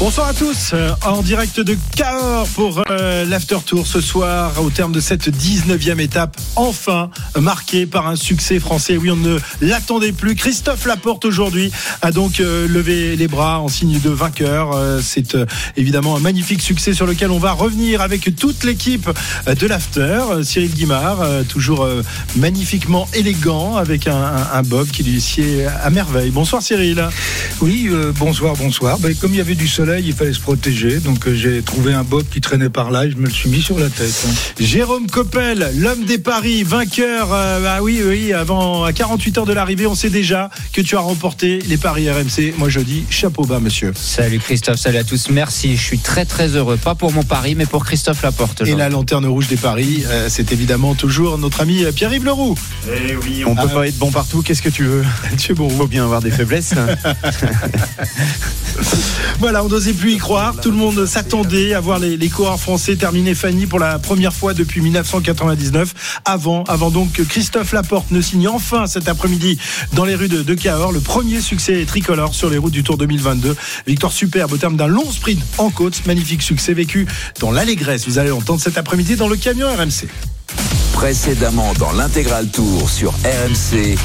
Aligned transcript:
Bonsoir 0.00 0.26
à 0.26 0.34
tous, 0.34 0.72
euh, 0.74 0.90
en 1.06 1.22
direct 1.22 1.60
de 1.60 1.78
Cahors 1.94 2.48
pour 2.48 2.82
euh, 2.90 3.24
l'After 3.24 3.58
Tour 3.64 3.86
ce 3.86 4.00
soir, 4.00 4.52
au 4.60 4.68
terme 4.68 4.90
de 4.90 4.98
cette 4.98 5.28
19e 5.28 6.00
étape, 6.00 6.36
enfin 6.56 7.10
marquée 7.40 7.86
par 7.86 8.08
un 8.08 8.16
succès 8.16 8.58
français. 8.58 8.96
Oui, 8.96 9.12
on 9.12 9.16
ne 9.16 9.38
l'attendait 9.60 10.10
plus. 10.10 10.34
Christophe 10.34 10.84
Laporte 10.86 11.24
aujourd'hui 11.24 11.70
a 12.02 12.10
donc 12.10 12.40
euh, 12.40 12.66
levé 12.66 13.14
les 13.14 13.28
bras 13.28 13.60
en 13.60 13.68
signe 13.68 14.00
de 14.00 14.10
vainqueur. 14.10 14.72
Euh, 14.74 15.00
C'est 15.00 15.36
évidemment 15.76 16.16
un 16.16 16.20
magnifique 16.20 16.60
succès 16.60 16.92
sur 16.92 17.06
lequel 17.06 17.30
on 17.30 17.38
va 17.38 17.52
revenir 17.52 18.00
avec 18.00 18.34
toute 18.34 18.64
l'équipe 18.64 19.08
de 19.46 19.66
l'After. 19.66 20.22
Cyril 20.42 20.74
Guimard, 20.74 21.18
toujours 21.48 21.88
magnifiquement 22.36 23.06
élégant, 23.14 23.76
avec 23.76 24.08
un, 24.08 24.62
bob 24.64 24.88
qui 24.88 25.04
lui 25.04 25.20
sied 25.20 25.66
à 25.66 25.90
merveille. 25.90 26.30
Bonsoir 26.30 26.62
Cyril. 26.62 27.08
Oui, 27.60 27.88
bonsoir, 28.16 28.56
bonsoir. 28.56 28.98
Ben, 28.98 29.14
comme 29.14 29.32
il 29.32 29.38
y 29.38 29.40
avait 29.40 29.54
du 29.54 29.68
soleil, 29.68 29.83
il 30.00 30.12
fallait 30.12 30.32
se 30.32 30.40
protéger. 30.40 30.98
Donc 30.98 31.26
euh, 31.26 31.34
j'ai 31.34 31.62
trouvé 31.62 31.92
un 31.92 32.02
bob 32.04 32.24
qui 32.30 32.40
traînait 32.40 32.68
par 32.70 32.90
là 32.90 33.04
et 33.06 33.10
je 33.10 33.16
me 33.16 33.26
le 33.26 33.30
suis 33.30 33.48
mis 33.50 33.60
sur 33.62 33.78
la 33.78 33.88
tête. 33.90 34.24
hein. 34.26 34.30
Jérôme 34.58 35.06
Coppel, 35.08 35.70
l'homme 35.76 36.04
des 36.04 36.18
paris, 36.18 36.62
vainqueur. 36.62 37.32
euh, 37.32 37.76
ah 37.76 37.82
oui, 37.82 38.00
oui, 38.04 38.32
avant 38.32 38.84
à 38.84 38.92
48 38.92 39.38
heures 39.38 39.46
de 39.46 39.52
l'arrivée, 39.52 39.86
on 39.86 39.94
sait 39.94 40.10
déjà 40.10 40.50
que 40.72 40.80
tu 40.80 40.96
as 40.96 41.00
remporté 41.00 41.58
les 41.68 41.76
paris 41.76 42.10
RMC. 42.10 42.54
Moi, 42.58 42.68
je 42.68 42.80
dis 42.80 43.04
chapeau 43.10 43.44
bas, 43.44 43.60
monsieur. 43.60 43.92
Salut 43.94 44.38
Christophe, 44.38 44.78
salut 44.78 44.98
à 44.98 45.04
tous. 45.04 45.28
Merci, 45.30 45.76
je 45.76 45.82
suis 45.82 45.98
très 45.98 46.24
très 46.24 46.48
heureux. 46.56 46.76
Pas 46.76 46.94
pour 46.94 47.12
mon 47.12 47.22
pari, 47.22 47.54
mais 47.54 47.66
pour 47.66 47.84
Christophe 47.84 48.22
Laporte. 48.22 48.62
Et 48.66 48.74
la 48.74 48.88
lanterne 48.88 49.26
rouge 49.26 49.48
des 49.48 49.56
paris, 49.56 50.04
euh, 50.06 50.28
c'est 50.30 50.52
évidemment 50.52 50.94
toujours 50.94 51.36
notre 51.38 51.60
ami 51.60 51.84
Pierre-Yves 51.94 52.24
Leroux. 52.24 52.54
Eh 52.88 53.16
oui, 53.16 53.44
on 53.46 53.54
Ah, 53.58 53.62
peut 53.66 53.74
pas 53.74 53.86
être 53.88 53.98
bon 53.98 54.10
partout. 54.10 54.42
Qu'est-ce 54.42 54.62
que 54.62 54.68
tu 54.70 54.84
veux? 54.84 55.04
Tu 55.38 55.52
es 55.52 55.54
bon. 55.54 55.68
Faut 55.68 55.86
bien 55.88 56.04
avoir 56.04 56.22
des 56.22 56.30
faiblesses. 56.30 56.72
Voilà, 59.40 59.64
on 59.64 59.68
n'osait 59.74 59.92
plus 59.92 60.12
y 60.12 60.18
croire. 60.18 60.54
Tout 60.62 60.70
le 60.70 60.76
monde 60.76 61.04
s'attendait 61.04 61.74
à 61.74 61.80
voir 61.80 61.98
les, 61.98 62.16
les 62.16 62.28
coureurs 62.28 62.60
français 62.60 62.94
terminer 62.94 63.34
Fanny 63.34 63.66
pour 63.66 63.80
la 63.80 63.98
première 63.98 64.32
fois 64.32 64.54
depuis 64.54 64.80
1999. 64.80 66.20
Avant, 66.24 66.62
avant 66.64 66.92
donc 66.92 67.10
que 67.10 67.22
Christophe 67.22 67.72
Laporte 67.72 68.12
ne 68.12 68.20
signe 68.20 68.46
enfin 68.46 68.86
cet 68.86 69.08
après-midi 69.08 69.58
dans 69.92 70.04
les 70.04 70.14
rues 70.14 70.28
de, 70.28 70.44
de 70.44 70.54
Cahors 70.54 70.92
le 70.92 71.00
premier 71.00 71.40
succès 71.40 71.84
tricolore 71.86 72.36
sur 72.36 72.50
les 72.50 72.56
routes 72.56 72.72
du 72.72 72.84
Tour 72.84 72.96
2022. 72.98 73.56
Victoire 73.88 74.12
superbe 74.12 74.52
au 74.52 74.58
terme 74.58 74.76
d'un 74.76 74.86
long 74.86 75.10
sprint 75.10 75.42
en 75.58 75.70
côte. 75.70 76.06
Magnifique 76.06 76.42
succès 76.42 76.72
vécu 76.72 77.08
dans 77.40 77.50
l'allégresse. 77.50 78.06
Vous 78.06 78.20
allez 78.20 78.30
l'entendre 78.30 78.60
cet 78.60 78.78
après-midi 78.78 79.16
dans 79.16 79.28
le 79.28 79.34
camion 79.34 79.66
RMC. 79.66 80.06
Précédemment 80.92 81.72
dans 81.80 81.90
l'intégral 81.90 82.46
tour 82.46 82.88
sur 82.88 83.10
RMC. 83.24 83.96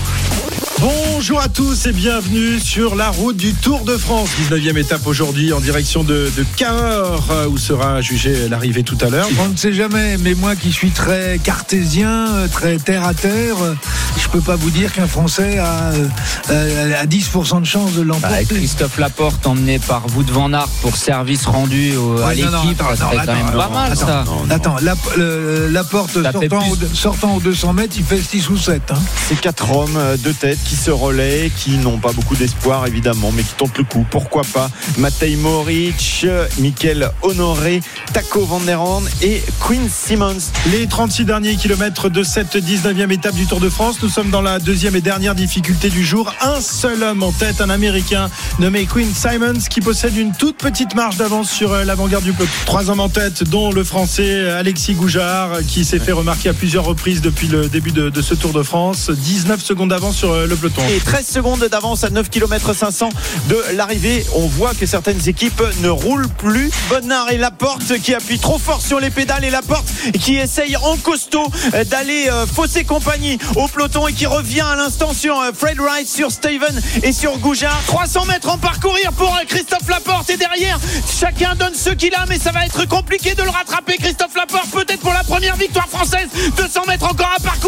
Bonjour 0.82 1.42
à 1.42 1.50
tous 1.50 1.88
et 1.88 1.92
bienvenue 1.92 2.58
sur 2.58 2.96
la 2.96 3.10
route 3.10 3.36
du 3.36 3.54
Tour 3.54 3.82
de 3.84 3.98
France. 3.98 4.30
19e 4.50 4.78
étape 4.78 5.06
aujourd'hui 5.08 5.52
en 5.52 5.60
direction 5.60 6.04
de, 6.06 6.32
de 6.38 6.46
Cahors 6.56 7.26
euh, 7.32 7.48
où 7.50 7.58
sera 7.58 8.00
jugée 8.00 8.48
l'arrivée 8.48 8.84
tout 8.84 8.98
à 9.02 9.10
l'heure. 9.10 9.28
On 9.42 9.50
ne 9.50 9.58
sait 9.58 9.74
jamais, 9.74 10.16
mais 10.18 10.36
moi 10.36 10.56
qui 10.56 10.72
suis 10.72 10.92
très 10.92 11.38
cartésien, 11.44 12.28
euh, 12.34 12.48
très 12.48 12.78
terre 12.78 13.04
à 13.06 13.14
terre, 13.14 13.56
euh, 13.62 13.74
je 14.22 14.30
peux 14.30 14.40
pas 14.40 14.56
vous 14.56 14.70
dire 14.70 14.94
qu'un 14.94 15.08
Français 15.08 15.58
a, 15.58 15.92
euh, 15.92 16.08
euh, 16.52 17.02
a 17.02 17.06
10% 17.06 17.60
de 17.60 17.66
chance 17.66 17.92
de 17.94 18.00
Bah, 18.04 18.14
l'emporter. 18.14 18.46
Christophe 18.56 18.98
Laporte 19.00 19.46
emmené 19.48 19.80
par 19.80 20.04
Wout 20.16 20.24
van 20.32 20.54
Aert 20.54 20.70
pour 20.82 20.96
service 20.96 21.46
rendu 21.46 21.98
au- 21.98 22.22
à 22.22 22.28
Ouais, 22.28 22.36
l'équipe, 22.36 22.82
ça 22.90 22.96
serait 22.96 23.26
quand 23.26 23.34
même 23.34 23.52
pas 23.52 23.70
mal 23.70 23.92
attends, 23.92 24.06
ça. 24.08 24.26
Attends, 24.50 24.76
la, 24.82 24.96
le- 25.18 25.68
la 25.68 25.84
porte 25.84 26.24
Ça 26.24 26.32
fait 26.32 26.48
sortant, 26.48 26.60
plus. 26.78 26.86
au, 26.86 26.96
sortant 26.96 27.36
aux 27.36 27.40
200 27.42 27.74
mètres, 27.74 27.96
il 27.98 28.06
fait 28.06 28.22
6 28.22 28.50
ou 28.50 28.58
7. 28.58 28.82
Hein. 28.92 28.96
C'est 29.28 29.40
quatre 29.42 29.70
hommes 29.76 30.00
de 30.24 30.32
tête 30.32 30.58
qui 30.70 30.76
se 30.76 30.92
relaient, 30.92 31.52
qui 31.58 31.78
n'ont 31.78 31.98
pas 31.98 32.12
beaucoup 32.12 32.36
d'espoir 32.36 32.86
évidemment, 32.86 33.32
mais 33.36 33.42
qui 33.42 33.56
tentent 33.58 33.80
le 33.80 33.84
coup. 33.84 34.06
Pourquoi 34.12 34.44
pas 34.44 34.70
Matej 35.00 35.36
Moric, 35.38 36.28
Mikel 36.60 37.10
Honoré, 37.24 37.82
Taco 38.14 38.46
Van 38.46 38.60
der 38.60 38.80
Horn 38.80 39.04
et 39.24 39.42
Quinn 39.60 39.90
Simmons. 39.90 40.52
Les 40.72 40.86
36 40.86 41.26
derniers 41.26 41.56
kilomètres 41.56 42.10
de 42.10 42.22
cette 42.22 42.56
19e 42.56 43.12
étape 43.12 43.34
du 43.34 43.48
Tour 43.48 43.60
de 43.60 43.70
France. 43.70 43.98
Nous 44.04 44.10
sommes 44.10 44.30
dans 44.30 44.44
la 44.44 44.60
deuxième 44.60 44.96
et 44.96 45.02
dernière 45.02 45.34
difficulté 45.34 45.90
du 45.90 46.06
jour. 46.06 46.32
Un 46.40 46.62
seul 46.62 47.02
homme 47.02 47.24
en 47.24 47.32
tête, 47.32 47.62
un 47.62 47.72
Américain 47.72 48.30
nommé 48.60 48.86
Quinn 48.86 49.12
Simons 49.12 49.62
qui 49.72 49.82
possède 49.82 50.16
une 50.18 50.34
toute 50.34 50.58
petite 50.58 50.94
marge 50.94 51.18
d'avance 51.18 51.50
sur 51.50 51.74
euh, 51.74 51.84
l'avant-garde 51.84 52.24
du 52.24 52.34
peloton. 52.34 52.54
Trois 52.68 52.92
hommes 52.92 53.00
en 53.00 53.10
tête, 53.10 53.44
dont 53.44 53.72
le 53.72 53.84
Français 53.84 54.48
Alexis 54.52 54.94
Goujard 54.94 55.62
qui 55.68 55.84
s'est 55.84 56.00
fait 56.00 56.12
remarquer 56.12 56.50
à 56.50 56.54
plusieurs 56.54 56.86
reprises 56.86 57.22
depuis 57.22 57.48
le 57.48 57.70
début 57.70 57.92
de, 57.92 58.22
ce 58.22 58.36
Tour 58.36 58.54
de 58.54 58.62
France. 58.62 59.10
19 59.10 59.64
secondes 59.64 59.90
d'avance 59.90 60.18
sur 60.18 60.32
euh, 60.32 60.46
le 60.46 60.59
Et 60.90 61.00
13 61.00 61.26
secondes 61.26 61.64
d'avance 61.72 62.04
à 62.04 62.10
9 62.10 62.30
km 62.30 62.74
500 62.74 63.10
de 63.48 63.64
l'arrivée. 63.76 64.26
On 64.36 64.48
voit 64.48 64.74
que 64.74 64.86
certaines 64.86 65.30
équipes 65.30 65.64
ne 65.82 65.88
roulent 65.90 66.28
plus. 66.28 66.70
Bonnard 66.90 67.32
et 67.32 67.38
Laporte 67.38 67.98
qui 68.00 68.14
appuient 68.14 68.40
trop 68.40 68.58
fort 68.58 68.82
sur 68.82 69.00
les 69.00 69.10
pédales 69.10 69.46
et 69.46 69.52
Laporte 69.52 69.88
qui 70.20 70.36
essaye 70.36 70.76
en 70.76 70.98
costaud 70.98 71.48
d'aller 71.90 72.28
euh, 72.30 72.46
fausser 72.46 72.84
compagnie 72.84 73.38
au 73.56 73.68
peloton 73.70 74.08
et 74.08 74.14
qui 74.14 74.26
revient 74.26 74.62
à 74.62 74.76
l'instant 74.76 75.14
sur 75.14 75.40
euh, 75.40 75.52
Fred 75.58 75.80
Wright, 75.80 76.08
sur 76.08 76.30
Steven 76.30 76.82
et 77.04 77.14
sur 77.14 77.38
Goujard. 77.38 77.82
300 77.88 78.26
mètres 78.26 78.50
en 78.50 78.58
parcourir 78.58 79.14
pour 79.14 79.34
euh, 79.34 79.46
Christophe 79.48 79.88
Laporte 79.88 80.30
et 80.30 80.38
derrière 80.38 80.78
chacun 81.10 81.56
donne 81.56 81.76
ce 81.76 81.92
qu'il 81.92 82.14
a 82.16 82.26
mais 82.28 82.38
ça 82.38 82.52
va 82.52 82.66
être 82.66 82.86
compliqué 82.86 83.34
de 83.34 83.44
le 83.44 83.50
rattraper 83.50 83.96
Christophe 83.98 84.36
Laporte 84.36 84.70
peut-être 84.72 85.00
pour 85.00 85.14
la 85.14 85.24
première 85.24 85.56
victoire 85.56 85.88
française 85.88 86.28
200 86.58 86.82
mètres 86.88 87.06
encore 87.10 87.32
à 87.38 87.42
parcourir 87.42 87.59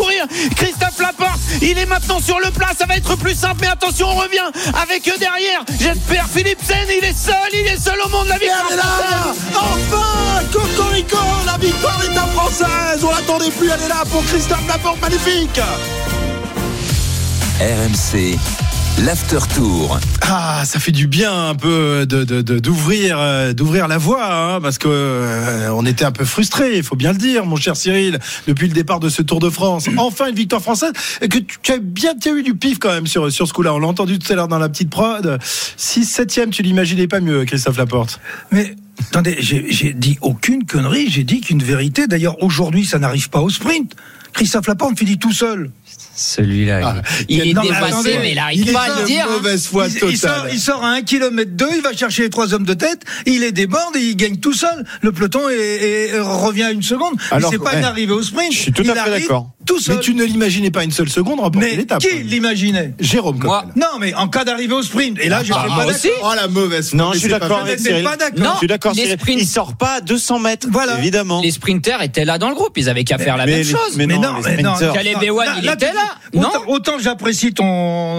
Christophe 0.56 1.00
Laporte 1.00 1.40
il 1.62 1.78
est 1.78 1.86
maintenant 1.86 2.20
sur 2.20 2.40
le 2.40 2.52
plat 2.52 2.70
ça 2.78 2.86
va 2.86 2.96
être 2.98 3.16
plus 3.16 3.36
simple 3.36 3.58
mais 3.62 3.68
attention 3.68 4.08
on 4.08 4.16
revient 4.16 4.50
avec 4.82 5.08
eux 5.08 5.18
derrière 5.20 5.64
j'espère 5.80 6.28
Philipsen 6.28 6.88
il 6.98 7.06
est 7.06 7.18
seul 7.18 7.36
il 7.54 7.68
est 7.68 7.80
seul 7.80 8.00
au 8.06 8.10
monde 8.10 8.28
la 8.28 8.38
victoire 8.38 8.70
française. 8.70 9.42
Enfin 9.56 10.22
Cocorico 10.52 11.18
La 11.46 11.58
victoire 11.58 12.00
d'étape 12.00 12.32
française 12.34 13.04
On 13.04 13.12
l'attendait 13.12 13.52
plus, 13.52 13.70
elle 13.70 13.82
est 13.82 13.88
là 13.88 14.04
pour 14.10 14.24
Christophe 14.26 14.68
Laporte, 14.68 15.02
magnifique 15.02 15.60
RMC. 17.60 18.38
L'after 19.00 19.40
tour. 19.56 20.00
Ah, 20.22 20.62
ça 20.64 20.80
fait 20.80 20.92
du 20.92 21.08
bien 21.08 21.50
un 21.50 21.56
peu 21.56 22.06
de, 22.08 22.24
de- 22.24 22.42
de- 22.44 22.60
d'ouvrir, 22.60 23.18
euh, 23.20 23.52
d'ouvrir 23.52 23.88
la 23.88 23.98
voie, 23.98 24.32
hein, 24.32 24.62
parce 24.62 24.78
que 24.78 24.88
euh, 24.90 25.70
on 25.74 25.86
était 25.88 26.06
un 26.06 26.12
peu 26.12 26.24
frustrés, 26.24 26.78
il 26.78 26.84
faut 26.84 26.96
bien 26.96 27.12
le 27.12 27.18
dire, 27.18 27.46
mon 27.48 27.56
cher 27.56 27.76
Cyril, 27.76 28.20
depuis 28.48 28.68
le 28.68 28.74
départ 28.74 29.00
de 29.00 29.10
ce 29.10 29.24
Tour 29.24 29.40
de 29.40 29.50
France. 29.50 29.88
Enfin, 29.98 30.28
une 30.30 30.36
victoire 30.36 30.62
française, 30.62 30.92
et 31.22 31.30
que 31.30 31.40
tu, 31.40 31.58
tu 31.64 31.72
as 31.72 31.80
bien 31.80 32.14
tu 32.16 32.30
as 32.30 32.34
eu 32.34 32.44
du 32.44 32.54
pif 32.54 32.78
quand 32.78 32.92
même 32.92 33.08
sur, 33.08 33.32
sur 33.32 33.48
ce 33.48 33.54
coup-là. 33.54 33.74
On 33.74 33.80
l'a 33.80 33.88
entendu 33.88 34.20
tout 34.20 34.32
à 34.32 34.36
l'heure 34.36 34.48
dans 34.48 34.60
la 34.60 34.70
petite 34.70 34.92
prod. 34.92 35.40
6 35.78 36.06
7 36.06 36.50
tu 36.52 36.62
l'imaginais 36.62 37.08
pas 37.08 37.22
mieux, 37.22 37.44
Christophe 37.46 37.78
Laporte. 37.78 38.20
Mais 38.52 38.76
attendez, 39.10 39.38
j'ai 39.40 39.66
j'ai 39.72 39.94
dit 39.94 40.20
aucune 40.22 40.66
connerie, 40.66 41.10
j'ai 41.10 41.24
dit 41.24 41.42
qu'une 41.42 41.64
vérité. 41.64 42.06
D'ailleurs, 42.06 42.42
aujourd'hui, 42.44 42.86
ça 42.86 43.00
n'arrive 43.00 43.30
pas 43.32 43.42
au 43.42 43.50
sprint. 43.50 43.96
Christophe 44.34 44.68
Laporte 44.68 44.98
finit 44.98 45.18
tout 45.18 45.34
seul. 45.34 45.72
Celui-là, 46.16 46.80
Ah, 46.84 47.02
il, 47.30 47.38
il 47.38 47.50
est 47.50 47.54
non, 47.54 47.62
mais 47.64 47.70
dépassé, 47.70 47.86
attendez, 47.94 48.18
mais 48.22 48.32
il 48.54 48.68
il 48.68 48.74
pas 48.74 48.82
à 48.82 49.00
le 49.00 49.06
dire. 49.06 49.26
hein. 49.28 49.34
mauvaise 49.34 49.66
foi 49.66 49.88
il, 49.88 50.10
il 50.10 50.18
sort, 50.18 50.46
il 50.52 50.60
sort 50.60 50.84
à 50.84 50.90
1 50.92 51.02
km 51.04 51.52
2, 51.52 51.68
il 51.78 51.82
va 51.82 51.94
chercher 51.94 52.24
les 52.24 52.30
trois 52.30 52.54
hommes 52.54 52.66
de 52.66 52.74
tête, 52.74 53.02
il 53.26 53.40
les 53.42 53.52
déborde 53.52 53.96
et 53.96 54.02
il 54.02 54.16
gagne 54.16 54.38
tout 54.38 54.54
seul. 54.54 54.86
Le 55.02 55.12
peloton 55.12 55.48
est- 55.50 56.20
revient 56.20 56.64
à 56.64 56.72
une 56.72 56.84
seconde. 56.84 57.16
Alors, 57.32 57.50
c'est 57.52 57.58
pas 57.58 57.72
ouais. 57.72 57.80
une 57.80 57.86
arrivée 57.86 58.14
au 58.14 58.22
sprint. 58.22 58.52
Je 58.54 58.58
suis 58.60 58.72
tout 58.74 58.84
Il 58.84 58.92
à 58.92 58.94
fait 58.94 59.00
arrive 59.00 59.22
d'accord. 59.22 59.50
Tout 59.66 59.80
seul. 59.80 59.96
Mais 59.96 60.02
tu 60.02 60.14
ne 60.16 60.24
l'imaginais 60.24 60.72
pas 60.72 60.84
une 60.84 60.92
seule 60.92 61.10
seconde 61.10 61.40
remporter 61.40 61.70
Mais 61.72 61.76
l'étape. 61.78 62.00
qui 62.02 62.24
l'imaginait? 62.24 62.94
Jérôme 63.00 63.40
Moi. 63.44 63.66
Non, 63.76 64.00
mais 64.00 64.14
en 64.16 64.28
cas 64.28 64.44
d'arrivée 64.44 64.74
au 64.74 64.82
sprint. 64.84 65.18
Et 65.22 65.30
là, 65.30 65.44
je 65.44 65.54
Ah, 65.54 65.64
pas 65.64 65.70
d'accord. 65.78 65.86
aussi. 65.88 66.10
Oh 66.24 66.32
la 66.36 66.48
mauvaise 66.48 66.90
foi. 66.90 66.98
Non, 66.98 67.10
Mais 67.10 67.16
je 67.16 67.20
suis 67.20 67.30
d'accord 67.30 67.60
avec 67.60 67.80
Cyril. 67.80 68.04
Non. 68.38 68.52
Je 68.54 68.58
suis 68.58 68.68
d'accord, 68.68 68.94
Il 69.28 69.48
sort 69.48 69.76
pas 69.78 69.96
à 69.98 70.02
200 70.02 70.40
mètres, 70.40 70.68
Voilà. 70.72 70.98
évidemment. 70.98 71.42
Les 71.42 71.52
sprinters 71.52 72.02
étaient 72.02 72.26
là 72.26 72.38
dans 72.38 72.50
le 72.50 72.56
groupe, 72.56 72.78
ils 72.78 72.90
avaient 72.90 73.04
qu'à 73.04 73.18
faire 73.18 73.38
la 73.38 73.46
mais 73.46 73.58
même 73.58 73.64
chose. 73.66 73.96
mais 73.98 74.08
Mais 74.08 74.18
non, 74.18 74.34
mais 74.44 74.62
non, 74.64 74.74
il 75.62 75.70
était 75.70 75.91
là. 75.94 76.16
Non. 76.34 76.50
autant 76.68 76.98
j'apprécie 77.00 77.54
ton. 77.54 77.66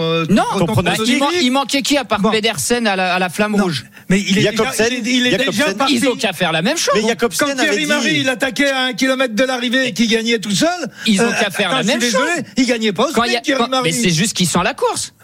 euh, 0.00 0.24
Non, 0.28 0.42
ton 0.52 0.58
Ton 0.58 0.64
Bah, 0.66 0.72
pronostic. 0.72 1.08
il, 1.08 1.18
man- 1.18 1.28
il 1.42 1.50
manquait 1.52 1.82
qui 1.82 1.96
à 1.96 2.04
part 2.04 2.20
Bon. 2.20 2.30
Pedersen 2.30 2.86
à 2.86 2.96
la, 2.96 3.14
à 3.14 3.18
la 3.18 3.28
flamme 3.28 3.56
Non, 3.56 3.64
rouge 3.64 3.84
Mais 4.08 4.20
il 4.20 4.30
est 4.38 4.40
déjà, 4.42 4.50
Jacobsen, 4.52 4.86
il 4.90 5.08
est, 5.08 5.12
il 5.12 5.26
est 5.34 5.36
déjà 5.46 5.74
parti. 5.74 5.94
Ils 5.96 6.08
ont 6.08 6.16
qu'à 6.16 6.32
faire 6.32 6.52
la 6.52 6.62
même 6.62 6.76
chose. 6.76 6.94
Mais 7.00 7.08
Jacobsen 7.08 7.48
Quand 7.48 7.56
Thierry 7.62 7.78
dit- 7.78 7.86
Marie 7.86 8.18
il 8.20 8.28
attaquait 8.28 8.70
à 8.70 8.82
un 8.84 8.92
kilomètre 8.92 9.34
de 9.34 9.44
l'arrivée 9.44 9.88
et 9.88 9.92
qu'il 9.92 10.08
gagnait 10.08 10.38
tout 10.38 10.50
seul, 10.50 10.68
euh, 10.82 10.86
Ils 11.06 11.20
ont 11.22 11.30
qu'à 11.30 11.50
faire 11.50 11.70
la 11.72 11.82
même 11.82 12.00
je 12.00 12.06
suis 12.06 12.12
désolé, 12.14 12.32
chose. 12.34 12.42
Il 12.56 12.66
gagnait 12.66 12.92
pas 12.92 13.08
Quand 13.14 13.22
Thierry 13.24 13.42
quand- 13.56 13.68
Marie. 13.68 13.90
mais 13.90 13.92
c'est 13.92 14.10
juste 14.10 14.34
qu'ils 14.36 14.48
sont 14.48 14.60
à 14.60 14.64
la 14.64 14.74
course. 14.74 15.14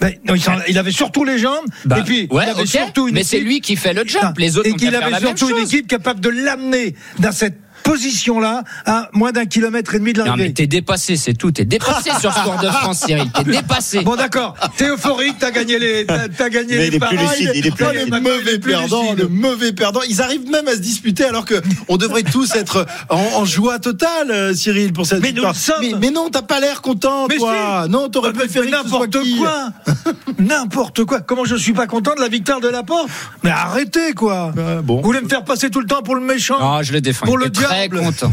Ben, 0.00 0.12
non, 0.26 0.34
il, 0.66 0.78
avait 0.78 0.90
surtout 0.90 1.22
les 1.24 1.38
jambes. 1.38 1.64
Bah, 1.84 1.98
et 2.00 2.02
puis, 2.02 2.26
ouais, 2.32 2.44
il 2.44 2.50
avait 2.50 2.62
ok. 2.62 2.66
surtout 2.66 3.06
une 3.06 3.14
mais 3.14 3.22
c'est 3.22 3.38
lui 3.38 3.60
qui 3.60 3.76
fait 3.76 3.92
le 3.92 4.02
job. 4.04 4.20
Ah, 4.24 4.32
Les 4.36 4.58
autres 4.58 4.68
et 4.68 4.72
qu'il 4.74 4.92
avait 4.96 5.16
surtout 5.20 5.48
une 5.56 5.64
équipe 5.64 5.86
capable 5.86 6.18
de 6.20 6.28
l'amener 6.28 6.96
dans 7.20 7.30
cette 7.30 7.56
position-là 7.82 8.62
à 8.86 9.08
moins 9.12 9.32
d'un 9.32 9.46
kilomètre 9.46 9.94
et 9.94 9.98
demi 9.98 10.12
de 10.12 10.18
Non, 10.20 10.24
mais 10.24 10.30
l'arrivée. 10.30 10.54
t'es 10.54 10.66
dépassé, 10.66 11.16
c'est 11.16 11.34
tout. 11.34 11.50
T'es 11.50 11.64
dépassé 11.64 12.10
sur 12.20 12.32
ce 12.32 12.40
Tour 12.42 12.56
de 12.62 12.68
France, 12.68 13.00
Cyril. 13.06 13.30
T'es 13.32 13.44
dépassé. 13.50 14.00
Bon 14.02 14.16
d'accord, 14.16 14.54
t'es 14.76 14.86
euphorique, 14.88 15.36
t'as 15.38 15.50
gagné 15.50 15.78
les, 15.78 16.06
t'as, 16.06 16.28
t'as 16.28 16.48
gagné 16.48 16.76
Mais 16.76 16.82
les 16.82 16.86
il 16.88 16.94
est 16.96 17.06
plus 17.06 17.16
lucide, 17.16 17.50
il 17.54 17.66
est 17.66 17.70
plus 17.70 17.86
lucide. 17.92 18.12
le 18.14 18.20
mauvais 18.20 18.58
perdant, 18.58 19.02
lucide. 19.02 19.18
le 19.18 19.28
mauvais 19.28 19.72
perdant. 19.72 20.00
Ils 20.08 20.22
arrivent 20.22 20.48
même 20.50 20.68
à 20.68 20.72
se 20.72 20.78
disputer 20.78 21.24
alors 21.24 21.44
que 21.44 21.60
on 21.88 21.96
devrait 21.96 22.22
tous 22.22 22.54
être 22.54 22.86
en, 23.08 23.16
en 23.36 23.44
joie 23.44 23.78
totale, 23.78 24.30
euh, 24.30 24.54
Cyril, 24.54 24.92
pour 24.92 25.06
cette 25.06 25.20
Mais 25.22 25.28
victoire. 25.32 25.54
sommes. 25.56 25.76
Mais, 25.82 25.92
mais 26.00 26.10
non, 26.10 26.28
t'as 26.30 26.42
pas 26.42 26.60
l'air 26.60 26.80
content, 26.82 27.26
Mais 27.28 27.36
toi. 27.36 27.86
Non, 27.88 28.08
t'aurais 28.08 28.32
que 28.32 28.46
ce 28.46 28.52
soit 28.52 28.66
n'importe 28.66 29.16
quoi, 29.38 29.70
n'importe 30.38 31.04
quoi. 31.04 31.20
Comment 31.20 31.44
je 31.44 31.56
suis 31.56 31.72
pas 31.72 31.86
content 31.86 32.14
de 32.14 32.20
la 32.20 32.28
victoire 32.28 32.60
de 32.60 32.68
la 32.68 32.82
porte? 32.82 33.08
Mais 33.42 33.50
arrêtez 33.50 34.12
quoi. 34.14 34.52
Ouais, 34.56 34.82
bon. 34.82 34.96
Vous 34.96 35.02
voulez 35.02 35.20
me 35.20 35.28
faire 35.28 35.44
passer 35.44 35.70
tout 35.70 35.80
le 35.80 35.86
temps 35.86 36.02
pour 36.02 36.14
le 36.14 36.20
méchant 36.20 36.58
Non, 36.60 36.82
je 36.82 36.92
le 36.92 37.00
défends. 37.00 37.26
Pour 37.26 37.38
le 37.38 37.46
était 37.46 37.60
très 37.70 37.88
content. 37.88 38.30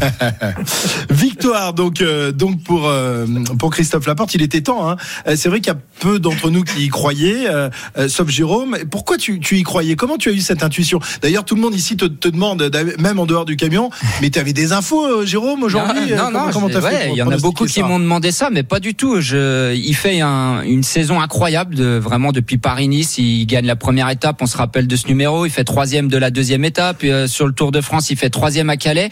Victoire 1.10 1.72
donc 1.72 2.00
euh, 2.00 2.32
donc 2.32 2.62
pour 2.62 2.86
euh, 2.88 3.26
pour 3.58 3.70
Christophe 3.70 4.06
Laporte, 4.06 4.34
il 4.34 4.42
était 4.42 4.60
temps. 4.60 4.88
Hein. 4.88 4.96
Euh, 5.26 5.34
C'est 5.36 5.48
vrai 5.48 5.60
qu'il 5.60 5.72
y 5.72 5.76
a 5.76 5.78
peu 6.00 6.18
d'entre 6.18 6.50
nous 6.50 6.62
qui 6.64 6.84
y 6.84 6.88
croyaient, 6.88 7.46
euh, 7.48 7.70
sauf 8.08 8.28
Jérôme. 8.28 8.76
Pourquoi 8.90 9.16
tu, 9.16 9.40
tu 9.40 9.56
y 9.56 9.62
croyais? 9.62 9.96
Comment 9.96 10.16
tu 10.16 10.28
as 10.28 10.32
eu 10.32 10.40
cette 10.40 10.62
intuition? 10.62 11.00
D'ailleurs, 11.22 11.44
tout 11.44 11.54
le 11.54 11.60
monde 11.60 11.74
ici 11.74 11.96
te, 11.96 12.04
te 12.04 12.28
demande, 12.28 12.70
même 12.98 13.18
en 13.18 13.26
dehors 13.26 13.44
du 13.44 13.56
camion, 13.56 13.90
mais 14.20 14.30
tu 14.30 14.38
avais 14.38 14.52
des 14.52 14.72
infos, 14.72 15.24
Jérôme, 15.26 15.62
aujourd'hui? 15.62 16.12
Non, 16.16 16.30
non, 16.30 16.46
ouais, 16.46 16.52
pour 16.52 16.70
Il 16.70 17.16
y 17.16 17.22
en 17.22 17.30
a 17.30 17.36
beaucoup 17.38 17.66
qui 17.66 17.82
m'ont 17.82 17.98
demandé 17.98 18.32
ça, 18.32 18.50
mais 18.50 18.62
pas 18.62 18.80
du 18.80 18.94
tout. 18.94 19.20
Je, 19.20 19.74
il 19.74 19.94
fait 19.94 20.20
un- 20.20 20.62
une 20.62 20.82
saison 20.82 21.20
incroyable, 21.20 21.74
de, 21.74 21.98
vraiment 21.98 22.32
depuis 22.32 22.58
Paris-Nice. 22.58 23.18
Il 23.18 23.46
gagne 23.46 23.66
la 23.66 23.76
première 23.76 24.08
étape, 24.10 24.38
on 24.40 24.46
se 24.46 24.56
rappelle 24.56 24.86
de 24.86 24.96
ce 24.96 25.06
numéro. 25.08 25.46
Il 25.46 25.50
fait 25.50 25.64
troisième 25.64 26.08
de 26.08 26.16
la 26.18 26.30
deuxième 26.30 26.64
étape. 26.64 27.04
Sur 27.26 27.46
le 27.46 27.52
Tour 27.52 27.72
de 27.72 27.80
France, 27.80 28.10
il 28.10 28.16
fait 28.16 28.30
troisième 28.30 28.70
à 28.70 28.76
Calais. 28.76 29.10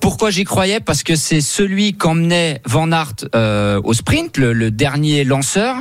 Pourquoi 0.00 0.30
j'y 0.30 0.44
croyais? 0.44 0.80
Parce 0.80 1.02
que 1.02 1.16
c'est 1.16 1.40
celui 1.40 1.94
qu'emmenait 1.94 2.60
Van 2.64 2.90
Aert 2.92 3.14
euh, 3.34 3.80
au 3.84 3.92
sprint, 3.94 4.36
le, 4.36 4.52
le 4.52 4.70
dernier 4.70 5.24
lanceur, 5.24 5.76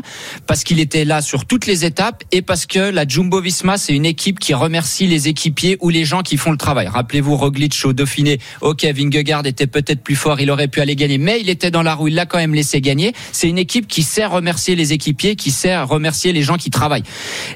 parce 0.46 0.64
qu'il 0.64 0.80
était 0.80 1.06
là 1.06 1.22
sur 1.22 1.46
toutes 1.46 1.66
les 1.66 1.86
étapes 1.86 2.24
et 2.32 2.42
parce 2.42 2.66
que 2.66 2.80
la 2.80 3.06
Jumbo-Visma, 3.08 3.78
c'est 3.78 3.94
une 3.94 4.06
équipe 4.06 4.40
qui 4.40 4.54
remercie 4.54 5.08
les 5.08 5.28
équipiers 5.28 5.78
ou 5.82 5.90
les 5.90 6.06
gens 6.06 6.22
qui 6.22 6.38
font 6.38 6.52
le 6.52 6.58
travail. 6.58 6.88
Rappelez-vous 6.88 7.36
Roglic 7.36 7.78
au 7.86 7.94
Dauphiné. 7.94 8.40
Ok, 8.62 8.84
Vingegaard 8.86 9.46
était 9.46 9.68
peut-être 9.68 10.02
plus 10.02 10.16
fort, 10.16 10.40
il 10.40 10.50
aurait 10.52 10.68
pu 10.68 10.82
aller 10.82 10.96
gagner, 10.96 11.18
mais 11.18 11.40
il 11.40 11.50
était 11.50 11.72
dans 11.72 11.84
la 11.84 11.94
roue, 11.94 12.08
il 12.08 12.16
l'a 12.16 12.26
quand 12.26 12.38
même 12.38 12.54
laissé 12.54 12.82
gagner. 12.82 13.14
C'est 13.32 13.48
une 13.48 13.58
équipe 13.58 13.88
qui 13.88 14.04
sait 14.04 14.26
remercier 14.26 14.76
les 14.76 14.94
équipiers, 14.94 15.36
qui 15.36 15.52
sait 15.52 15.78
remercier 15.78 16.34
les 16.34 16.44
gens 16.44 16.58
qui 16.58 16.70
travaillent. 16.70 17.04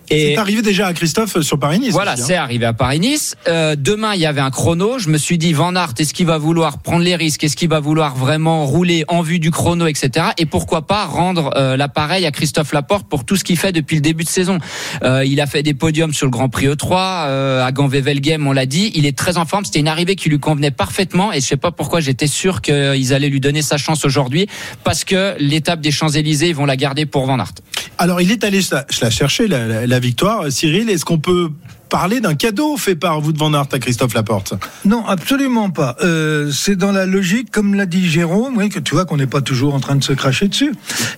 Et 0.09 0.33
C'est 0.33 0.37
arrivé 0.37 0.61
déjà 0.61 0.87
à 0.87 0.93
Christophe 0.93 1.41
sur 1.41 1.59
Paris-Nice. 1.59 1.91
voilà, 1.91 2.13
hein. 2.13 2.15
c'est 2.17 2.35
arrivé 2.35 2.65
à 2.65 2.73
Paris-Nice. 2.73 3.35
Euh, 3.47 3.75
demain, 3.77 4.13
il 4.13 4.21
y 4.21 4.25
avait 4.25 4.41
un 4.41 4.51
chrono. 4.51 4.99
Je 4.99 5.09
me 5.09 5.17
suis 5.17 5.37
dit, 5.37 5.53
Van 5.53 5.75
Aert, 5.75 5.93
est-ce 5.97 6.13
va 6.25 6.37
vouloir 6.37 6.79
prendre 6.79 7.03
les 7.03 7.15
risques 7.15 7.43
Est-ce 7.43 7.55
qu'il 7.55 7.69
va 7.69 7.79
vouloir 7.79 8.15
vraiment 8.15 8.65
rouler 8.65 9.05
en 9.07 9.21
vue 9.21 9.39
du 9.39 9.51
chrono, 9.51 9.87
etc. 9.87 10.27
Et 10.37 10.45
pourquoi 10.45 10.87
pas 10.87 11.05
rendre 11.05 11.51
euh, 11.55 11.77
l'appareil 11.77 12.25
à 12.25 12.31
Christophe 12.31 12.73
Laporte 12.73 13.07
pour 13.07 13.25
tout 13.25 13.35
ce 13.35 13.43
qu'il 13.43 13.57
fait 13.57 13.71
depuis 13.71 13.95
le 13.95 14.01
début 14.01 14.23
de 14.23 14.29
saison. 14.29 14.59
Euh, 15.03 15.25
il 15.25 15.39
a 15.41 15.47
fait 15.47 15.63
des 15.63 15.73
podiums 15.73 16.13
sur 16.13 16.25
le 16.25 16.31
Grand 16.31 16.49
Prix 16.49 16.67
E3, 16.67 17.25
euh, 17.27 17.65
à 17.65 17.71
Gand-Wevelgem, 17.71 18.45
on 18.47 18.51
l'a 18.51 18.65
dit. 18.65 18.91
Il 18.95 19.05
est 19.05 19.17
très 19.17 19.37
en 19.37 19.45
forme. 19.45 19.65
C'était 19.65 19.79
une 19.79 19.87
arrivée 19.87 20.15
qui 20.15 20.29
lui 20.29 20.39
convenait 20.39 20.71
parfaitement. 20.71 21.31
Et 21.33 21.41
je 21.41 21.45
sais 21.45 21.57
pas 21.57 21.71
pourquoi 21.71 21.99
j'étais 21.99 22.27
sûr 22.27 22.61
qu'ils 22.61 23.13
allaient 23.13 23.29
lui 23.29 23.39
donner 23.39 23.61
sa 23.61 23.77
chance 23.77 24.05
aujourd'hui, 24.05 24.47
parce 24.83 25.03
que 25.03 25.35
l'étape 25.39 25.81
des 25.81 25.91
Champs-Élysées, 25.91 26.49
ils 26.49 26.55
vont 26.55 26.65
la 26.65 26.75
garder 26.77 27.05
pour 27.05 27.25
Van 27.25 27.39
Aert. 27.39 27.53
Alors, 27.97 28.21
il 28.21 28.31
est 28.31 28.43
allé 28.43 28.61
la, 28.71 29.09
chercher, 29.09 29.47
la, 29.47 29.85
la- 29.85 29.99
victoire. 29.99 30.51
Cyril, 30.51 30.89
est-ce 30.89 31.05
qu'on 31.05 31.19
peut 31.19 31.51
parler 31.91 32.21
d'un 32.21 32.33
cadeau 32.35 32.77
fait 32.77 32.95
par 32.95 33.19
vous 33.21 33.33
de 33.33 33.37
Van 33.37 33.53
Aert 33.53 33.67
à 33.71 33.77
Christophe 33.79 34.13
Laporte 34.15 34.53
Non, 34.85 35.05
absolument 35.05 35.69
pas. 35.69 35.95
Euh, 36.01 36.49
c'est 36.51 36.77
dans 36.77 36.91
la 36.93 37.05
logique, 37.05 37.51
comme 37.51 37.75
l'a 37.75 37.85
dit 37.85 38.09
Jérôme, 38.09 38.55
oui, 38.57 38.69
que 38.69 38.79
tu 38.79 38.95
vois 38.95 39.05
qu'on 39.05 39.17
n'est 39.17 39.27
pas 39.27 39.41
toujours 39.41 39.75
en 39.75 39.79
train 39.81 39.95
de 39.97 40.03
se 40.03 40.13
cracher 40.13 40.47
dessus. 40.47 40.71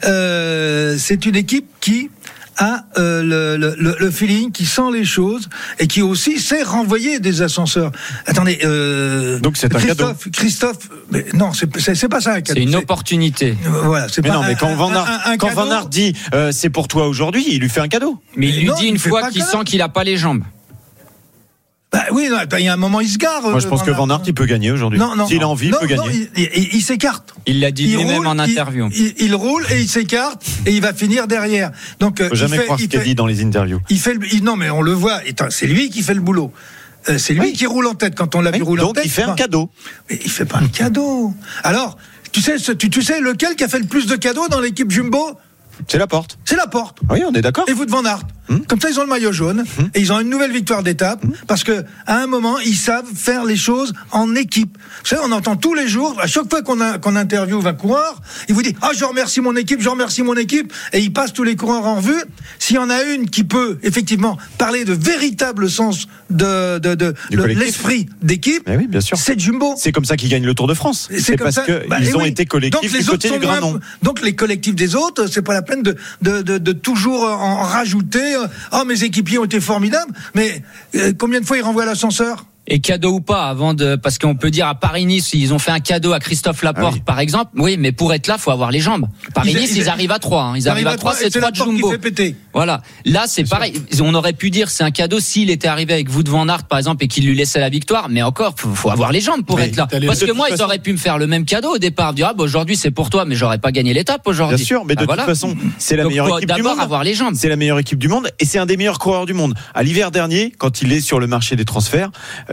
Euh, 0.05 0.95
c'est 0.97 1.25
une 1.27 1.35
équipe 1.35 1.67
qui 1.79 2.09
a 2.57 2.85
euh, 2.99 3.23
le, 3.23 3.57
le- 3.57 3.75
le- 3.79 3.95
le 3.99 4.11
feeling, 4.11 4.51
qui 4.51 4.65
sent 4.65 4.91
les 4.93 5.05
choses 5.05 5.49
et 5.79 5.87
qui 5.87 6.01
aussi 6.03 6.39
sait 6.39 6.61
renvoyer 6.61 7.19
des 7.19 7.41
ascenseurs. 7.41 7.91
Attendez, 8.27 8.59
euh, 8.63 9.39
Donc 9.39 9.57
c'est 9.57 9.73
un 9.75 9.79
Christophe, 9.79 10.29
Christophe, 10.31 10.89
mais 11.11 11.25
non, 11.33 11.51
c'est 11.53 11.65
pas 12.07 12.21
ça 12.21 12.33
un 12.33 12.41
cadeau. 12.41 12.59
C'est 12.59 12.63
une 12.67 12.75
opportunité. 12.75 13.57
Voilà, 13.83 14.07
c'est 14.07 14.21
Mais 14.21 14.29
pas 14.29 14.35
non, 14.35 14.41
mais 14.41 14.51
un- 14.51 14.55
quand 14.55 14.75
Van 14.75 14.91
un- 14.91 14.95
Aert, 14.95 15.21
un- 15.25 15.31
un 15.31 15.37
quand 15.37 15.49
Van 15.49 15.63
cadeau. 15.63 15.71
Aert 15.75 15.87
dit 15.87 16.13
euh, 16.35 16.51
c'est 16.51 16.69
pour 16.69 16.87
toi 16.87 17.07
aujourd'hui, 17.07 17.43
il 17.47 17.59
lui 17.59 17.69
fait 17.69 17.81
un 17.81 17.87
cadeau. 17.87 18.19
Mais 18.37 18.49
il 18.49 18.59
lui 18.59 18.65
Non, 18.67 18.75
dit 18.75 18.85
une 18.87 18.99
fois 18.99 19.29
qu'il 19.29 19.41
cadeau. 19.41 19.57
sent 19.59 19.63
qu'il 19.65 19.81
a 19.81 19.89
pas 19.89 20.03
les 20.03 20.17
jambes. 20.17 20.43
Bah 21.93 22.05
oui, 22.11 22.27
non, 22.29 22.37
attends, 22.37 22.57
il 22.57 22.65
y 22.65 22.67
a 22.67 22.73
un 22.73 22.77
moment, 22.77 22.99
il 23.01 23.07
se 23.07 23.19
gare. 23.19 23.43
Moi, 23.43 23.59
je 23.59 23.67
euh, 23.67 23.69
pense 23.69 23.83
que 23.83 23.91
Van 23.91 24.09
Aert, 24.09 24.21
il 24.25 24.33
peut 24.33 24.45
gagner 24.47 24.71
aujourd'hui. 24.71 24.97
Non, 24.99 25.15
non. 25.15 25.27
S'il 25.27 25.43
a 25.43 25.47
envie, 25.47 25.67
il 25.67 25.71
non, 25.71 25.77
peut 25.79 25.93
non, 25.95 26.03
gagner. 26.07 26.27
il- 26.35 26.49
il- 26.55 26.69
il 26.73 26.81
s'écarte. 26.81 27.35
Il 27.45 27.59
l'a 27.59 27.69
dit 27.69 27.85
lui-même 27.95 28.17
roule, 28.17 28.27
en 28.27 28.39
interview. 28.39 28.89
Il, 28.95 29.13
il 29.19 29.35
roule 29.35 29.63
et 29.69 29.79
il 29.81 29.87
s'écarte 29.87 30.43
et 30.65 30.71
il 30.73 30.81
va 30.81 30.93
finir 30.93 31.27
derrière. 31.27 31.71
Donc 31.99 32.19
euh, 32.19 32.29
Faut 32.29 32.33
il 32.35 32.37
jamais 32.37 32.57
fait- 32.57 32.63
croire 32.63 32.79
ce 32.79 32.83
il 32.85 32.89
qu'il 32.89 32.99
dit 33.03 33.13
dans 33.15 33.27
les 33.27 33.43
interviews. 33.43 33.79
il 33.89 33.99
fait 33.99 34.15
le- 34.15 34.33
il- 34.33 34.43
non 34.43 34.55
mais 34.55 34.71
on 34.71 34.81
le 34.81 34.91
voit. 34.93 35.19
C'est 35.49 35.67
lui 35.67 35.89
qui 35.91 36.01
fait 36.01 36.15
le 36.15 36.21
boulot. 36.21 36.51
Euh, 37.09 37.17
c'est 37.19 37.33
lui 37.33 37.41
Oui. 37.41 37.53
qui 37.53 37.67
roule 37.67 37.85
en 37.85 37.93
tête 37.95 38.15
quand 38.15 38.33
on 38.33 38.41
l'a 38.41 38.49
Oui, 38.51 38.57
vu 38.57 38.63
rouler 38.63 38.81
en 38.81 38.87
Donc 38.87 38.95
tête. 38.95 39.05
il 39.05 39.11
fait 39.11 39.23
un 39.23 39.35
cadeau. 39.35 39.69
Mais 40.09 40.19
il 40.23 40.31
fait 40.31 40.45
pas 40.45 40.57
un 40.59 40.67
cadeau. 40.69 41.33
Alors, 41.63 41.97
tu 42.31 42.41
sais, 42.41 42.57
ce- 42.57 42.71
tu, 42.71 42.89
tu 42.89 43.03
sais 43.03 43.19
lequel 43.19 43.55
qui 43.55 43.63
a 43.65 43.67
fait 43.67 43.79
le 43.79 43.85
plus 43.85 44.07
de 44.07 44.15
cadeaux 44.15 44.47
dans 44.47 44.61
l'équipe 44.61 44.89
Jumbo? 44.89 45.37
C'est 45.87 45.97
la 45.97 46.07
porte. 46.07 46.37
C'est 46.45 46.55
la 46.55 46.67
porte. 46.67 46.99
Oui, 47.09 47.21
on 47.27 47.33
est 47.33 47.41
d'accord. 47.41 47.65
Et 47.67 47.73
vous 47.73 47.85
de 47.85 47.91
Van 47.91 48.05
Aert. 48.05 48.21
Hmm? 48.49 48.57
Comme 48.67 48.81
ça, 48.81 48.89
ils 48.89 48.99
ont 48.99 49.03
le 49.03 49.09
maillot 49.09 49.31
jaune 49.31 49.63
et 49.93 50.01
ils 50.01 50.11
ont 50.11 50.19
une 50.19 50.29
nouvelle 50.29 50.51
victoire 50.51 50.83
d'étape 50.83 51.23
parce 51.47 51.63
que 51.63 51.85
à 52.05 52.17
un 52.21 52.27
moment, 52.27 52.59
ils 52.59 52.75
savent 52.75 53.05
faire 53.15 53.45
les 53.45 53.55
choses 53.55 53.93
en 54.11 54.35
équipe. 54.35 54.77
Vous 55.01 55.07
savez, 55.07 55.21
on 55.25 55.31
entend 55.31 55.55
tous 55.55 55.73
les 55.73 55.87
jours, 55.87 56.17
à 56.21 56.27
chaque 56.27 56.49
fois 56.49 56.61
qu'on 56.61 57.15
interviewe 57.15 57.65
un 57.65 57.73
coureur, 57.73 58.21
il 58.49 58.55
vous 58.55 58.61
dit 58.61 58.75
ah 58.81 58.89
je 58.97 59.05
remercie 59.05 59.39
mon 59.39 59.55
équipe, 59.55 59.81
je 59.81 59.87
remercie 59.87 60.23
mon 60.23 60.35
équipe 60.35 60.73
et 60.91 60.99
il 60.99 61.13
passe 61.13 61.31
tous 61.31 61.43
les 61.43 61.55
coureurs 61.55 61.85
en 61.85 61.95
revue. 61.95 62.21
S'il 62.59 62.75
y 62.75 62.79
en 62.79 62.89
a 62.89 63.01
une 63.03 63.29
qui 63.29 63.45
peut 63.45 63.79
effectivement 63.81 64.37
parler 64.57 64.83
de 64.83 64.93
véritable 64.93 65.69
sens 65.69 66.07
de, 66.29 66.79
de, 66.79 67.13
l'esprit 67.31 68.07
d'équipe, 68.21 68.67
Eh 68.69 68.75
oui, 68.75 68.89
c'est 69.15 69.39
Jumbo. 69.39 69.75
C'est 69.77 69.91
comme 69.91 70.05
ça 70.05 70.17
qu'ils 70.17 70.29
gagnent 70.29 70.45
le 70.45 70.53
Tour 70.55 70.67
de 70.67 70.73
France. 70.73 71.07
C'est 71.19 71.37
parce 71.37 71.59
qu'ils 71.63 71.83
Bah, 71.89 71.97
eh 72.01 72.13
ont 72.15 72.21
oui. 72.23 72.29
été 72.29 72.45
collectifs 72.45 72.91
Donc, 72.91 72.99
les 72.99 73.03
du 73.03 73.09
côté 73.09 73.29
autres 73.29 73.39
du 73.39 73.45
Granon. 73.45 73.71
moins- 73.71 73.79
Donc 74.01 74.21
les 74.21 74.35
collectifs 74.35 74.75
des 74.75 74.95
autres, 74.95 75.27
c'est 75.27 75.41
pas 75.43 75.53
la 75.53 75.61
peine 75.61 75.83
de, 75.83 75.95
de, 76.21 76.41
de, 76.41 76.57
de 76.57 76.71
toujours 76.73 77.23
en 77.23 77.61
rajouter. 77.61 78.32
Oh 78.71 78.85
mes 78.85 79.03
équipiers 79.03 79.37
ont 79.37 79.45
été 79.45 79.59
formidables, 79.59 80.11
mais 80.35 80.63
euh, 80.95 81.13
combien 81.17 81.39
de 81.39 81.45
fois 81.45 81.57
ils 81.57 81.63
renvoient 81.63 81.85
l'ascenseur? 81.85 82.45
Et 82.65 82.79
cadeau 82.79 83.15
ou 83.15 83.19
pas, 83.19 83.49
avant 83.49 83.73
de, 83.73 83.97
parce 83.97 84.17
qu'on 84.17 84.35
peut 84.35 84.49
dire 84.49 84.67
à 84.67 84.75
Paris-Nice, 84.75 85.33
ils 85.33 85.53
ont 85.53 85.59
fait 85.59 85.71
un 85.71 85.81
cadeau 85.81 86.13
à 86.13 86.19
Christophe 86.19 86.63
Laporte, 86.63 86.93
Ah 86.93 86.95
oui. 86.95 87.03
par 87.05 87.19
exemple. 87.19 87.51
Oui, 87.57 87.75
mais 87.77 87.91
pour 87.91 88.13
être 88.13 88.27
là, 88.27 88.37
faut 88.37 88.51
avoir 88.51 88.71
les 88.71 88.79
jambes. 88.79 89.05
Paris-Nice, 89.33 89.71
Ils- 89.71 89.77
ils, 89.79 89.81
ils- 89.83 89.89
arrivent 89.89 90.11
à 90.13 90.19
trois. 90.19 90.43
hein. 90.43 90.53
Ils, 90.57 90.69
arrivent 90.69 90.87
à 90.87 90.95
trois, 90.95 91.13
et 91.13 91.23
c'est 91.23 91.29
trois 91.29 91.41
la 91.41 91.51
porte 91.51 91.69
qui 91.71 91.75
jumbo. 91.75 91.91
fait 91.91 91.97
péter. 91.97 92.35
Voilà. 92.53 92.81
Là, 93.03 93.25
c'est 93.27 93.43
pareil. 93.43 93.73
On 94.01 94.13
aurait 94.13 94.31
pu 94.31 94.49
dire 94.49 94.69
c'est 94.69 94.85
un 94.85 94.91
cadeau 94.91 95.19
s'il 95.19 95.49
était 95.49 95.67
arrivé 95.67 95.93
avec 95.93 96.09
vous 96.09 96.23
de 96.23 96.29
Van 96.29 96.47
Aert, 96.47 96.63
par 96.63 96.77
exemple, 96.79 97.03
et 97.03 97.09
qu'il 97.09 97.25
lui 97.25 97.35
laissait 97.35 97.59
la 97.59 97.67
victoire. 97.67 98.07
Mais 98.09 98.21
encore, 98.21 98.53
faut, 98.57 98.73
faut 98.73 98.89
avoir 98.91 99.11
les 99.11 99.19
jambes 99.19 99.43
pour 99.45 99.59
être 99.59 99.75
là. 99.75 99.87
Parce 100.07 100.19
de 100.19 100.25
que 100.27 100.31
moi, 100.31 100.47
ils 100.47 100.51
façon- 100.51 100.63
auraient 100.63 100.79
pu 100.79 100.93
me 100.93 100.97
faire 100.97 101.17
le 101.17 101.27
même 101.27 101.43
cadeau 101.43 101.75
au 101.75 101.77
départ. 101.79 102.13
Dire, 102.13 102.27
ah, 102.29 102.33
bah, 102.33 102.45
aujourd'hui, 102.45 102.77
c'est 102.77 102.91
pour 102.91 103.09
toi, 103.09 103.25
mais 103.25 103.35
j'aurais 103.35 103.57
pas 103.57 103.73
gagné 103.73 103.93
l'étape 103.93 104.25
aujourd'hui. 104.25 104.55
Bien 104.55 104.65
sûr, 104.65 104.85
mais 104.85 104.95
de 104.95 105.01
Ah, 105.01 105.05
voilà. 105.05 105.23
toute 105.23 105.33
façon, 105.33 105.53
c'est 105.79 105.97
la 105.97 106.03
Donc, 106.03 106.13
meilleure 106.13 106.37
équipe 106.37 106.53
du 106.53 106.61
monde. 106.63 106.79
avoir 106.79 107.03
les 107.03 107.13
jambes. 107.13 107.33
C'est 107.35 107.49
la 107.49 107.57
meilleure 107.57 107.79
équipe 107.79 107.99
du 107.99 108.07
monde 108.07 108.29
et 108.39 108.45
c'est 108.45 108.57
un 108.57 108.65
des 108.65 108.77
meilleurs 108.77 108.99
coureurs 108.99 109.25
du 109.25 109.33
monde. 109.33 109.53
À 109.73 109.83
l'hiver 109.83 110.11
dernier, 110.11 110.53
quand 110.57 110.81
il 110.81 110.93
est 110.93 111.01
sur 111.01 111.19
le 111.19 111.27
marché 111.27 111.57
des 111.57 111.65
transferts, 111.65 112.09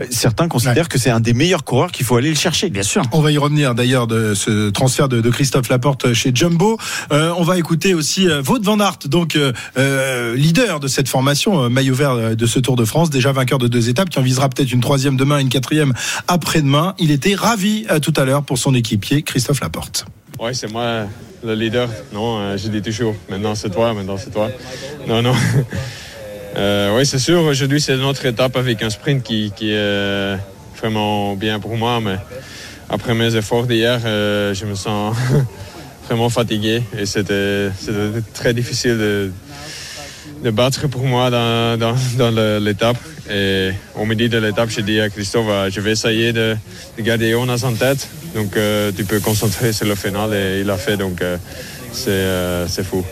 certains 0.09 0.47
considèrent 0.47 0.89
que 0.89 0.97
c'est 0.97 1.09
un 1.09 1.19
des 1.19 1.33
meilleurs 1.33 1.63
coureurs 1.63 1.91
qu'il 1.91 2.05
faut 2.05 2.15
aller 2.15 2.29
le 2.29 2.35
chercher. 2.35 2.69
Bien 2.69 2.83
sûr. 2.83 3.03
On 3.11 3.21
va 3.21 3.31
y 3.31 3.37
revenir 3.37 3.75
d'ailleurs 3.75 4.07
de 4.07 4.33
ce 4.33 4.69
transfert 4.69 5.09
de, 5.09 5.21
de 5.21 5.29
Christophe 5.29 5.69
Laporte 5.69 6.13
chez 6.13 6.31
Jumbo. 6.33 6.77
Euh, 7.11 7.33
on 7.37 7.43
va 7.43 7.57
écouter 7.57 7.93
aussi 7.93 8.27
euh, 8.27 8.41
Wout 8.47 8.63
van 8.63 8.79
Aert, 8.79 8.99
donc 9.05 9.35
euh, 9.35 9.53
euh, 9.77 10.35
leader 10.35 10.79
de 10.79 10.87
cette 10.87 11.07
formation, 11.07 11.63
euh, 11.63 11.69
maillot 11.69 11.95
vert 11.95 12.11
euh, 12.11 12.35
de 12.35 12.45
ce 12.45 12.59
Tour 12.59 12.75
de 12.75 12.85
France, 12.85 13.09
déjà 13.09 13.31
vainqueur 13.31 13.59
de 13.59 13.67
deux 13.67 13.89
étapes, 13.89 14.09
qui 14.09 14.19
en 14.19 14.23
visera 14.23 14.49
peut-être 14.49 14.71
une 14.71 14.81
troisième 14.81 15.17
demain 15.17 15.39
et 15.39 15.41
une 15.41 15.49
quatrième 15.49 15.93
après-demain. 16.27 16.95
Il 16.99 17.11
était 17.11 17.35
ravi 17.35 17.85
euh, 17.89 17.99
tout 17.99 18.13
à 18.17 18.25
l'heure 18.25 18.43
pour 18.43 18.57
son 18.57 18.73
équipier 18.73 19.21
Christophe 19.23 19.61
Laporte. 19.61 20.05
Ouais, 20.39 20.53
c'est 20.53 20.71
moi 20.71 21.05
le 21.43 21.55
leader. 21.55 21.89
Non, 22.13 22.39
euh, 22.39 22.57
je 22.57 22.67
dis 22.67 22.81
toujours, 22.81 23.15
maintenant 23.29 23.55
c'est 23.55 23.69
toi, 23.69 23.93
maintenant 23.93 24.17
c'est 24.17 24.31
toi. 24.31 24.49
Non, 25.07 25.21
non. 25.21 25.33
Euh, 26.57 26.97
oui, 26.97 27.05
c'est 27.05 27.19
sûr, 27.19 27.41
aujourd'hui 27.43 27.79
c'est 27.79 27.95
une 27.95 28.03
autre 28.03 28.25
étape 28.25 28.57
avec 28.57 28.83
un 28.83 28.89
sprint 28.89 29.23
qui, 29.23 29.47
est 29.47 29.53
euh, 29.61 30.35
vraiment 30.77 31.35
bien 31.35 31.59
pour 31.59 31.77
moi, 31.77 31.99
mais 32.01 32.17
après 32.89 33.13
mes 33.13 33.35
efforts 33.35 33.67
d'hier, 33.67 34.01
euh, 34.05 34.53
je 34.53 34.65
me 34.65 34.75
sens 34.75 35.15
vraiment 36.07 36.29
fatigué 36.29 36.83
et 36.97 37.05
c'était 37.05 37.69
très 38.33 38.53
difficile 38.53 38.97
de, 40.43 40.51
battre 40.51 40.87
pour 40.87 41.03
moi 41.03 41.29
dans, 41.29 42.59
l'étape. 42.59 42.97
Et 43.29 43.71
au 43.95 44.05
midi 44.05 44.27
de 44.27 44.39
l'étape, 44.39 44.69
j'ai 44.69 44.81
dit 44.81 44.99
à 44.99 45.09
Christophe, 45.09 45.45
euh, 45.47 45.69
je 45.69 45.79
vais 45.79 45.91
essayer 45.91 46.33
de, 46.33 46.57
de 46.97 47.01
garder 47.01 47.31
Jonas 47.31 47.63
en 47.63 47.73
tête. 47.73 48.09
Donc 48.35 48.57
tu 48.97 49.05
peux 49.05 49.19
concentrer 49.19 49.71
sur 49.71 49.85
le 49.85 49.95
final 49.95 50.33
et 50.33 50.61
il 50.61 50.65
l'a 50.65 50.77
fait. 50.77 50.97
Donc 50.97 51.21
c'est 51.93 52.83
fou. 52.83 53.05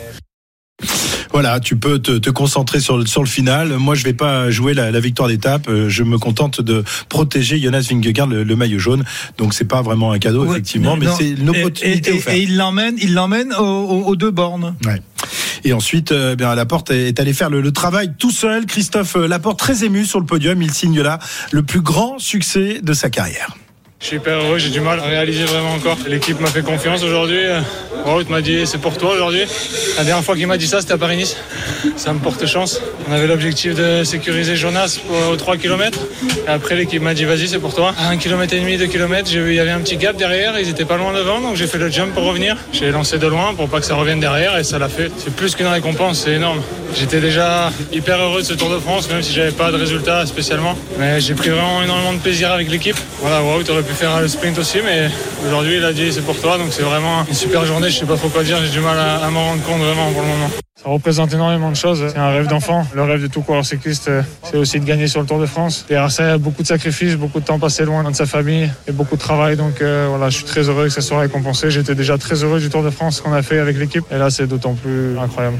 Voilà. 1.41 1.59
Tu 1.61 1.77
peux 1.77 1.99
te, 1.99 2.17
te 2.17 2.29
concentrer 2.29 2.79
sur 2.81 2.97
le, 2.97 3.05
sur 3.05 3.21
le 3.23 3.29
final. 3.29 3.77
Moi, 3.77 3.95
je 3.95 4.03
vais 4.03 4.13
pas 4.13 4.49
jouer 4.51 4.73
la, 4.73 4.91
la 4.91 4.99
victoire 4.99 5.29
d'étape. 5.29 5.69
Euh, 5.69 5.87
Je 5.89 6.03
me 6.03 6.17
contente 6.17 6.59
de 6.61 6.83
protéger 7.07 7.59
Jonas 7.59 7.87
Vingegaard, 7.89 8.27
le, 8.27 8.43
le 8.43 8.55
maillot 8.57 8.79
jaune. 8.79 9.05
Donc, 9.37 9.53
c'est 9.53 9.63
pas 9.65 9.81
vraiment 9.81 10.11
un 10.11 10.19
cadeau, 10.19 10.43
Ouais, 10.43 10.51
effectivement, 10.51 10.97
mais 10.97 11.07
c'est 11.17 11.29
une 11.29 11.49
opportunité 11.49 12.09
et, 12.11 12.13
et- 12.13 12.17
offerte. 12.17 12.35
et 12.37 12.41
il 12.43 12.57
l'emmène, 12.57 12.95
il 13.01 13.13
l'emmène 13.13 13.53
aux, 13.53 14.15
deux 14.17 14.31
bornes. 14.31 14.75
Ouais. 14.85 15.01
Et 15.63 15.71
ensuite, 15.73 16.11
euh, 16.11 16.35
bien, 16.35 16.53
Laporte 16.55 16.91
est 16.91 17.07
est 17.09 17.19
allé 17.19 17.33
faire 17.33 17.49
le, 17.49 17.61
le 17.61 17.71
travail 17.71 18.11
tout 18.17 18.31
seul. 18.31 18.65
Christophe 18.65 19.15
euh, 19.15 19.27
Laporte, 19.27 19.57
très 19.59 19.83
ému 19.85 20.05
sur 20.05 20.19
le 20.19 20.25
podium, 20.25 20.61
il 20.61 20.71
signe 20.71 21.01
là 21.01 21.19
le 21.51 21.63
plus 21.63 21.81
grand 21.81 22.19
succès 22.19 22.79
de 22.83 22.93
sa 22.93 23.09
carrière. 23.09 23.55
Je 24.01 24.07
suis 24.07 24.15
hyper 24.15 24.37
heureux, 24.37 24.57
j'ai 24.57 24.69
du 24.69 24.79
mal 24.79 24.97
à 24.99 25.03
réaliser 25.03 25.43
vraiment 25.43 25.73
encore. 25.73 25.97
L'équipe 26.07 26.39
m'a 26.39 26.47
fait 26.47 26.61
confiance 26.61 27.03
aujourd'hui. 27.03 27.41
Wout 28.05 28.29
m'a 28.29 28.41
dit 28.41 28.65
c'est 28.65 28.77
pour 28.77 28.97
toi 28.97 29.13
aujourd'hui. 29.13 29.43
La 29.97 30.05
dernière 30.05 30.23
fois 30.23 30.35
qu'il 30.35 30.47
m'a 30.47 30.57
dit 30.57 30.67
ça, 30.67 30.79
c'était 30.79 30.93
à 30.93 30.97
Paris-Nice. 30.97 31.35
Ça 31.97 32.13
me 32.13 32.19
porte 32.19 32.45
chance. 32.45 32.81
On 33.09 33.11
avait 33.11 33.27
l'objectif 33.27 33.75
de 33.75 34.05
sécuriser 34.05 34.55
Jonas 34.55 34.99
aux 35.29 35.35
3 35.35 35.57
km. 35.57 35.99
Après, 36.47 36.75
l'équipe 36.75 37.01
m'a 37.01 37.13
dit 37.13 37.25
vas-y, 37.25 37.49
c'est 37.49 37.59
pour 37.59 37.75
toi. 37.75 37.93
À 37.99 38.07
1 38.07 38.17
km 38.17 38.53
et 38.53 38.61
demi, 38.61 38.77
2 38.77 38.87
km, 38.87 39.29
il 39.33 39.53
y 39.53 39.59
avait 39.59 39.71
un 39.71 39.81
petit 39.81 39.97
gap 39.97 40.15
derrière. 40.15 40.57
Ils 40.57 40.69
étaient 40.69 40.85
pas 40.85 40.97
loin 40.97 41.11
devant, 41.11 41.41
donc 41.41 41.57
j'ai 41.57 41.67
fait 41.67 41.77
le 41.77 41.89
jump 41.89 42.13
pour 42.13 42.23
revenir. 42.23 42.55
J'ai 42.71 42.91
lancé 42.91 43.17
de 43.17 43.27
loin 43.27 43.53
pour 43.53 43.67
pas 43.67 43.81
que 43.81 43.85
ça 43.85 43.95
revienne 43.95 44.21
derrière 44.21 44.57
et 44.57 44.63
ça 44.63 44.79
l'a 44.79 44.87
fait. 44.87 45.11
C'est 45.17 45.35
plus 45.35 45.55
qu'une 45.55 45.67
récompense, 45.67 46.21
c'est 46.23 46.35
énorme. 46.35 46.61
J'étais 46.95 47.19
déjà 47.19 47.71
hyper 47.91 48.17
heureux 48.19 48.41
de 48.41 48.47
ce 48.47 48.53
Tour 48.53 48.69
de 48.69 48.79
France, 48.79 49.09
même 49.09 49.21
si 49.21 49.33
j'avais 49.33 49.51
pas 49.51 49.71
de 49.71 49.77
résultat 49.77 50.25
spécialement. 50.25 50.75
Mais 50.97 51.19
j'ai 51.19 51.35
pris 51.35 51.49
vraiment 51.49 51.83
énormément 51.83 52.13
de 52.13 52.19
plaisir 52.19 52.51
avec 52.51 52.71
l'équipe. 52.71 52.97
Voilà, 53.19 53.43
Wout 53.43 53.69
aurait 53.69 53.83
pu 53.89 53.95
faire 53.95 54.21
le 54.21 54.27
sprint 54.27 54.57
aussi, 54.59 54.79
mais 54.83 55.09
aujourd'hui 55.47 55.77
il 55.77 55.83
a 55.83 55.93
dit 55.93 56.13
c'est 56.13 56.21
pour 56.21 56.39
toi, 56.39 56.57
donc 56.57 56.67
c'est 56.71 56.83
vraiment 56.83 57.25
une 57.27 57.33
super 57.33 57.65
journée. 57.65 57.89
Je 57.89 57.99
sais 57.99 58.05
pas 58.05 58.17
trop 58.17 58.29
quoi 58.29 58.43
dire, 58.43 58.57
j'ai 58.63 58.69
du 58.69 58.79
mal 58.81 58.97
à, 58.97 59.25
à 59.25 59.29
m'en 59.31 59.45
rendre 59.45 59.63
compte 59.63 59.79
vraiment 59.79 60.11
pour 60.11 60.21
le 60.21 60.27
moment. 60.27 60.49
Ça 60.81 60.89
représente 60.89 61.33
énormément 61.33 61.71
de 61.71 61.75
choses. 61.75 62.05
C'est 62.07 62.17
un 62.17 62.29
rêve 62.29 62.47
d'enfant. 62.47 62.85
Le 62.93 63.03
rêve 63.03 63.21
de 63.21 63.27
tout 63.27 63.41
coureur 63.41 63.65
cycliste, 63.65 64.07
euh, 64.07 64.21
c'est 64.43 64.57
aussi 64.57 64.79
de 64.79 64.85
gagner 64.85 65.07
sur 65.07 65.19
le 65.19 65.27
Tour 65.27 65.39
de 65.39 65.45
France. 65.45 65.85
Derrière 65.89 66.11
ça, 66.11 66.23
il 66.23 66.27
y 66.27 66.31
a 66.31 66.37
beaucoup 66.37 66.61
de 66.61 66.67
sacrifices, 66.67 67.15
beaucoup 67.15 67.39
de 67.39 67.45
temps 67.45 67.59
passé 67.59 67.83
loin 67.83 68.09
de 68.09 68.15
sa 68.15 68.25
famille 68.25 68.69
et 68.87 68.91
beaucoup 68.91 69.15
de 69.15 69.21
travail. 69.21 69.57
Donc 69.57 69.81
euh, 69.81 70.05
voilà, 70.07 70.29
je 70.29 70.37
suis 70.37 70.45
très 70.45 70.69
heureux 70.69 70.85
que 70.85 70.93
ça 70.93 71.01
soit 71.01 71.19
récompensé. 71.19 71.71
J'étais 71.71 71.95
déjà 71.95 72.17
très 72.17 72.43
heureux 72.43 72.59
du 72.59 72.69
Tour 72.69 72.83
de 72.83 72.91
France 72.91 73.21
qu'on 73.21 73.33
a 73.33 73.41
fait 73.41 73.59
avec 73.59 73.77
l'équipe. 73.77 74.05
Et 74.11 74.17
là, 74.17 74.29
c'est 74.29 74.47
d'autant 74.47 74.75
plus 74.75 75.17
incroyable. 75.17 75.57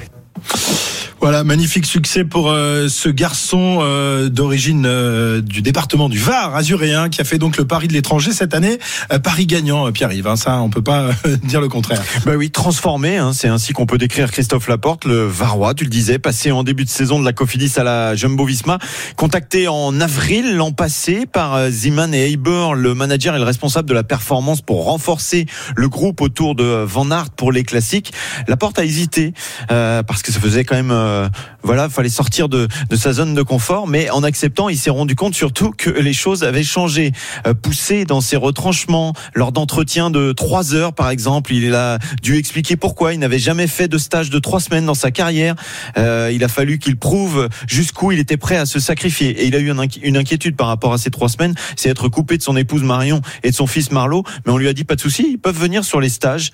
Voilà, 1.22 1.44
magnifique 1.44 1.86
succès 1.86 2.24
pour 2.24 2.50
euh, 2.50 2.88
ce 2.88 3.10
garçon 3.10 3.80
euh, 3.82 4.30
d'origine 4.30 4.86
euh, 4.86 5.42
du 5.42 5.62
département 5.62 6.08
du 6.08 6.18
Var, 6.18 6.56
azuréen, 6.56 7.10
qui 7.10 7.20
a 7.20 7.26
fait 7.26 7.38
donc 7.38 7.58
le 7.58 7.66
pari 7.66 7.90
de 7.90 7.94
l'étranger 7.94 8.32
cette 8.32 8.54
année. 8.54 8.80
Euh, 9.12 9.20
Paris 9.20 9.46
gagnant, 9.46 9.88
euh, 9.88 9.92
Pierre-Yves, 9.92 10.28
hein, 10.28 10.38
ça 10.38 10.60
on 10.62 10.70
peut 10.70 10.82
pas 10.82 11.10
euh, 11.26 11.36
dire 11.44 11.60
le 11.60 11.68
contraire. 11.68 12.02
Bah 12.26 12.34
oui, 12.38 12.52
transformé, 12.52 13.18
hein, 13.18 13.34
c'est 13.34 13.50
ainsi 13.50 13.74
qu'on 13.74 13.86
peut 13.86 13.98
décrire 13.98 14.32
Christophe 14.32 14.70
Laporte, 14.70 15.04
le 15.04 15.26
Varois, 15.26 15.74
tu 15.74 15.84
le 15.84 15.90
disais, 15.90 16.20
passé 16.20 16.52
en 16.52 16.64
début 16.64 16.86
de 16.86 16.90
saison 16.90 17.20
de 17.20 17.26
la 17.26 17.34
Cofidis 17.34 17.74
à 17.78 17.84
la 17.84 18.16
Jumbo-Visma, 18.16 18.80
contacté 19.18 19.68
en 19.68 20.00
avril 20.00 20.56
l'an 20.56 20.72
passé 20.72 21.26
par 21.26 21.70
Zeeman 21.70 22.14
et 22.14 22.32
Heiber, 22.32 22.76
le 22.76 22.94
manager 22.94 23.36
et 23.36 23.40
le 23.40 23.46
responsable 23.46 23.90
de 23.90 23.94
la 23.94 24.04
performance 24.04 24.62
pour 24.62 24.86
renforcer 24.86 25.48
le 25.76 25.90
groupe 25.90 26.22
autour 26.22 26.56
de 26.56 26.64
Van 26.64 27.12
Aert 27.12 27.32
pour 27.32 27.52
les 27.52 27.64
classiques. 27.64 28.14
Laporte 28.48 28.80
a 28.80 28.86
hésité 28.86 29.34
parce 29.68 30.22
que 30.22 30.32
ça 30.32 30.40
faisait 30.40 30.64
quand 30.64 30.76
même, 30.76 30.92
euh, 31.10 31.30
voilà, 31.64 31.90
fallait 31.90 32.10
sortir 32.10 32.50
de, 32.50 32.68
sa 32.96 33.14
zone 33.14 33.34
de 33.34 33.42
confort, 33.42 33.88
mais 33.88 34.10
en 34.10 34.24
acceptant, 34.24 34.70
il 34.70 34.78
s'est 34.78 34.90
rendu 34.90 35.16
compte 35.16 35.36
surtout 35.36 35.72
que 35.72 35.90
les 35.90 36.14
choses 36.14 36.44
avaient 36.44 36.64
changé. 36.64 37.12
Euh, 37.48 37.54
poussé 37.54 38.06
dans 38.06 38.22
ses 38.22 38.38
retranchements 38.38 39.14
lors 39.34 39.52
d'entretiens 39.52 40.10
de 40.10 40.32
trois 40.32 40.74
heures, 40.74 40.94
par 40.94 41.10
exemple, 41.10 41.54
il 41.54 41.74
a 41.76 42.00
dû 42.22 42.38
expliquer 42.38 42.76
pourquoi 42.76 43.14
il 43.14 43.20
n'avait 43.20 43.40
jamais 43.40 43.68
fait 43.68 43.88
de 43.88 43.98
stage 43.98 44.30
de 44.30 44.40
trois 44.40 44.60
semaines 44.60 44.86
dans 44.86 44.94
sa 44.94 45.12
carrière. 45.12 45.56
Euh, 45.98 46.32
il 46.34 46.44
a 46.44 46.48
fallu 46.48 46.80
qu'il 46.80 46.98
prouve 46.98 47.50
jusqu'où 47.68 48.12
il 48.12 48.20
était 48.20 48.38
prêt 48.38 48.58
à 48.58 48.66
se 48.66 48.80
sacrifier. 48.80 49.30
Et 49.42 49.48
il 49.48 49.56
a 49.56 49.60
eu 49.60 49.72
une 50.04 50.18
inquiétude 50.18 50.56
par 50.56 50.68
rapport 50.68 50.94
à 50.94 50.98
ces 50.98 51.12
trois 51.12 51.30
semaines, 51.30 51.56
c'est 51.76 51.90
être 51.90 52.08
coupé 52.08 52.38
de 52.38 52.44
son 52.44 52.56
épouse 52.56 52.84
Marion 52.84 53.22
et 53.44 53.50
de 53.50 53.56
son 53.56 53.68
fils 53.68 53.92
Marlot. 53.92 54.24
Mais 54.46 54.52
on 54.52 54.58
lui 54.58 54.68
a 54.68 54.74
dit 54.74 54.84
pas 54.84 54.96
de 54.96 55.02
souci, 55.02 55.28
ils 55.32 55.40
peuvent 55.40 55.60
venir 55.60 55.84
sur 55.84 56.00
les 56.00 56.10
stages. 56.10 56.52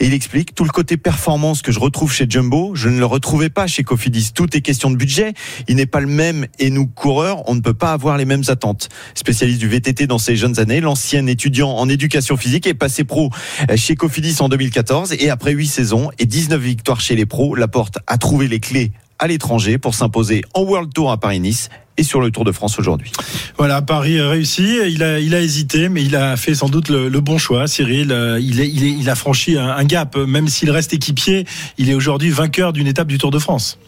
Et 0.00 0.06
il 0.06 0.14
explique 0.14 0.54
tout 0.54 0.64
le 0.64 0.70
côté 0.70 0.96
performance 0.96 1.62
que 1.62 1.72
je 1.72 1.80
retrouve 1.80 2.12
chez 2.12 2.26
Jumbo, 2.28 2.74
je 2.74 2.88
ne 2.88 2.98
le 2.98 3.06
retrouvais 3.06 3.50
pas 3.50 3.66
chez 3.66 3.82
Cofidis. 3.94 4.32
Tout 4.34 4.56
est 4.56 4.60
question 4.60 4.90
de 4.90 4.96
budget. 4.96 5.34
Il 5.68 5.76
n'est 5.76 5.86
pas 5.86 6.00
le 6.00 6.08
même 6.08 6.48
et 6.58 6.70
nous 6.70 6.88
coureurs, 6.88 7.48
on 7.48 7.54
ne 7.54 7.60
peut 7.60 7.74
pas 7.74 7.92
avoir 7.92 8.18
les 8.18 8.24
mêmes 8.24 8.42
attentes. 8.48 8.88
Spécialiste 9.14 9.60
du 9.60 9.68
VTT 9.68 10.08
dans 10.08 10.18
ses 10.18 10.34
jeunes 10.34 10.58
années, 10.58 10.80
l'ancien 10.80 11.24
étudiant 11.28 11.70
en 11.70 11.88
éducation 11.88 12.36
physique 12.36 12.66
est 12.66 12.74
passé 12.74 13.04
pro 13.04 13.30
chez 13.76 13.94
Cofidis 13.94 14.38
en 14.40 14.48
2014 14.48 15.12
et 15.12 15.30
après 15.30 15.52
8 15.52 15.68
saisons 15.68 16.10
et 16.18 16.26
19 16.26 16.60
victoires 16.60 17.00
chez 17.00 17.14
les 17.14 17.24
pros, 17.24 17.54
Laporte 17.54 17.98
a 18.08 18.18
trouvé 18.18 18.48
les 18.48 18.58
clés 18.58 18.90
à 19.24 19.26
l'étranger 19.26 19.78
pour 19.78 19.94
s'imposer 19.94 20.42
en 20.52 20.62
World 20.62 20.92
Tour 20.92 21.10
à 21.10 21.16
Paris-Nice 21.16 21.70
et 21.96 22.02
sur 22.02 22.20
le 22.20 22.30
Tour 22.30 22.44
de 22.44 22.52
France 22.52 22.78
aujourd'hui. 22.78 23.10
Voilà, 23.56 23.80
Paris 23.80 24.18
euh, 24.18 24.28
réussi. 24.28 24.78
Il 24.86 25.02
a, 25.02 25.18
il 25.18 25.34
a 25.34 25.40
hésité, 25.40 25.88
mais 25.88 26.02
il 26.04 26.14
a 26.14 26.36
fait 26.36 26.54
sans 26.54 26.68
doute 26.68 26.90
le, 26.90 27.08
le 27.08 27.20
bon 27.20 27.38
choix. 27.38 27.66
Cyril, 27.66 28.12
Euh, 28.12 28.38
il, 28.38 28.60
est, 28.60 28.68
il, 28.68 28.84
est, 28.84 28.90
il 28.90 29.08
a 29.08 29.14
franchi 29.14 29.56
un, 29.56 29.68
un 29.68 29.84
gap. 29.84 30.16
Même 30.16 30.48
s'il 30.48 30.70
reste 30.70 30.92
équipier, 30.92 31.46
il 31.78 31.88
est 31.88 31.94
aujourd'hui 31.94 32.30
vainqueur 32.30 32.72
d'une 32.74 32.86
étape 32.86 33.08
du 33.08 33.16
Tour 33.18 33.30
de 33.30 33.38
France. 33.38 33.78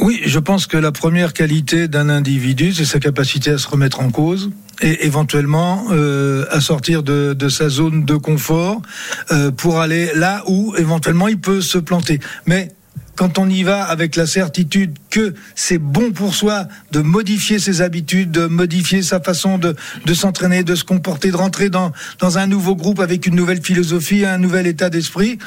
Oui, 0.00 0.20
je 0.26 0.38
pense 0.40 0.66
que 0.66 0.76
la 0.76 0.90
première 0.92 1.32
qualité 1.32 1.86
d'un 1.86 2.08
individu, 2.08 2.74
c'est 2.74 2.84
sa 2.84 2.98
capacité 2.98 3.50
à 3.50 3.58
se 3.58 3.68
remettre 3.68 4.00
en 4.00 4.10
cause 4.10 4.50
et 4.82 5.06
éventuellement 5.06 5.84
euh, 5.92 6.46
à 6.50 6.60
sortir 6.60 7.02
de, 7.02 7.32
de 7.32 7.48
sa 7.48 7.68
zone 7.68 8.04
de 8.04 8.16
confort 8.16 8.82
euh, 9.30 9.50
pour 9.52 9.78
aller 9.80 10.10
là 10.16 10.42
où 10.48 10.74
éventuellement 10.76 11.28
il 11.28 11.38
peut 11.38 11.60
se 11.60 11.78
planter. 11.78 12.18
Mais 12.46 12.72
quand 13.16 13.38
on 13.38 13.48
y 13.48 13.62
va 13.62 13.84
avec 13.84 14.16
la 14.16 14.26
certitude 14.26 14.98
que 15.14 15.32
c'est 15.54 15.78
bon 15.78 16.10
pour 16.10 16.34
soi 16.34 16.66
de 16.90 16.98
modifier 16.98 17.60
ses 17.60 17.82
habitudes, 17.82 18.32
de 18.32 18.46
modifier 18.46 19.00
sa 19.00 19.20
façon 19.20 19.58
de, 19.58 19.76
de 20.04 20.12
s'entraîner, 20.12 20.64
de 20.64 20.74
se 20.74 20.82
comporter, 20.82 21.30
de 21.30 21.36
rentrer 21.36 21.70
dans, 21.70 21.92
dans 22.18 22.36
un 22.38 22.48
nouveau 22.48 22.74
groupe 22.74 22.98
avec 22.98 23.24
une 23.28 23.36
nouvelle 23.36 23.62
philosophie, 23.62 24.24
un 24.24 24.38
nouvel 24.38 24.66
état 24.66 24.90
d'esprit, 24.90 25.38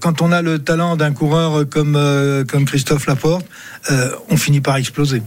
quand 0.00 0.20
on 0.20 0.32
a 0.32 0.42
le 0.42 0.58
talent 0.58 0.96
d'un 0.96 1.12
coureur 1.12 1.66
comme, 1.66 1.96
euh, 1.96 2.44
comme 2.44 2.66
Christophe 2.66 3.06
Laporte, 3.06 3.46
euh, 3.90 4.10
on 4.28 4.36
finit 4.36 4.60
par 4.60 4.76
exploser. 4.76 5.22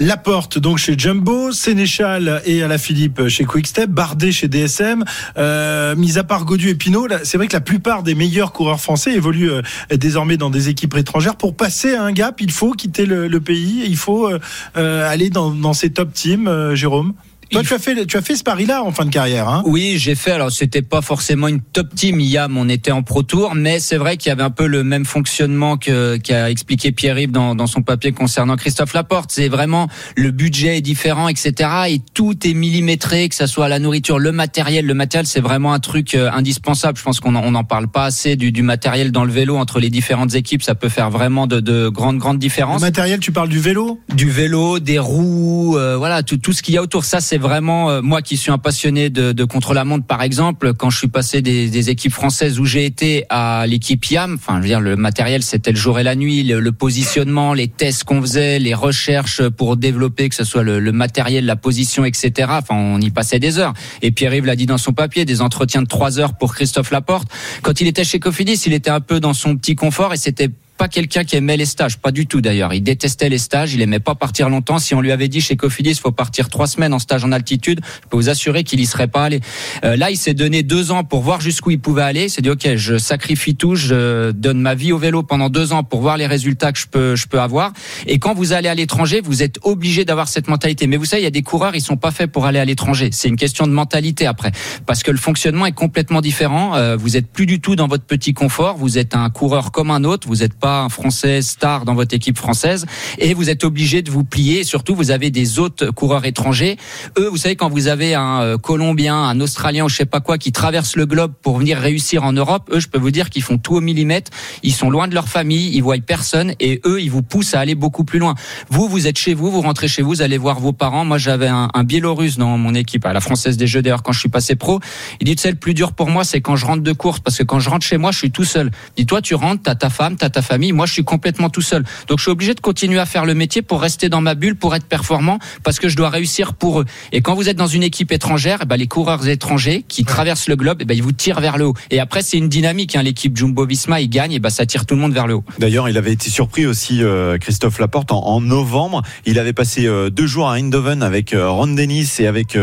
Laporte 0.00 0.58
donc 0.58 0.78
chez 0.78 0.96
Jumbo, 0.96 1.50
Sénéchal 1.50 2.40
et 2.44 2.62
à 2.62 2.68
la 2.68 2.78
Philippe 2.78 3.26
chez 3.28 3.44
Quickstep, 3.44 3.90
Bardet 3.90 4.30
chez 4.30 4.46
DSM. 4.46 5.04
Euh, 5.36 5.96
mis 5.96 6.18
à 6.18 6.24
part 6.24 6.44
Godu 6.44 6.68
et 6.68 6.74
Pinot, 6.76 7.08
c'est 7.24 7.36
vrai 7.36 7.48
que 7.48 7.54
la 7.54 7.60
plupart 7.60 8.04
des 8.04 8.14
meilleurs 8.14 8.52
coureurs 8.52 8.80
français 8.80 9.14
évoluent 9.14 9.50
euh, 9.50 9.62
désormais 9.90 10.36
dans 10.36 10.50
des 10.50 10.68
équipes 10.68 10.96
étrangères. 10.96 11.34
Pour 11.34 11.56
passer 11.56 11.94
à 11.94 12.04
un 12.04 12.12
gap, 12.12 12.40
il 12.40 12.52
faut 12.52 12.74
le 12.98 13.40
pays, 13.40 13.84
il 13.86 13.96
faut 13.96 14.28
euh, 14.28 14.38
euh, 14.76 15.08
aller 15.08 15.30
dans, 15.30 15.50
dans 15.50 15.72
ces 15.72 15.90
top 15.90 16.12
teams. 16.12 16.48
euh, 16.48 16.74
Jérôme. 16.74 17.14
Toi, 17.50 17.62
tu 17.62 17.74
as 17.74 17.78
fait, 17.78 18.06
tu 18.06 18.16
as 18.16 18.22
fait 18.22 18.36
ce 18.36 18.44
pari-là 18.44 18.82
en 18.82 18.92
fin 18.92 19.04
de 19.04 19.10
carrière. 19.10 19.48
Hein? 19.48 19.62
Oui, 19.64 19.96
j'ai 19.98 20.14
fait. 20.14 20.32
Alors, 20.32 20.52
c'était 20.52 20.82
pas 20.82 21.00
forcément 21.00 21.48
une 21.48 21.60
top 21.60 21.94
team. 21.94 22.20
IAM, 22.20 22.56
on 22.56 22.68
était 22.68 22.90
en 22.90 23.02
Pro 23.02 23.22
Tour, 23.22 23.54
mais 23.54 23.80
c'est 23.80 23.96
vrai 23.96 24.16
qu'il 24.16 24.28
y 24.28 24.32
avait 24.32 24.42
un 24.42 24.50
peu 24.50 24.66
le 24.66 24.84
même 24.84 25.04
fonctionnement 25.04 25.76
que 25.76 26.16
qu'a 26.18 26.50
expliqué 26.50 26.92
Pierre-Yves 26.92 27.30
dans, 27.30 27.54
dans 27.54 27.66
son 27.66 27.82
papier 27.82 28.12
concernant 28.12 28.56
Christophe 28.56 28.92
Laporte. 28.92 29.30
C'est 29.32 29.48
vraiment 29.48 29.88
le 30.16 30.30
budget 30.30 30.78
est 30.78 30.82
différent, 30.82 31.28
etc. 31.28 31.70
Et 31.88 32.00
tout 32.14 32.46
est 32.46 32.54
millimétré, 32.54 33.28
que 33.28 33.34
ça 33.34 33.46
soit 33.46 33.68
la 33.68 33.78
nourriture, 33.78 34.18
le 34.18 34.32
matériel. 34.32 34.84
Le 34.84 34.94
matériel, 34.94 35.26
c'est 35.26 35.40
vraiment 35.40 35.72
un 35.72 35.80
truc 35.80 36.14
euh, 36.14 36.30
indispensable. 36.30 36.98
Je 36.98 37.02
pense 37.02 37.20
qu'on 37.20 37.32
n'en 37.32 37.64
parle 37.64 37.88
pas 37.88 38.04
assez 38.04 38.36
du, 38.36 38.52
du 38.52 38.62
matériel 38.62 39.10
dans 39.10 39.24
le 39.24 39.32
vélo 39.32 39.56
entre 39.56 39.80
les 39.80 39.90
différentes 39.90 40.34
équipes. 40.34 40.62
Ça 40.62 40.74
peut 40.74 40.88
faire 40.88 41.10
vraiment 41.10 41.46
de, 41.46 41.60
de 41.60 41.88
grandes 41.88 42.18
grandes 42.18 42.36
Le 42.36 42.40
différences 42.40 42.82
matériel, 42.82 43.20
tu 43.20 43.32
parles 43.32 43.48
du 43.48 43.60
vélo? 43.60 44.00
Du 44.14 44.30
vélo, 44.30 44.78
des 44.78 44.98
roues, 44.98 45.76
euh, 45.76 45.96
voilà, 45.96 46.22
tout, 46.22 46.36
tout 46.36 46.52
ce 46.52 46.62
qu'il 46.62 46.74
y 46.74 46.78
a 46.78 46.82
autour. 46.82 47.04
Ça, 47.04 47.20
c'est 47.20 47.37
vraiment 47.38 47.90
euh, 47.90 48.02
moi 48.02 48.22
qui 48.22 48.36
suis 48.36 48.50
un 48.50 48.58
passionné 48.58 49.10
de, 49.10 49.32
de 49.32 49.44
contre-la-montre, 49.44 50.06
par 50.06 50.22
exemple. 50.22 50.74
Quand 50.74 50.90
je 50.90 50.98
suis 50.98 51.08
passé 51.08 51.42
des, 51.42 51.68
des 51.68 51.90
équipes 51.90 52.12
françaises 52.12 52.60
où 52.60 52.64
j'ai 52.64 52.84
été 52.84 53.24
à 53.30 53.66
l'équipe 53.66 54.04
IAM, 54.10 54.34
enfin, 54.34 54.56
je 54.56 54.62
veux 54.62 54.68
dire, 54.68 54.80
le 54.80 54.96
matériel, 54.96 55.42
c'était 55.42 55.72
le 55.72 55.76
jour 55.76 55.98
et 55.98 56.02
la 56.02 56.16
nuit, 56.16 56.42
le, 56.42 56.60
le 56.60 56.72
positionnement, 56.72 57.54
les 57.54 57.68
tests 57.68 58.04
qu'on 58.04 58.20
faisait, 58.20 58.58
les 58.58 58.74
recherches 58.74 59.48
pour 59.48 59.76
développer, 59.76 60.28
que 60.28 60.34
ce 60.34 60.44
soit 60.44 60.62
le, 60.62 60.80
le 60.80 60.92
matériel, 60.92 61.46
la 61.46 61.56
position, 61.56 62.04
etc. 62.04 62.50
Enfin, 62.50 62.74
on 62.74 63.00
y 63.00 63.10
passait 63.10 63.38
des 63.38 63.58
heures. 63.58 63.74
Et 64.02 64.10
Pierre-Yves 64.10 64.46
l'a 64.46 64.56
dit 64.56 64.66
dans 64.66 64.78
son 64.78 64.92
papier, 64.92 65.24
des 65.24 65.40
entretiens 65.40 65.82
de 65.82 65.88
trois 65.88 66.18
heures 66.18 66.34
pour 66.34 66.54
Christophe 66.54 66.90
Laporte. 66.90 67.28
Quand 67.62 67.80
il 67.80 67.86
était 67.86 68.04
chez 68.04 68.18
Cofidis, 68.18 68.62
il 68.66 68.72
était 68.72 68.90
un 68.90 69.00
peu 69.00 69.20
dans 69.20 69.34
son 69.34 69.56
petit 69.56 69.74
confort 69.74 70.12
et 70.12 70.16
c'était 70.16 70.50
pas 70.78 70.88
quelqu'un 70.88 71.24
qui 71.24 71.36
aimait 71.36 71.56
les 71.56 71.66
stages, 71.66 71.98
pas 71.98 72.12
du 72.12 72.26
tout 72.26 72.40
d'ailleurs. 72.40 72.72
Il 72.72 72.82
détestait 72.82 73.28
les 73.28 73.38
stages, 73.38 73.74
il 73.74 73.82
aimait 73.82 73.98
pas 73.98 74.14
partir 74.14 74.48
longtemps. 74.48 74.78
Si 74.78 74.94
on 74.94 75.00
lui 75.00 75.10
avait 75.10 75.28
dit 75.28 75.40
chez 75.40 75.56
Cofidis, 75.56 75.96
faut 75.96 76.12
partir 76.12 76.48
trois 76.48 76.68
semaines 76.68 76.94
en 76.94 77.00
stage 77.00 77.24
en 77.24 77.32
altitude, 77.32 77.80
je 77.84 78.08
peux 78.08 78.16
vous 78.16 78.30
assurer 78.30 78.62
qu'il 78.62 78.80
y 78.80 78.86
serait 78.86 79.08
pas 79.08 79.24
allé. 79.24 79.40
Euh, 79.84 79.96
là, 79.96 80.10
il 80.10 80.16
s'est 80.16 80.34
donné 80.34 80.62
deux 80.62 80.92
ans 80.92 81.02
pour 81.02 81.20
voir 81.20 81.40
jusqu'où 81.40 81.72
il 81.72 81.80
pouvait 81.80 82.02
aller. 82.02 82.24
Il 82.24 82.30
s'est 82.30 82.42
dit 82.42 82.50
ok, 82.50 82.76
je 82.76 82.96
sacrifie 82.96 83.56
tout, 83.56 83.74
je 83.74 84.30
donne 84.30 84.60
ma 84.60 84.76
vie 84.76 84.92
au 84.92 84.98
vélo 84.98 85.24
pendant 85.24 85.50
deux 85.50 85.72
ans 85.72 85.82
pour 85.82 86.00
voir 86.00 86.16
les 86.16 86.26
résultats 86.26 86.72
que 86.72 86.78
je 86.78 86.86
peux, 86.86 87.16
je 87.16 87.26
peux 87.26 87.40
avoir. 87.40 87.72
Et 88.06 88.20
quand 88.20 88.34
vous 88.34 88.52
allez 88.52 88.68
à 88.68 88.74
l'étranger, 88.74 89.20
vous 89.20 89.42
êtes 89.42 89.58
obligé 89.64 90.04
d'avoir 90.04 90.28
cette 90.28 90.46
mentalité. 90.46 90.86
Mais 90.86 90.96
vous 90.96 91.04
savez, 91.04 91.22
il 91.22 91.24
y 91.24 91.28
a 91.28 91.32
des 91.32 91.42
coureurs, 91.42 91.74
ils 91.74 91.80
sont 91.80 91.96
pas 91.96 92.12
faits 92.12 92.30
pour 92.30 92.46
aller 92.46 92.60
à 92.60 92.64
l'étranger. 92.64 93.10
C'est 93.10 93.28
une 93.28 93.36
question 93.36 93.66
de 93.66 93.72
mentalité 93.72 94.26
après, 94.26 94.52
parce 94.86 95.02
que 95.02 95.10
le 95.10 95.18
fonctionnement 95.18 95.66
est 95.66 95.72
complètement 95.72 96.20
différent. 96.20 96.76
Euh, 96.76 96.96
vous 96.96 97.16
êtes 97.16 97.26
plus 97.26 97.46
du 97.46 97.60
tout 97.60 97.74
dans 97.74 97.88
votre 97.88 98.04
petit 98.04 98.32
confort. 98.32 98.76
Vous 98.76 98.96
êtes 98.96 99.16
un 99.16 99.28
coureur 99.28 99.72
comme 99.72 99.90
un 99.90 100.04
autre. 100.04 100.28
Vous 100.28 100.36
n'êtes 100.36 100.54
pas 100.54 100.67
un 100.68 100.88
Français 100.88 101.42
star 101.42 101.84
dans 101.84 101.94
votre 101.94 102.14
équipe 102.14 102.38
française 102.38 102.86
et 103.18 103.34
vous 103.34 103.50
êtes 103.50 103.64
obligé 103.64 104.02
de 104.02 104.10
vous 104.10 104.24
plier. 104.24 104.64
surtout, 104.64 104.94
vous 104.94 105.10
avez 105.10 105.30
des 105.30 105.58
autres 105.58 105.90
coureurs 105.90 106.24
étrangers. 106.24 106.76
Eux, 107.18 107.28
vous 107.28 107.36
savez, 107.36 107.56
quand 107.56 107.68
vous 107.68 107.88
avez 107.88 108.14
un 108.14 108.40
euh, 108.40 108.58
Colombien, 108.58 109.16
un 109.16 109.40
Australien 109.40 109.84
ou 109.84 109.88
je 109.88 109.96
sais 109.96 110.06
pas 110.06 110.20
quoi 110.20 110.38
qui 110.38 110.52
traverse 110.52 110.96
le 110.96 111.06
globe 111.06 111.32
pour 111.42 111.58
venir 111.58 111.78
réussir 111.78 112.24
en 112.24 112.32
Europe, 112.32 112.70
eux, 112.72 112.80
je 112.80 112.88
peux 112.88 112.98
vous 112.98 113.10
dire 113.10 113.30
qu'ils 113.30 113.42
font 113.42 113.58
tout 113.58 113.76
au 113.76 113.80
millimètre. 113.80 114.30
Ils 114.62 114.74
sont 114.74 114.90
loin 114.90 115.08
de 115.08 115.14
leur 115.14 115.28
famille, 115.28 115.70
ils 115.74 115.82
voient 115.82 115.98
personne 115.98 116.54
et 116.60 116.80
eux, 116.86 117.00
ils 117.00 117.10
vous 117.10 117.22
poussent 117.22 117.54
à 117.54 117.60
aller 117.60 117.74
beaucoup 117.74 118.04
plus 118.04 118.18
loin. 118.18 118.34
Vous, 118.70 118.88
vous 118.88 119.06
êtes 119.06 119.18
chez 119.18 119.34
vous, 119.34 119.50
vous 119.50 119.60
rentrez 119.60 119.88
chez 119.88 120.02
vous, 120.02 120.10
vous 120.10 120.22
allez 120.22 120.38
voir 120.38 120.60
vos 120.60 120.72
parents. 120.72 121.04
Moi, 121.04 121.18
j'avais 121.18 121.48
un, 121.48 121.68
un 121.74 121.84
Biélorusse 121.84 122.38
dans 122.38 122.56
mon 122.58 122.74
équipe, 122.74 123.04
à 123.06 123.12
la 123.12 123.20
Française 123.20 123.56
des 123.56 123.66
Jeux 123.66 123.82
d'ailleurs, 123.82 124.02
quand 124.02 124.12
je 124.12 124.20
suis 124.20 124.28
passé 124.28 124.54
pro. 124.54 124.80
Il 125.20 125.26
dit, 125.26 125.36
tu 125.36 125.42
sais, 125.42 125.50
le 125.50 125.56
plus 125.56 125.74
dur 125.74 125.92
pour 125.92 126.08
moi, 126.08 126.24
c'est 126.24 126.40
quand 126.40 126.56
je 126.56 126.66
rentre 126.66 126.82
de 126.82 126.92
course 126.92 127.20
parce 127.20 127.38
que 127.38 127.42
quand 127.42 127.60
je 127.60 127.70
rentre 127.70 127.86
chez 127.86 127.98
moi, 127.98 128.10
je 128.10 128.18
suis 128.18 128.30
tout 128.30 128.44
seul. 128.44 128.70
Dis-toi, 128.96 129.22
tu 129.22 129.34
rentres, 129.34 129.62
t'as 129.62 129.74
ta 129.74 129.90
femme, 129.90 130.16
t'as 130.16 130.30
ta 130.30 130.42
famille. 130.42 130.57
Moi, 130.58 130.86
je 130.86 130.92
suis 130.92 131.04
complètement 131.04 131.50
tout 131.50 131.62
seul. 131.62 131.84
Donc, 132.08 132.18
je 132.18 132.22
suis 132.22 132.30
obligé 132.30 132.54
de 132.54 132.60
continuer 132.60 132.98
à 132.98 133.06
faire 133.06 133.24
le 133.24 133.34
métier 133.34 133.62
pour 133.62 133.80
rester 133.80 134.08
dans 134.08 134.20
ma 134.20 134.34
bulle, 134.34 134.56
pour 134.56 134.74
être 134.74 134.86
performant, 134.86 135.38
parce 135.62 135.78
que 135.78 135.88
je 135.88 135.96
dois 135.96 136.10
réussir 136.10 136.54
pour 136.54 136.80
eux. 136.80 136.84
Et 137.12 137.20
quand 137.20 137.34
vous 137.34 137.48
êtes 137.48 137.56
dans 137.56 137.66
une 137.66 137.82
équipe 137.82 138.12
étrangère, 138.12 138.60
eh 138.62 138.66
ben, 138.66 138.76
les 138.76 138.86
coureurs 138.86 139.26
étrangers 139.28 139.84
qui 139.86 140.04
traversent 140.04 140.48
le 140.48 140.56
globe, 140.56 140.78
eh 140.80 140.84
ben, 140.84 140.96
ils 140.96 141.02
vous 141.02 141.12
tirent 141.12 141.40
vers 141.40 141.58
le 141.58 141.66
haut. 141.66 141.74
Et 141.90 142.00
après, 142.00 142.22
c'est 142.22 142.36
une 142.36 142.48
dynamique. 142.48 142.96
Hein. 142.96 143.02
L'équipe 143.02 143.36
Jumbo-Visma, 143.36 144.00
il 144.00 144.08
gagne, 144.08 144.32
et 144.32 144.38
ben, 144.38 144.50
ça 144.50 144.66
tire 144.66 144.86
tout 144.86 144.94
le 144.94 145.00
monde 145.00 145.12
vers 145.12 145.26
le 145.26 145.34
haut. 145.34 145.44
D'ailleurs, 145.58 145.88
il 145.88 145.96
avait 145.96 146.12
été 146.12 146.30
surpris 146.30 146.66
aussi, 146.66 147.02
euh, 147.02 147.38
Christophe 147.38 147.78
Laporte, 147.78 148.12
en, 148.12 148.18
en, 148.18 148.40
novembre. 148.40 149.02
Il 149.26 149.38
avait 149.38 149.52
passé 149.52 149.86
euh, 149.86 150.10
deux 150.10 150.26
jours 150.26 150.48
à 150.48 150.54
Eindhoven 150.54 151.02
avec 151.02 151.34
euh, 151.34 151.48
Ron 151.48 151.68
Dennis 151.68 152.16
et 152.18 152.26
avec 152.26 152.56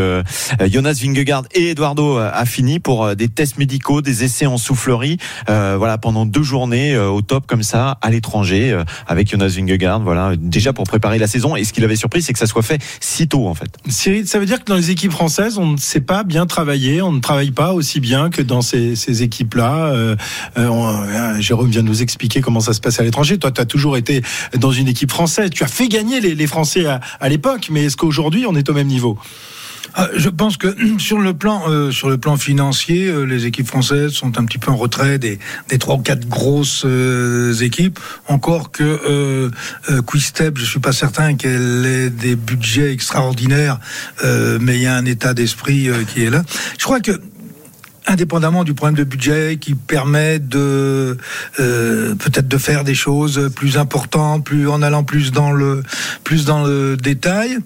Jonas 0.66 0.98
Vingegaard 1.02 1.44
et 1.54 1.70
Eduardo 1.70 2.18
Affini 2.18 2.80
pour 2.80 3.14
des 3.14 3.28
tests 3.28 3.58
médicaux, 3.58 4.02
des 4.02 4.24
essais 4.24 4.46
en 4.46 4.58
soufflerie. 4.58 5.18
voilà, 5.46 5.98
pendant 5.98 6.26
deux 6.26 6.42
journées 6.42 6.96
au 6.96 7.22
top 7.22 7.46
comme 7.46 7.62
ça, 7.62 7.85
à 7.92 8.10
l'étranger, 8.10 8.78
avec 9.06 9.30
Jonas 9.30 9.54
Vingegaard. 9.56 10.00
Voilà, 10.00 10.32
déjà 10.36 10.72
pour 10.72 10.84
préparer 10.84 11.18
la 11.18 11.26
saison. 11.26 11.56
Et 11.56 11.64
ce 11.64 11.72
qu'il 11.72 11.84
avait 11.84 11.96
surpris, 11.96 12.22
c'est 12.22 12.32
que 12.32 12.38
ça 12.38 12.46
soit 12.46 12.62
fait 12.62 12.82
si 13.00 13.28
tôt, 13.28 13.46
en 13.46 13.54
fait. 13.54 13.70
Cyril, 13.88 14.26
ça 14.26 14.38
veut 14.38 14.46
dire 14.46 14.60
que 14.60 14.64
dans 14.64 14.76
les 14.76 14.90
équipes 14.90 15.12
françaises, 15.12 15.58
on 15.58 15.66
ne 15.66 15.76
sait 15.76 16.00
pas 16.00 16.24
bien 16.24 16.46
travailler, 16.46 17.02
on 17.02 17.12
ne 17.12 17.20
travaille 17.20 17.50
pas 17.50 17.72
aussi 17.72 18.00
bien 18.00 18.30
que 18.30 18.42
dans 18.42 18.62
ces, 18.62 19.22
équipes-là. 19.22 19.86
Euh, 19.86 20.16
euh, 20.58 21.40
Jérôme 21.40 21.70
vient 21.70 21.82
de 21.82 21.88
nous 21.88 22.02
expliquer 22.02 22.40
comment 22.40 22.60
ça 22.60 22.72
se 22.72 22.80
passe 22.80 23.00
à 23.00 23.02
l'étranger. 23.02 23.38
Toi, 23.38 23.50
tu 23.50 23.60
as 23.60 23.66
toujours 23.66 23.96
été 23.96 24.22
dans 24.58 24.72
une 24.72 24.88
équipe 24.88 25.10
française. 25.10 25.50
Tu 25.50 25.64
as 25.64 25.68
fait 25.68 25.88
gagner 25.88 26.20
les, 26.20 26.46
Français 26.46 26.86
à 26.86 27.28
l'époque, 27.28 27.68
mais 27.70 27.84
est-ce 27.84 27.96
qu'aujourd'hui, 27.96 28.46
on 28.46 28.54
est 28.54 28.68
au 28.70 28.72
même 28.72 28.86
niveau? 28.86 29.18
Je 30.14 30.28
pense 30.28 30.56
que 30.56 30.74
sur 30.98 31.20
le 31.20 31.34
plan 31.34 31.62
euh, 31.68 31.90
sur 31.90 32.08
le 32.08 32.18
plan 32.18 32.36
financier, 32.36 33.06
euh, 33.06 33.22
les 33.22 33.46
équipes 33.46 33.66
françaises 33.66 34.12
sont 34.12 34.38
un 34.38 34.44
petit 34.44 34.58
peu 34.58 34.70
en 34.70 34.76
retrait 34.76 35.18
des 35.18 35.38
des 35.68 35.78
trois 35.78 35.96
ou 35.96 36.02
quatre 36.02 36.28
grosses 36.28 36.82
euh, 36.84 37.54
équipes. 37.54 37.98
Encore 38.28 38.70
que 38.70 38.82
euh, 38.82 39.50
euh, 39.90 40.02
Quistep, 40.02 40.58
je 40.58 40.64
suis 40.64 40.80
pas 40.80 40.92
certain 40.92 41.34
qu'elle 41.34 41.86
ait 41.86 42.10
des 42.10 42.36
budgets 42.36 42.92
extraordinaires, 42.92 43.78
mais 44.60 44.76
il 44.76 44.82
y 44.82 44.86
a 44.86 44.94
un 44.94 45.04
état 45.04 45.34
d'esprit 45.34 45.88
qui 46.08 46.24
est 46.24 46.30
là. 46.30 46.42
Je 46.78 46.84
crois 46.84 47.00
que 47.00 47.20
indépendamment 48.06 48.64
du 48.64 48.74
problème 48.74 48.96
de 48.96 49.04
budget 49.04 49.58
qui 49.60 49.74
permet 49.74 50.38
de 50.38 51.16
euh, 51.58 52.14
peut-être 52.14 52.48
de 52.48 52.58
faire 52.58 52.84
des 52.84 52.94
choses 52.94 53.50
plus 53.54 53.78
importantes, 53.78 54.44
plus 54.44 54.68
en 54.68 54.82
allant 54.82 55.04
plus 55.04 55.32
dans 55.32 55.52
le 55.52 55.82
plus 56.24 56.44
dans 56.44 56.64
le 56.64 56.96
détail. 56.96 57.58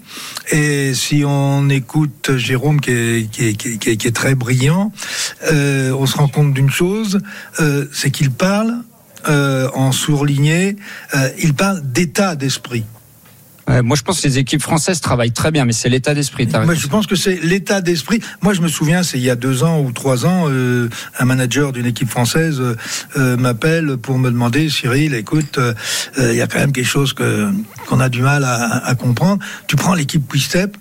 Et 0.51 0.93
si 0.93 1.23
on 1.25 1.69
écoute 1.69 2.37
Jérôme 2.37 2.81
qui 2.81 2.91
est 2.91 3.31
qui 3.31 3.47
est, 3.47 3.53
qui 3.53 3.89
est, 3.89 3.97
qui 3.97 4.07
est 4.07 4.15
très 4.15 4.35
brillant, 4.35 4.91
euh, 5.51 5.91
on 5.93 6.05
se 6.05 6.17
rend 6.17 6.27
compte 6.27 6.53
d'une 6.53 6.69
chose, 6.71 7.19
euh, 7.59 7.85
c'est 7.93 8.11
qu'il 8.11 8.31
parle 8.31 8.83
euh, 9.29 9.69
en 9.75 9.91
sourligné, 9.91 10.75
euh, 11.13 11.29
il 11.37 11.53
parle 11.53 11.81
d'état 11.83 12.35
d'esprit. 12.35 12.85
Ouais, 13.67 13.81
moi, 13.81 13.95
je 13.95 14.01
pense 14.01 14.21
que 14.21 14.27
les 14.27 14.37
équipes 14.39 14.61
françaises 14.61 15.01
travaillent 15.01 15.31
très 15.31 15.51
bien, 15.51 15.65
mais 15.65 15.73
c'est 15.73 15.89
l'état 15.89 16.13
d'esprit. 16.13 16.47
Moi, 16.65 16.73
je 16.73 16.87
pense 16.87 17.07
que 17.07 17.15
c'est 17.15 17.39
l'état 17.43 17.81
d'esprit. 17.81 18.21
Moi, 18.41 18.53
je 18.53 18.61
me 18.61 18.67
souviens, 18.67 19.03
c'est 19.03 19.17
il 19.17 19.23
y 19.23 19.29
a 19.29 19.35
deux 19.35 19.63
ans 19.63 19.81
ou 19.81 19.91
trois 19.91 20.25
ans, 20.25 20.45
euh, 20.49 20.89
un 21.19 21.25
manager 21.25 21.71
d'une 21.71 21.85
équipe 21.85 22.09
française 22.09 22.61
euh, 23.17 23.37
m'appelle 23.37 23.97
pour 23.97 24.17
me 24.17 24.29
demander, 24.29 24.69
Cyril, 24.69 25.13
écoute, 25.13 25.57
euh, 25.57 25.73
il 26.17 26.35
y 26.35 26.41
a 26.41 26.47
quand 26.47 26.59
même 26.59 26.71
quelque 26.71 26.85
chose 26.85 27.13
que 27.13 27.49
qu'on 27.87 27.99
a 27.99 28.09
du 28.09 28.21
mal 28.21 28.43
à, 28.43 28.85
à 28.85 28.95
comprendre. 28.95 29.43
Tu 29.67 29.75
prends 29.75 29.93
l'équipe 29.93 30.27
Quistep, 30.31 30.77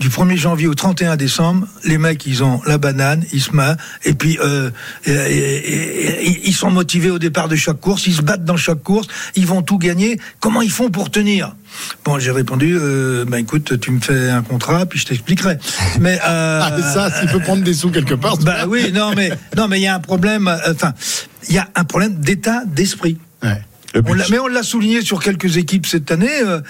du 0.00 0.08
1er 0.08 0.36
janvier 0.36 0.66
au 0.66 0.74
31 0.74 1.16
décembre, 1.16 1.66
les 1.84 1.98
mecs, 1.98 2.26
ils 2.26 2.42
ont 2.44 2.60
la 2.66 2.78
banane, 2.78 3.24
ils 3.32 3.40
se 3.40 3.54
mettent, 3.54 3.78
et 4.04 4.14
puis 4.14 4.38
euh, 4.40 4.70
et, 5.06 5.12
et, 5.12 6.28
et, 6.28 6.40
ils 6.44 6.54
sont 6.54 6.70
motivés 6.70 7.10
au 7.10 7.18
départ 7.18 7.48
de 7.48 7.56
chaque 7.56 7.80
course, 7.80 8.06
ils 8.06 8.14
se 8.14 8.22
battent 8.22 8.44
dans 8.44 8.56
chaque 8.56 8.82
course, 8.82 9.08
ils 9.34 9.46
vont 9.46 9.62
tout 9.62 9.78
gagner. 9.78 10.18
Comment 10.40 10.62
ils 10.62 10.70
font 10.70 10.90
pour 10.90 11.10
tenir? 11.10 11.54
Bon, 12.04 12.18
j'ai 12.18 12.30
répondu, 12.30 12.76
euh, 12.78 13.24
ben 13.26 13.38
écoute, 13.38 13.78
tu 13.80 13.90
me 13.90 14.00
fais 14.00 14.30
un 14.30 14.42
contrat, 14.42 14.86
puis 14.86 14.98
je 14.98 15.06
t'expliquerai. 15.06 15.58
Mais 16.00 16.18
euh, 16.26 16.60
ah, 16.62 16.82
ça, 16.82 17.10
s'il 17.10 17.28
peut 17.30 17.40
prendre 17.40 17.62
des 17.62 17.74
sous 17.74 17.90
quelque 17.90 18.14
part. 18.14 18.36
Bah 18.38 18.66
oui, 18.68 18.92
non, 18.92 19.12
mais 19.16 19.30
non, 19.56 19.68
mais 19.68 19.78
il 19.78 19.82
y 19.82 19.86
a 19.86 19.94
un 19.94 20.00
problème. 20.00 20.50
Enfin, 20.68 20.92
il 21.48 21.54
y 21.54 21.58
a 21.58 21.68
un 21.74 21.84
problème 21.84 22.14
d'état 22.14 22.62
d'esprit. 22.66 23.18
Ouais. 23.42 23.62
On 23.94 24.14
mais 24.30 24.38
on 24.38 24.46
l'a 24.46 24.62
souligné 24.62 25.02
sur 25.02 25.22
quelques 25.22 25.56
équipes 25.56 25.86
cette 25.86 26.10
année. 26.10 26.28
Euh, 26.42 26.60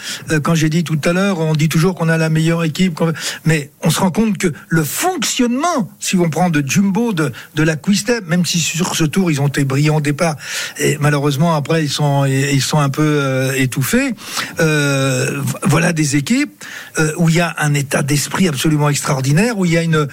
quand 0.40 0.54
j'ai 0.54 0.68
dit 0.68 0.84
tout 0.84 1.00
à 1.04 1.12
l'heure, 1.12 1.40
on 1.40 1.54
dit 1.54 1.68
toujours 1.68 1.94
qu'on 1.94 2.08
a 2.08 2.16
la 2.16 2.28
meilleure 2.28 2.64
équipe, 2.64 3.00
mais 3.44 3.70
on 3.82 3.90
se 3.90 4.00
rend 4.00 4.10
compte 4.10 4.38
que 4.38 4.52
le 4.68 4.84
fonctionnement, 4.84 5.90
si 6.00 6.16
on 6.16 6.28
prend 6.28 6.50
de 6.50 6.62
Jumbo, 6.66 7.12
de, 7.12 7.32
de 7.54 7.62
la 7.62 7.76
Quistep, 7.76 8.26
même 8.28 8.44
si 8.44 8.58
sur 8.60 8.94
ce 8.94 9.04
tour 9.04 9.30
ils 9.30 9.40
ont 9.40 9.48
été 9.48 9.64
brillants 9.64 9.96
au 9.96 10.00
départ, 10.00 10.36
et 10.78 10.98
malheureusement 11.00 11.54
après 11.54 11.84
ils 11.84 11.90
sont 11.90 12.24
ils 12.24 12.62
sont 12.62 12.78
un 12.78 12.90
peu 12.90 13.02
euh, 13.02 13.52
étouffés. 13.56 14.14
Euh, 14.60 15.40
voilà 15.62 15.92
des 15.92 16.16
équipes 16.16 16.64
euh, 16.98 17.12
où 17.16 17.28
il 17.28 17.36
y 17.36 17.40
a 17.40 17.54
un 17.58 17.74
état 17.74 18.02
d'esprit 18.02 18.48
absolument 18.48 18.88
extraordinaire, 18.88 19.58
où 19.58 19.64
il 19.64 19.72
y 19.72 19.78
a 19.78 19.82
une 19.82 20.06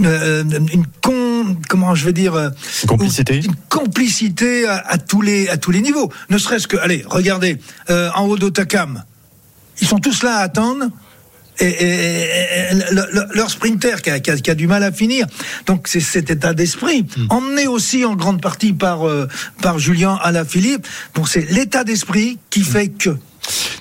une, 0.00 0.68
une 0.72 0.86
con, 1.02 1.56
comment 1.68 1.94
je 1.94 2.04
vais 2.04 2.12
dire 2.12 2.50
complicité, 2.86 3.36
une 3.44 3.54
complicité 3.68 4.66
à, 4.66 4.76
à 4.86 4.98
tous 4.98 5.22
les 5.22 5.48
à 5.48 5.56
tous 5.56 5.70
les 5.70 5.80
niveaux. 5.80 6.10
Ne 6.30 6.38
serait-ce 6.48 6.66
que, 6.66 6.76
allez, 6.76 7.04
regardez, 7.06 7.58
euh, 7.90 8.10
en 8.14 8.26
haut 8.26 8.38
d'Otakam, 8.38 9.04
ils 9.80 9.86
sont 9.86 9.98
tous 9.98 10.22
là 10.22 10.36
à 10.36 10.40
attendre. 10.40 10.86
Et, 11.60 11.66
et, 11.66 12.22
et 12.70 12.74
le, 12.92 13.04
le, 13.12 13.26
leur 13.34 13.50
sprinter 13.50 14.00
qui 14.00 14.10
a, 14.10 14.20
qui, 14.20 14.30
a, 14.30 14.36
qui 14.36 14.48
a, 14.48 14.54
du 14.54 14.68
mal 14.68 14.84
à 14.84 14.92
finir. 14.92 15.26
Donc 15.66 15.88
c'est 15.88 15.98
cet 15.98 16.30
état 16.30 16.54
d'esprit, 16.54 17.02
mmh. 17.02 17.26
emmené 17.30 17.66
aussi 17.66 18.04
en 18.04 18.14
grande 18.14 18.40
partie 18.40 18.72
par, 18.72 19.08
euh, 19.08 19.26
par 19.60 19.80
Julien 19.80 20.16
Alaphilippe. 20.22 20.86
Donc 21.14 21.28
c'est 21.28 21.50
l'état 21.50 21.82
d'esprit 21.82 22.38
qui 22.50 22.62
fait 22.62 22.88
que. 22.88 23.10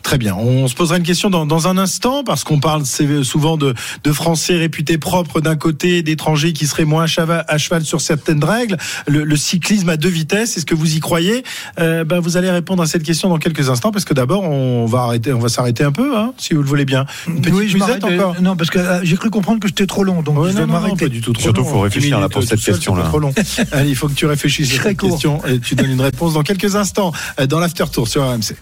Très 0.03 0.17
bien. 0.17 0.36
On 0.36 0.67
se 0.67 0.75
posera 0.75 0.97
une 0.97 1.03
question 1.03 1.30
dans, 1.30 1.45
dans 1.45 1.67
un 1.67 1.77
instant 1.77 2.23
parce 2.23 2.43
qu'on 2.43 2.60
parle 2.60 2.86
souvent 2.86 3.58
de, 3.58 3.73
de, 4.03 4.12
Français 4.13 4.56
réputés 4.56 4.97
propres 4.97 5.41
d'un 5.41 5.56
côté, 5.56 6.01
d'étrangers 6.01 6.53
qui 6.53 6.65
seraient 6.65 6.86
moins 6.86 7.03
à 7.03 7.08
cheval, 7.08 7.43
à 7.47 7.58
cheval 7.58 7.84
sur 7.84 8.01
certaines 8.01 8.43
règles. 8.43 8.77
Le, 9.08 9.23
le, 9.23 9.36
cyclisme 9.36 9.89
à 9.89 9.97
deux 9.97 10.10
vitesses, 10.10 10.58
est-ce 10.58 10.65
que 10.65 10.75
vous 10.75 10.95
y 10.95 10.99
croyez? 10.99 11.43
Euh, 11.80 12.03
ben 12.03 12.19
Vous 12.19 12.38
allez 12.38 12.49
répondre 12.49 12.82
à 12.82 12.88
cette 12.88 13.03
question 13.03 13.30
dans 13.30 13.38
quelques 13.38 13.69
instants 13.69 13.91
parce 13.91 14.06
que 14.06 14.13
d'abord 14.13 14.43
on 14.43 14.86
va 14.86 14.99
arrêter, 14.99 15.34
on 15.34 15.39
va 15.39 15.49
s'arrêter 15.49 15.84
un 15.84 15.91
peu, 15.91 16.17
hein, 16.17 16.34
si 16.38 16.53
vous 16.53 16.62
le 16.62 16.67
voulez 16.67 16.86
bien. 16.86 17.06
Une 17.27 17.41
petite 17.41 17.53
oui, 17.53 17.67
je 17.69 17.77
encore. 17.77 18.41
Non, 18.41 18.56
parce 18.56 18.69
que 18.69 18.80
euh, 18.80 18.99
j'ai 19.03 19.17
cru 19.17 19.30
comprendre 19.30 19.60
que 19.60 19.67
c'était 19.67 19.88
trop 19.88 20.03
long, 20.03 20.21
donc 20.21 20.39
ouais, 20.39 20.51
je 20.51 20.58
vais 20.58 20.65
m'arrêter. 20.65 21.10
du 21.10 21.21
tout. 21.21 21.34
Trop 21.34 21.43
Surtout, 21.43 21.63
il 21.63 21.69
faut 21.69 21.82
réfléchir 21.82 22.19
là 22.19 22.30
pour 22.30 22.43
cette 22.43 22.62
question-là. 22.62 23.03
Trop 23.03 23.19
long. 23.19 23.34
allez, 23.71 23.89
il 23.89 23.95
faut 23.95 24.08
que 24.08 24.13
tu 24.13 24.25
réfléchisses 24.25 24.80
à 24.80 24.84
cette 24.84 24.99
question 24.99 25.45
et 25.45 25.60
tu 25.60 25.75
donnes 25.75 25.91
une 25.91 26.01
réponse 26.01 26.34
dans 26.34 26.43
quelques 26.43 26.75
instants 26.75 27.12
euh, 27.39 27.47
dans 27.47 27.60
l'after 27.60 27.86
tour 27.91 28.08
sur 28.08 28.23
RMC. 28.23 28.56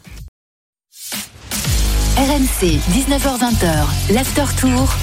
RMC, 2.18 2.80
19h20, 2.94 4.14
l'After 4.14 4.46
Tour. 4.58 4.96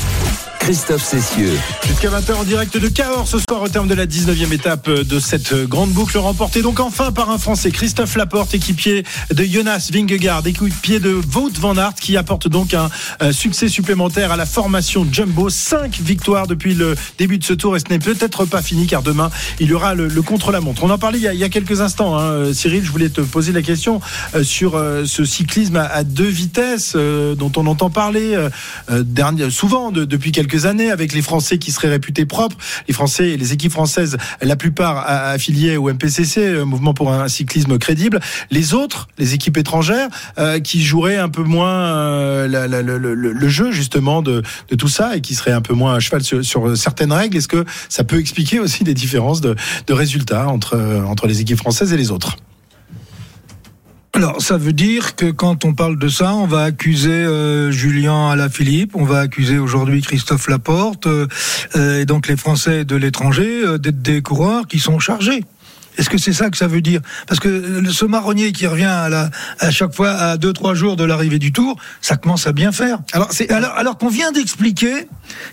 Christophe 0.62 1.02
Cessieux. 1.02 1.58
Jusqu'à 1.84 2.08
20h 2.08 2.34
en 2.34 2.44
direct 2.44 2.78
de 2.78 2.86
Cahors 2.86 3.26
ce 3.26 3.38
soir 3.40 3.62
au 3.62 3.68
terme 3.68 3.88
de 3.88 3.94
la 3.94 4.06
19e 4.06 4.52
étape 4.52 4.88
de 4.88 5.18
cette 5.18 5.52
grande 5.64 5.90
boucle 5.90 6.16
remportée 6.18 6.62
donc 6.62 6.78
enfin 6.78 7.10
par 7.10 7.30
un 7.30 7.38
Français, 7.38 7.72
Christophe 7.72 8.14
Laporte, 8.14 8.54
équipier 8.54 9.02
de 9.34 9.42
Jonas 9.42 9.90
Vingegaard, 9.92 10.46
équipier 10.46 11.00
de 11.00 11.20
Wout 11.34 11.50
van 11.58 11.76
Aert 11.76 11.94
qui 11.94 12.16
apporte 12.16 12.46
donc 12.46 12.74
un, 12.74 12.90
un 13.18 13.32
succès 13.32 13.68
supplémentaire 13.68 14.30
à 14.30 14.36
la 14.36 14.46
formation 14.46 15.04
Jumbo. 15.10 15.50
5 15.50 15.98
victoires 15.98 16.46
depuis 16.46 16.74
le 16.74 16.94
début 17.18 17.38
de 17.38 17.44
ce 17.44 17.54
tour 17.54 17.74
et 17.76 17.80
ce 17.80 17.86
n'est 17.90 17.98
peut-être 17.98 18.44
pas 18.44 18.62
fini 18.62 18.86
car 18.86 19.02
demain 19.02 19.32
il 19.58 19.66
y 19.66 19.72
aura 19.72 19.94
le, 19.96 20.22
contre-la-montre. 20.22 20.84
On 20.84 20.90
en 20.90 20.98
parlait 20.98 21.18
il 21.18 21.24
y, 21.24 21.44
a, 21.44 21.48
quelques 21.48 21.80
instants, 21.80 22.16
hein. 22.16 22.54
Cyril, 22.54 22.84
je 22.84 22.92
voulais 22.92 23.08
te 23.08 23.20
poser 23.20 23.50
la 23.50 23.62
question 23.62 24.00
euh, 24.36 24.44
sur 24.44 24.76
euh, 24.76 25.06
ce 25.06 25.24
cyclisme 25.24 25.76
à, 25.76 26.04
deux 26.04 26.24
vitesses 26.24 26.92
euh, 26.94 27.34
dont 27.34 27.50
on 27.56 27.66
entend 27.66 27.90
parler 27.90 28.36
souvent 29.50 29.90
de, 29.90 30.04
depuis 30.04 30.30
quelques 30.30 30.51
années 30.66 30.90
avec 30.90 31.12
les 31.12 31.22
Français 31.22 31.58
qui 31.58 31.72
seraient 31.72 31.88
réputés 31.88 32.26
propres. 32.26 32.56
Les 32.88 32.94
Français 32.94 33.36
les 33.36 33.52
équipes 33.52 33.72
françaises, 33.72 34.16
la 34.40 34.56
plupart 34.56 35.04
affiliées 35.06 35.76
au 35.76 35.92
MPCC, 35.92 36.64
Mouvement 36.64 36.94
pour 36.94 37.12
un 37.12 37.28
cyclisme 37.28 37.78
crédible. 37.78 38.20
Les 38.50 38.74
autres, 38.74 39.08
les 39.18 39.34
équipes 39.34 39.56
étrangères, 39.56 40.08
euh, 40.38 40.60
qui 40.60 40.82
joueraient 40.82 41.16
un 41.16 41.28
peu 41.28 41.42
moins 41.42 41.96
euh, 41.96 42.46
le, 42.48 43.48
jeu 43.48 43.72
justement 43.72 44.22
de, 44.22 44.42
tout 44.78 44.88
ça 44.88 45.16
et 45.16 45.20
qui 45.20 45.34
seraient 45.34 45.52
un 45.52 45.60
peu 45.60 45.74
moins 45.74 45.94
à 45.94 46.00
cheval 46.00 46.22
sur, 46.22 46.44
sur 46.44 46.76
certaines 46.76 47.12
règles. 47.12 47.36
Est-ce 47.36 47.48
que 47.48 47.64
ça 47.88 48.04
peut 48.04 48.18
expliquer 48.18 48.60
aussi 48.60 48.84
des 48.84 48.94
différences 48.94 49.40
de, 49.40 49.56
de 49.86 49.92
résultats 49.92 50.48
entre, 50.48 50.78
entre 51.06 51.26
les 51.26 51.40
équipes 51.40 51.58
françaises 51.58 51.92
et 51.92 51.96
les 51.96 52.10
autres? 52.10 52.36
Alors, 54.14 54.42
ça 54.42 54.58
veut 54.58 54.74
dire 54.74 55.16
que 55.16 55.30
quand 55.30 55.64
on 55.64 55.72
parle 55.72 55.98
de 55.98 56.08
ça, 56.08 56.34
on 56.34 56.46
va 56.46 56.64
accuser 56.64 57.10
euh, 57.10 57.70
Julien 57.70 58.28
Alaphilippe, 58.28 58.94
on 58.94 59.04
va 59.04 59.20
accuser 59.20 59.58
aujourd'hui 59.58 60.02
Christophe 60.02 60.48
Laporte, 60.48 61.06
euh, 61.06 61.26
euh, 61.76 62.02
et 62.02 62.04
donc 62.04 62.28
les 62.28 62.36
Français 62.36 62.84
de 62.84 62.94
l'étranger, 62.94 63.62
euh, 63.64 63.78
d'être 63.78 64.02
des 64.02 64.20
coureurs 64.20 64.66
qui 64.66 64.80
sont 64.80 64.98
chargés. 64.98 65.44
Est-ce 65.98 66.08
que 66.08 66.18
c'est 66.18 66.32
ça 66.32 66.48
que 66.50 66.56
ça 66.56 66.66
veut 66.66 66.80
dire? 66.80 67.00
Parce 67.26 67.38
que 67.40 67.82
ce 67.90 68.04
marronnier 68.04 68.52
qui 68.52 68.66
revient 68.66 68.84
à, 68.84 69.08
la, 69.08 69.30
à 69.60 69.70
chaque 69.70 69.94
fois 69.94 70.10
à 70.10 70.36
deux 70.36 70.52
trois 70.52 70.74
jours 70.74 70.96
de 70.96 71.04
l'arrivée 71.04 71.38
du 71.38 71.52
Tour, 71.52 71.76
ça 72.00 72.16
commence 72.16 72.46
à 72.46 72.52
bien 72.52 72.72
faire. 72.72 72.98
Alors, 73.12 73.30
alors, 73.50 73.72
alors 73.76 73.98
qu'on 73.98 74.08
vient 74.08 74.32
d'expliquer 74.32 75.06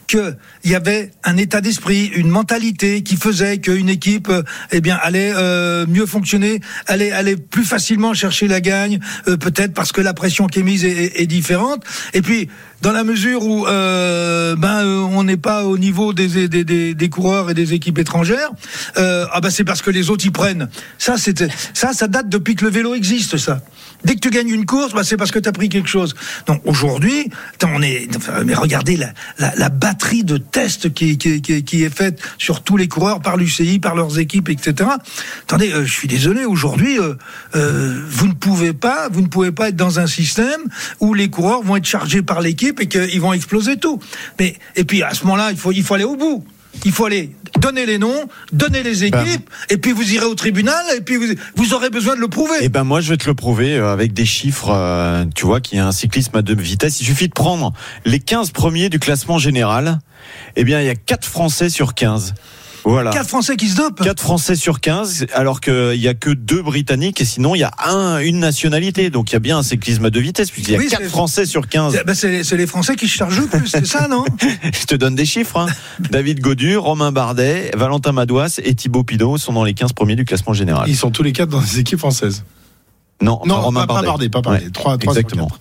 que 0.08 0.36
il 0.63 0.71
y 0.71 0.75
avait 0.75 1.12
un 1.23 1.38
état 1.38 1.62
d'esprit, 1.62 2.06
une 2.15 2.30
mentalité 2.30 3.04
qui 3.04 3.15
faisait 3.17 3.60
qu'une 3.60 3.89
équipe, 3.89 4.30
euh, 4.30 4.43
eh 4.71 4.82
bien, 4.82 4.97
allait 5.02 5.34
euh, 5.36 5.86
mieux 5.88 6.06
fonctionner, 6.06 6.62
allait 6.88 7.12
allait 7.12 7.36
plus 7.38 7.65
facilement 7.65 8.13
chercher 8.13 8.47
la 8.47 8.62
gagne, 8.62 8.99
euh, 9.28 9.38
peut-être 9.38 9.73
parce 9.73 9.91
que 9.91 10.02
la 10.02 10.13
pression 10.13 10.47
qui 10.47 10.60
est 10.60 10.63
mise 10.63 10.86
est, 10.86 10.89
est- 10.91 11.21
est 11.21 11.28
différente. 11.28 11.84
Et 12.13 12.21
puis, 12.21 12.49
dans 12.82 12.91
la 12.93 13.04
mesure 13.04 13.43
où 13.45 13.67
euh, 13.67 14.56
ben 14.56 14.86
euh, 14.86 14.99
on 15.02 15.23
n'est 15.25 15.38
pas 15.38 15.65
au 15.65 15.78
niveau 15.78 16.13
des, 16.13 16.47
des, 16.47 16.63
des, 16.63 16.93
des 16.93 17.10
coureurs 17.10 17.49
et 17.49 17.54
des 17.54 17.73
équipes 17.73 17.97
étrangères, 17.99 18.52
euh, 18.97 19.25
ah 19.34 19.41
ben 19.41 19.49
c'est 19.49 19.65
parce 19.65 19.82
que 19.82 19.89
les 19.91 20.10
autres 20.10 20.23
prennent. 20.32 20.70
Ça 20.98 21.15
ça 21.18 21.94
ça 21.94 22.08
date 22.08 22.30
depuis 22.30 22.56
que 22.56 22.65
le 22.65 22.72
vélo 22.72 22.96
existe 22.96 23.38
ça. 23.38 23.62
Dès 24.06 24.15
que 24.15 24.20
tu 24.20 24.30
gagnes 24.30 24.50
une 24.50 24.65
course, 24.65 24.94
bah, 24.94 25.04
c'est 25.04 25.18
parce 25.18 25.32
que 25.32 25.39
tu 25.39 25.50
as 25.50 25.52
pris 25.52 25.68
quelque 25.68 25.89
chose. 25.89 26.15
Donc 26.48 26.62
aujourd'hui, 26.65 27.30
on 27.63 27.82
est 27.82 28.08
mais 28.46 28.54
regardez 28.54 28.98
la, 28.98 29.70
batterie 29.70 30.24
de 30.24 30.38
tests 30.38 30.94
qui 30.94 31.18
est 31.84 31.96
faite 31.96 32.22
sur 32.38 32.62
tous 32.62 32.78
les 32.78 32.88
coureurs 32.88 33.22
par 33.22 33.38
l'UCI, 33.38 33.80
par 33.80 33.96
leurs 33.96 34.20
équipes, 34.20 34.50
etc. 34.50 34.89
Attendez, 35.44 35.72
euh, 35.72 35.86
je 35.86 35.92
suis 35.92 36.08
désolé 36.08 36.46
aujourd'hui, 36.46 37.00
euh, 37.00 37.13
euh, 37.56 38.02
vous 38.08 38.28
ne 38.28 38.34
pouvez 38.34 38.74
pas, 38.74 39.10
vous 39.10 39.22
ne 39.22 39.28
pouvez 39.28 39.52
pas 39.52 39.70
être 39.70 39.76
dans 39.76 40.00
un 40.00 40.08
système 40.08 40.62
où 41.00 41.13
les 41.13 41.30
coureurs 41.30 41.62
vont 41.62 41.76
être 41.76 41.86
chargés 41.86 42.22
par 42.22 42.42
l'équipe 42.42 42.80
et 42.80 42.88
qu'ils 42.88 43.22
vont 43.22 43.34
exploser 43.34 43.78
tout. 43.78 44.00
Mais 44.39 44.56
et 44.76 44.84
puis 44.84 45.04
à 45.04 45.13
ce 45.13 45.24
moment-là, 45.26 45.52
il 45.52 45.58
faut 45.58 45.72
il 45.72 45.84
faut 45.84 45.94
aller 45.94 46.04
au 46.04 46.15
bout. 46.15 46.46
Il 46.86 46.92
faut 46.92 47.06
aller 47.06 47.36
donner 47.60 47.86
les 47.86 47.98
noms, 47.98 48.28
donner 48.54 48.84
les 48.84 49.04
équipes, 49.04 49.50
et 49.70 49.78
puis 49.78 49.92
vous 49.92 50.14
irez 50.14 50.26
au 50.26 50.36
tribunal, 50.36 50.84
et 50.96 51.02
puis 51.02 51.18
vous, 51.18 51.26
vous 51.56 51.74
aurez 51.74 51.90
besoin 51.90 52.16
de 52.16 52.22
le 52.22 52.28
prouver. 52.28 52.58
Eh 52.62 52.70
ben 52.70 52.84
moi 52.84 53.02
je 53.02 53.10
vais 53.10 53.18
te 53.18 53.28
le 53.28 53.34
prouver 53.34 53.76
euh, 53.76 53.92
avec 53.92 54.14
des 54.14 54.26
chiffres, 54.26 54.72
euh, 54.72 55.26
tu 55.36 55.46
vois, 55.46 55.60
qu'il 55.60 55.78
y 55.78 55.82
a 55.82 55.88
un 55.88 55.92
cyclisme 55.92 56.36
à 56.38 56.42
deux 56.42 56.56
vitesses. 56.56 57.02
Il 57.02 57.06
suffit 57.06 57.28
de 57.28 57.34
prendre 57.34 57.74
les 58.06 58.20
15 58.20 58.52
premiers 58.52 58.90
du 58.90 59.00
classement 59.00 59.38
général. 59.38 60.00
Eh 60.56 60.64
bien 60.64 60.80
il 60.82 60.86
y 60.86 60.90
a 60.90 60.96
4 60.96 61.26
Français 61.26 61.70
sur 61.70 61.96
15. 61.96 62.34
Voilà. 62.86 63.12
Quatre 63.12 63.28
Français 63.30 63.56
qui 63.58 63.68
se 63.68 63.76
dopent. 63.76 64.04
4 64.04 64.22
Français 64.22 64.56
sur 64.56 64.80
15, 64.80 65.28
alors 65.34 65.62
qu'il 65.62 65.96
y 65.96 66.08
a 66.08 66.13
que 66.13 66.30
deux 66.32 66.62
Britanniques 66.62 67.22
et 67.22 67.26
sinon 67.26 67.54
il 67.56 67.60
y 67.60 67.63
a 67.63 67.72
un, 67.86 68.20
une 68.20 68.39
nationalité. 68.39 69.10
Donc 69.10 69.32
il 69.32 69.34
y 69.34 69.36
a 69.36 69.39
bien 69.39 69.58
un 69.58 69.63
cyclisme 69.63 70.06
à 70.06 70.10
deux 70.10 70.20
vitesses 70.22 70.50
puisqu'il 70.52 70.72
y 70.74 70.76
a 70.76 70.80
Oui, 70.80 70.88
4 70.88 71.02
c'est- 71.04 71.10
Français 71.10 71.46
sur 71.46 71.68
15. 71.68 71.98
Eh 72.00 72.04
ben, 72.06 72.13
c'est 72.15 72.58
les 72.58 72.68
Français 72.68 72.96
qui 72.96 73.08
se 73.08 73.15
chargent 73.15 73.39
le 73.42 73.48
plus, 73.48 73.68
c'est 73.68 73.86
ça, 73.86 74.08
non 74.08 74.24
Je 74.63 74.86
te 74.86 74.96
donne 74.96 75.15
des 75.15 75.26
chiffres. 75.26 75.58
hein. 75.58 75.68
David 76.12 76.39
Godu, 76.42 76.78
Romain 76.78 77.12
Bardet, 77.12 77.72
Valentin 77.76 78.12
Madouas 78.12 78.60
et 78.63 78.74
Thibaut 78.76 79.04
Pinot 79.04 79.38
sont 79.38 79.54
dans 79.54 79.63
les 79.63 79.74
15 79.74 79.94
premiers 79.94 80.15
du 80.15 80.26
classement 80.26 80.54
général. 80.54 80.88
Ils 80.89 80.96
sont 80.98 81.12
tous 81.12 81.24
les 81.24 81.32
quatre 81.34 81.50
dans 81.50 81.62
des 81.62 81.80
équipes 81.80 82.00
françaises. 82.00 82.44
Non, 83.22 83.42
Non, 83.46 83.56
enfin, 83.56 83.63
Romain 83.65 83.82
pas, 83.82 83.88
pas 83.88 83.94
Bardet. 84.02 84.08
Bardet, 84.08 84.30
pas 84.30 84.42
Bardet. 84.42 84.65
Ouais, 84.65 84.72
Trois- 84.72 84.98
trois 84.98 85.13
sur 85.13 85.20
exactement. 85.20 85.48
quatre. 85.48 85.60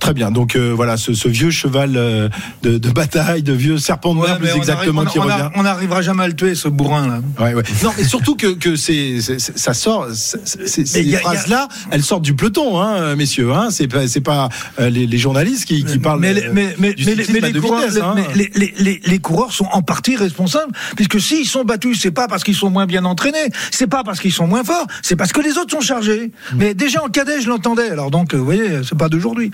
Très 0.00 0.14
bien. 0.14 0.30
Donc 0.30 0.56
euh, 0.56 0.72
voilà, 0.74 0.96
ce, 0.96 1.12
ce 1.14 1.28
vieux 1.28 1.50
cheval 1.50 1.96
euh, 1.96 2.28
de, 2.62 2.78
de 2.78 2.90
bataille, 2.90 3.42
de 3.42 3.52
vieux 3.52 3.78
serpent 3.78 4.14
de 4.14 4.20
mer, 4.20 4.38
plus 4.38 4.48
exactement, 4.50 5.02
arrive- 5.02 5.12
qui 5.12 5.18
on, 5.18 5.22
on 5.22 5.24
revient. 5.24 5.40
a- 5.42 5.50
on 5.56 5.62
n'arrivera 5.64 6.02
jamais 6.02 6.22
à 6.24 6.28
le 6.28 6.34
tuer, 6.36 6.54
ce 6.54 6.68
bourrin, 6.68 7.06
là. 7.06 7.20
Ouais, 7.44 7.54
ouais. 7.54 7.62
Non, 7.82 7.90
mais 7.96 8.04
surtout 8.04 8.36
que, 8.36 8.76
c'est, 8.76 9.18
ça 9.38 9.74
sort, 9.74 10.06
c'est- 10.14 10.40
c'est- 10.66 10.86
ces 10.86 11.14
a- 11.16 11.18
phrases-là, 11.18 11.68
elles 11.90 12.02
sortent 12.02 12.22
du 12.22 12.34
peloton, 12.34 12.80
hein, 12.80 13.14
messieurs. 13.16 13.52
Hein, 13.52 13.68
c'est 13.70 13.88
pas, 13.88 14.06
c'est 14.08 14.20
pas 14.20 14.48
euh, 14.80 14.88
les, 14.90 15.06
les 15.06 15.18
journalistes 15.18 15.64
qui, 15.66 15.84
qui 15.84 15.98
parlent. 15.98 16.20
mais, 16.20 16.30
euh, 16.30 16.34
les- 16.34 16.48
mais, 16.52 16.74
mais, 16.78 16.94
mais 17.42 17.52
coureurs, 17.60 17.80
vitesses, 17.88 18.02
hein. 18.02 18.14
mais 18.16 18.26
les, 18.34 18.50
les- 18.54 18.74
les- 18.78 19.00
les 19.04 19.18
coureurs 19.18 19.52
sont 19.52 19.66
en 19.72 19.82
partie 19.82 20.16
responsables, 20.16 20.72
puisque 20.96 21.20
s'ils 21.20 21.46
sont 21.46 21.64
battus, 21.64 21.98
c'est 22.00 22.10
pas 22.12 22.28
parce 22.28 22.44
qu'ils 22.44 22.54
sont 22.56 22.70
moins 22.70 22.86
bien 22.86 23.04
entraînés, 23.04 23.50
c'est 23.70 23.86
pas 23.88 24.04
parce 24.04 24.20
qu'ils 24.20 24.32
sont 24.32 24.46
moins 24.46 24.64
forts, 24.64 24.86
c'est 25.02 25.16
parce 25.16 25.32
que 25.32 25.40
les 25.40 25.58
autres 25.58 25.72
sont 25.72 25.80
chargés. 25.80 26.30
Mais 26.54 26.74
déjà 26.74 27.02
en 27.02 27.08
cadet, 27.08 27.40
je 27.40 27.48
l'entendais. 27.48 27.90
Alors 27.90 28.10
donc, 28.10 28.34
vous 28.34 28.44
voyez, 28.44 28.80
c'est 28.88 28.96
pas 28.98 29.08
d'aujourd'hui. 29.08 29.50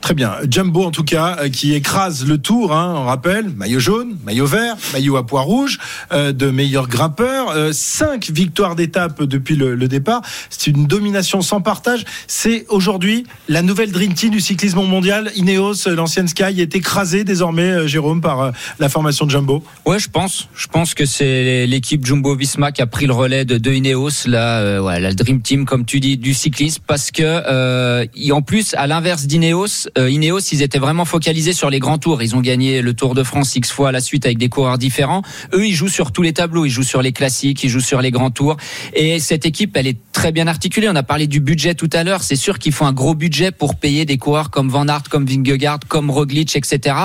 Très 0.00 0.14
bien. 0.14 0.36
Jumbo, 0.50 0.84
en 0.84 0.90
tout 0.90 1.04
cas, 1.04 1.36
euh, 1.40 1.48
qui 1.48 1.74
écrase 1.74 2.26
le 2.26 2.38
tour, 2.38 2.74
hein, 2.74 2.94
on 2.96 3.04
rappelle, 3.04 3.50
maillot 3.50 3.80
jaune, 3.80 4.16
maillot 4.24 4.46
vert, 4.46 4.76
maillot 4.92 5.16
à 5.16 5.26
pois 5.26 5.42
rouge, 5.42 5.78
euh, 6.12 6.32
de 6.32 6.50
meilleur 6.50 6.88
grimpeur, 6.88 7.50
euh, 7.50 7.70
cinq 7.72 8.30
victoires 8.30 8.76
d'étape 8.76 9.22
depuis 9.22 9.56
le, 9.56 9.76
départ. 9.88 10.22
C'est 10.48 10.70
une 10.70 10.86
domination 10.86 11.42
sans 11.42 11.60
partage. 11.60 12.04
C'est 12.26 12.64
aujourd'hui 12.68 13.24
la 13.48 13.62
nouvelle 13.62 13.92
Dream 13.92 14.14
Team 14.14 14.30
du 14.30 14.40
cyclisme 14.40 14.82
mondial. 14.82 15.30
Ineos, 15.36 15.88
l'ancienne 15.88 16.28
Sky, 16.28 16.60
est 16.60 16.74
écrasée 16.74 17.24
désormais, 17.24 17.88
Jérôme, 17.88 18.20
par 18.20 18.52
la 18.78 18.88
formation 18.88 19.26
de 19.26 19.30
Jumbo. 19.30 19.62
Ouais, 19.84 19.98
je 19.98 20.08
pense. 20.08 20.48
Je 20.54 20.68
pense 20.68 20.94
que 20.94 21.06
c'est 21.06 21.66
l'équipe 21.66 22.06
Jumbo 22.06 22.36
Visma 22.36 22.72
qui 22.72 22.82
a 22.82 22.86
pris 22.86 23.06
le 23.06 23.14
relais 23.14 23.44
de, 23.44 23.58
de 23.58 23.70
Ineos, 23.72 24.26
ouais, 24.26 25.00
la 25.00 25.12
Dream 25.12 25.42
Team, 25.42 25.64
comme 25.64 25.84
tu 25.84 26.00
dis, 26.00 26.16
du 26.16 26.34
cyclisme, 26.34 26.82
parce 26.86 27.10
que 27.10 28.06
en 28.30 28.42
plus, 28.42 28.74
à 28.74 28.86
l'inverse 28.86 29.26
d'Ineos, 29.26 29.69
euh, 29.98 30.10
Ineos, 30.10 30.40
ils 30.52 30.62
étaient 30.62 30.78
vraiment 30.78 31.04
focalisés 31.04 31.52
sur 31.52 31.70
les 31.70 31.78
grands 31.78 31.98
tours. 31.98 32.22
Ils 32.22 32.36
ont 32.36 32.40
gagné 32.40 32.82
le 32.82 32.94
Tour 32.94 33.14
de 33.14 33.22
France 33.22 33.54
X 33.56 33.70
fois 33.70 33.88
à 33.88 33.92
la 33.92 34.00
suite 34.00 34.26
avec 34.26 34.38
des 34.38 34.48
coureurs 34.48 34.78
différents. 34.78 35.22
Eux, 35.52 35.66
ils 35.66 35.74
jouent 35.74 35.88
sur 35.88 36.12
tous 36.12 36.22
les 36.22 36.32
tableaux. 36.32 36.64
Ils 36.64 36.70
jouent 36.70 36.82
sur 36.82 37.02
les 37.02 37.12
classiques, 37.12 37.62
ils 37.64 37.68
jouent 37.68 37.80
sur 37.80 38.00
les 38.00 38.10
grands 38.10 38.30
tours. 38.30 38.56
Et 38.94 39.18
cette 39.18 39.46
équipe, 39.46 39.76
elle 39.76 39.86
est 39.86 39.98
très 40.12 40.32
bien 40.32 40.46
articulée. 40.46 40.88
On 40.88 40.96
a 40.96 41.02
parlé 41.02 41.26
du 41.26 41.40
budget 41.40 41.74
tout 41.74 41.90
à 41.92 42.04
l'heure. 42.04 42.22
C'est 42.22 42.36
sûr 42.36 42.58
qu'il 42.58 42.72
faut 42.72 42.84
un 42.84 42.92
gros 42.92 43.14
budget 43.14 43.50
pour 43.50 43.76
payer 43.76 44.04
des 44.04 44.18
coureurs 44.18 44.50
comme 44.50 44.68
Van 44.68 44.86
Aert, 44.88 45.04
comme 45.08 45.26
Vingegaard, 45.26 45.80
comme 45.88 46.10
Roglic, 46.10 46.56
etc. 46.56 46.96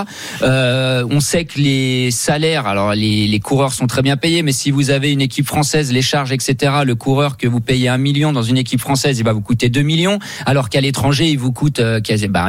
Euh, 0.41 1.05
on 1.09 1.19
sait 1.19 1.45
que 1.45 1.59
les 1.59 2.11
salaires, 2.11 2.67
alors 2.67 2.93
les, 2.93 3.39
coureurs 3.39 3.73
sont 3.73 3.87
très 3.87 4.01
bien 4.01 4.17
payés, 4.17 4.41
mais 4.41 4.51
si 4.51 4.71
vous 4.71 4.89
avez 4.89 5.11
une 5.11 5.21
équipe 5.21 5.45
française, 5.45 5.91
les 5.91 6.01
charges, 6.01 6.31
etc., 6.31 6.73
le 6.85 6.95
coureur 6.95 7.37
que 7.37 7.47
vous 7.47 7.61
payez 7.61 7.89
un 7.89 7.97
million 7.97 8.33
dans 8.33 8.43
une 8.43 8.57
équipe 8.57 8.79
française, 8.79 9.19
il 9.19 9.23
va 9.23 9.33
vous 9.33 9.41
coûter 9.41 9.69
2 9.69 9.81
millions, 9.81 10.19
alors 10.45 10.69
qu'à 10.69 10.81
l'étranger, 10.81 11.29
il 11.29 11.37
vous 11.37 11.51
coûte 11.51 11.79
euh, 11.79 11.99
quasi 11.99 12.27
bah, 12.27 12.43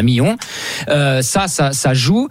Euh, 0.88 1.22
ça, 1.22 1.48
ça, 1.48 1.72
ça 1.72 1.94
joue, 1.94 2.28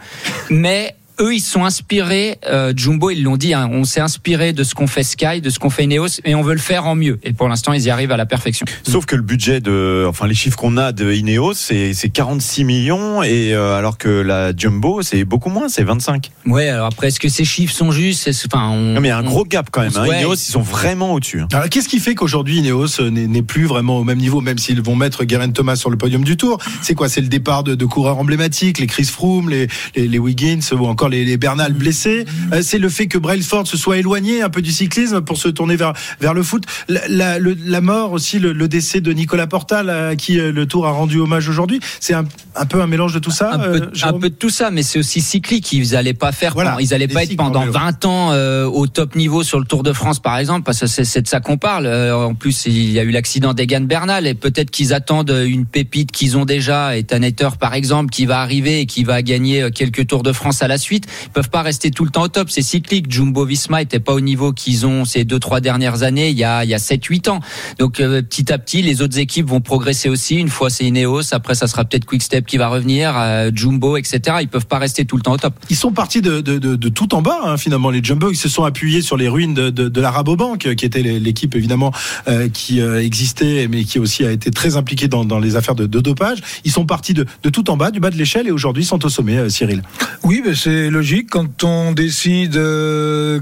mais 0.49 0.95
eux, 1.19 1.33
ils 1.33 1.39
sont 1.39 1.65
inspirés. 1.65 2.37
Euh, 2.49 2.73
Jumbo, 2.75 3.09
ils 3.09 3.23
l'ont 3.23 3.37
dit. 3.37 3.53
hein, 3.53 3.69
on 3.71 3.83
s'est 3.83 3.99
inspiré 4.01 4.53
de 4.53 4.63
ce 4.63 4.73
qu'on 4.75 4.87
fait 4.87 5.03
Sky, 5.03 5.41
de 5.41 5.49
ce 5.49 5.59
qu'on 5.59 5.69
fait 5.69 5.83
Ineos, 5.85 6.19
et 6.25 6.35
on 6.35 6.41
veut 6.41 6.53
le 6.53 6.59
faire 6.59 6.85
en 6.87 6.95
mieux. 6.95 7.19
Et 7.23 7.33
pour 7.33 7.47
l'instant, 7.47 7.73
ils 7.73 7.83
y 7.83 7.89
arrivent 7.89 8.11
à 8.11 8.17
la 8.17 8.25
perfection. 8.25 8.65
Sauf 8.83 9.05
que 9.05 9.15
le 9.15 9.21
budget 9.21 9.59
de, 9.61 10.05
enfin 10.07 10.27
les 10.27 10.33
chiffres 10.35 10.57
qu'on 10.57 10.77
a 10.77 10.91
de 10.91 11.11
Ineos, 11.13 11.53
c'est 11.53 11.93
c'est 11.93 12.09
46 12.09 12.63
millions 12.63 13.23
et 13.23 13.53
euh, 13.53 13.75
alors 13.77 13.97
que 13.97 14.09
la 14.09 14.55
Jumbo, 14.55 15.01
c'est 15.01 15.23
beaucoup 15.25 15.49
moins, 15.49 15.69
c'est 15.69 15.83
25. 15.83 16.31
Ouais. 16.45 16.67
Alors 16.69 16.87
après, 16.87 17.07
est-ce 17.07 17.19
que 17.19 17.29
ces 17.29 17.45
chiffres 17.45 17.73
sont 17.73 17.91
justes? 17.91 18.23
C'est- 18.31 18.45
Enfin, 18.53 18.69
on, 18.69 18.93
Non, 18.93 19.01
mais 19.01 19.07
il 19.07 19.11
y 19.11 19.13
a 19.13 19.17
un 19.17 19.23
on- 19.25 19.29
gros 19.29 19.43
gap 19.45 19.69
quand 19.71 19.81
même. 19.81 19.91
on- 19.95 19.99
Hein. 20.01 20.07
ouais. 20.07 20.19
Ineos, 20.21 20.35
ils 20.35 20.51
sont 20.51 20.61
vraiment 20.61 21.13
au-dessus. 21.13 21.41
hein. 21.41 21.47
Alors, 21.53 21.69
qu'est-ce 21.69 21.87
qui 21.89 21.99
fait 21.99 22.13
qu'aujourd'hui 22.15 22.57
Ineos 22.59 22.99
euh, 23.01 23.09
n'est 23.09 23.27
n'est 23.27 23.41
plus 23.41 23.65
vraiment 23.65 23.97
au 23.99 24.03
même 24.03 24.19
niveau, 24.19 24.39
même 24.41 24.57
s'ils 24.57 24.81
vont 24.81 24.95
mettre 24.95 25.23
Guerin 25.25 25.49
Thomas 25.51 25.75
sur 25.75 25.89
le 25.89 25.97
podium 25.97 26.23
du 26.23 26.37
Tour? 26.37 26.59
C'est 26.81 26.93
quoi? 26.95 27.09
C'est 27.09 27.21
le 27.21 27.27
départ 27.27 27.63
de, 27.63 27.73
de 27.75 27.85
coureurs 27.85 28.17
emblématiques, 28.19 28.77
les 28.79 28.87
Chris 28.87 29.05
Froome, 29.05 29.49
les, 29.49 29.67
les, 29.95 30.07
les 30.07 30.19
Wiggins 30.19 30.59
ou 30.73 30.85
encore 30.85 31.04
les, 31.09 31.25
les 31.25 31.37
Bernal 31.37 31.73
blessés. 31.73 32.25
Euh, 32.53 32.61
C'est 32.61 32.79
le 32.79 32.89
fait 32.89 33.07
que 33.07 33.17
Brailsford 33.17 33.67
se 33.67 33.77
soit 33.77 33.97
éloigné 33.97 34.41
un 34.41 34.49
peu 34.49 34.61
du 34.61 34.71
cyclisme 34.71 35.21
pour 35.21 35.37
se 35.37 35.47
tourner 35.49 35.75
vers 35.75 35.93
vers 36.19 36.33
le 36.33 36.43
foot. 36.43 36.63
La, 36.87 37.01
la, 37.07 37.39
le- 37.39 37.57
la 37.65 37.81
mort 37.81 38.11
aussi, 38.13 38.39
le, 38.39 38.53
le 38.53 38.67
décès 38.67 39.01
de 39.01 39.11
Nicolas 39.11 39.47
Portal 39.47 39.89
à 39.89 40.15
qui 40.15 40.39
euh, 40.39 40.51
le 40.51 40.65
Tour 40.65 40.87
a 40.87 40.91
rendu 40.91 41.19
hommage 41.19 41.49
aujourd'hui. 41.49 41.79
C'est 41.99 42.13
un, 42.13 42.25
un 42.55 42.65
peu 42.65 42.81
un 42.81 42.87
mélange 42.87 43.13
de 43.13 43.19
tout 43.19 43.31
ça. 43.31 43.53
un, 43.53 43.59
euh, 43.61 43.79
peu, 43.79 43.85
un 43.85 43.89
Jérôme 43.93 44.21
peu 44.21 44.29
de 44.29 44.35
tout 44.35 44.49
ça, 44.49 44.71
mais 44.71 44.83
c'est 44.83 44.99
aussi 44.99 45.21
cyclique. 45.21 45.71
Ils 45.73 45.91
n'allaient 45.91 46.13
pas 46.13 46.31
faire, 46.31 46.53
Voilà, 46.53 46.71
pendant- 46.71 46.79
ils 46.81 46.93
allaient 46.93 47.07
des 47.07 47.13
pas 47.13 47.23
être 47.23 47.35
pendant 47.35 47.61
vélo. 47.61 47.73
20 47.73 48.05
ans 48.05 48.31
euh, 48.31 48.65
au 48.65 48.87
top 48.87 49.15
niveau 49.15 49.43
sur 49.43 49.59
le 49.59 49.65
Tour 49.65 49.83
de 49.83 49.93
France, 49.93 50.19
par 50.19 50.37
exemple, 50.37 50.63
parce 50.63 50.79
que 50.79 50.87
c'est 50.87 51.21
de 51.21 51.27
ça 51.27 51.39
qu'on 51.39 51.57
parle. 51.57 51.85
Euh, 51.85 52.15
en 52.15 52.33
plus, 52.35 52.65
il 52.65 52.91
y 52.91 52.99
a 52.99 53.03
eu 53.03 53.11
l'accident 53.11 53.53
d'Egan 53.53 53.81
Bernal, 53.81 54.27
et 54.27 54.33
peut-être 54.33 54.71
qu'ils 54.71 54.93
attendent 54.93 55.35
une 55.45 55.65
pépite 55.65 56.11
qu'ils 56.11 56.37
ont 56.37 56.45
déjà, 56.45 56.97
et 56.97 57.03
Tanetter, 57.03 57.49
par 57.59 57.73
exemple, 57.73 58.09
qui 58.11 58.25
va 58.25 58.39
arriver 58.41 58.79
et 58.81 58.85
qui 58.85 59.03
va 59.03 59.21
gagner 59.21 59.63
euh, 59.63 59.69
quelques 59.69 60.07
Tours 60.07 60.23
de 60.23 60.31
France 60.33 60.61
à 60.61 60.67
la 60.67 60.77
suite. 60.77 60.94
Ils 60.97 61.29
peuvent 61.29 61.49
pas 61.49 61.61
rester 61.61 61.91
tout 61.91 62.05
le 62.05 62.11
temps 62.11 62.23
au 62.23 62.27
top. 62.27 62.49
C'est 62.49 62.61
cyclique. 62.61 63.11
Jumbo 63.11 63.45
Visma 63.45 63.81
était 63.81 63.99
pas 63.99 64.13
au 64.13 64.21
niveau 64.21 64.53
qu'ils 64.53 64.85
ont 64.85 65.05
ces 65.05 65.25
deux 65.25 65.39
trois 65.39 65.59
dernières 65.59 66.03
années. 66.03 66.29
Il 66.29 66.37
y 66.37 66.43
a 66.43 66.63
il 66.63 66.69
y 66.69 66.73
a 66.73 66.77
7-8 66.77 67.29
ans. 67.29 67.39
Donc 67.79 67.99
euh, 67.99 68.21
petit 68.21 68.51
à 68.51 68.57
petit, 68.57 68.81
les 68.81 69.01
autres 69.01 69.19
équipes 69.19 69.47
vont 69.47 69.61
progresser 69.61 70.09
aussi. 70.09 70.35
Une 70.35 70.49
fois 70.49 70.69
c'est 70.69 70.85
Ineos, 70.85 71.33
après 71.33 71.55
ça 71.55 71.67
sera 71.67 71.85
peut-être 71.85 72.05
Quickstep 72.05 72.45
qui 72.45 72.57
va 72.57 72.67
revenir, 72.67 73.13
euh, 73.17 73.51
Jumbo, 73.53 73.97
etc. 73.97 74.37
Ils 74.41 74.47
peuvent 74.47 74.67
pas 74.67 74.79
rester 74.79 75.05
tout 75.05 75.17
le 75.17 75.21
temps 75.21 75.33
au 75.33 75.37
top. 75.37 75.53
Ils 75.69 75.75
sont 75.75 75.91
partis 75.91 76.21
de, 76.21 76.41
de, 76.41 76.57
de, 76.57 76.75
de 76.75 76.89
tout 76.89 77.15
en 77.15 77.21
bas, 77.21 77.39
hein, 77.43 77.57
finalement. 77.57 77.89
Les 77.89 78.03
Jumbo, 78.03 78.31
ils 78.31 78.37
se 78.37 78.49
sont 78.49 78.63
appuyés 78.63 79.01
sur 79.01 79.17
les 79.17 79.27
ruines 79.27 79.53
de, 79.53 79.69
de, 79.69 79.89
de 79.89 80.01
la 80.01 80.11
Rabobank, 80.11 80.75
qui 80.75 80.85
était 80.85 81.01
l'équipe 81.01 81.55
évidemment 81.55 81.91
euh, 82.27 82.49
qui 82.49 82.81
euh, 82.81 83.01
existait, 83.03 83.67
mais 83.69 83.83
qui 83.83 83.99
aussi 83.99 84.25
a 84.25 84.31
été 84.31 84.51
très 84.51 84.77
impliquée 84.77 85.07
dans, 85.07 85.25
dans 85.25 85.39
les 85.39 85.55
affaires 85.55 85.75
de, 85.75 85.85
de 85.85 85.99
dopage. 85.99 86.39
Ils 86.63 86.71
sont 86.71 86.85
partis 86.85 87.13
de, 87.13 87.25
de 87.43 87.49
tout 87.49 87.69
en 87.69 87.77
bas, 87.77 87.91
du 87.91 87.99
bas 87.99 88.09
de 88.09 88.17
l'échelle, 88.17 88.47
et 88.47 88.51
aujourd'hui 88.51 88.83
ils 88.83 88.87
sont 88.87 89.05
au 89.05 89.09
sommet, 89.09 89.37
euh, 89.37 89.49
Cyril. 89.49 89.81
Oui, 90.23 90.41
mais 90.45 90.55
c'est 90.55 90.84
logique 90.89 91.29
quand 91.29 91.63
on 91.63 91.91
décide, 91.91 92.57
euh, 92.57 93.39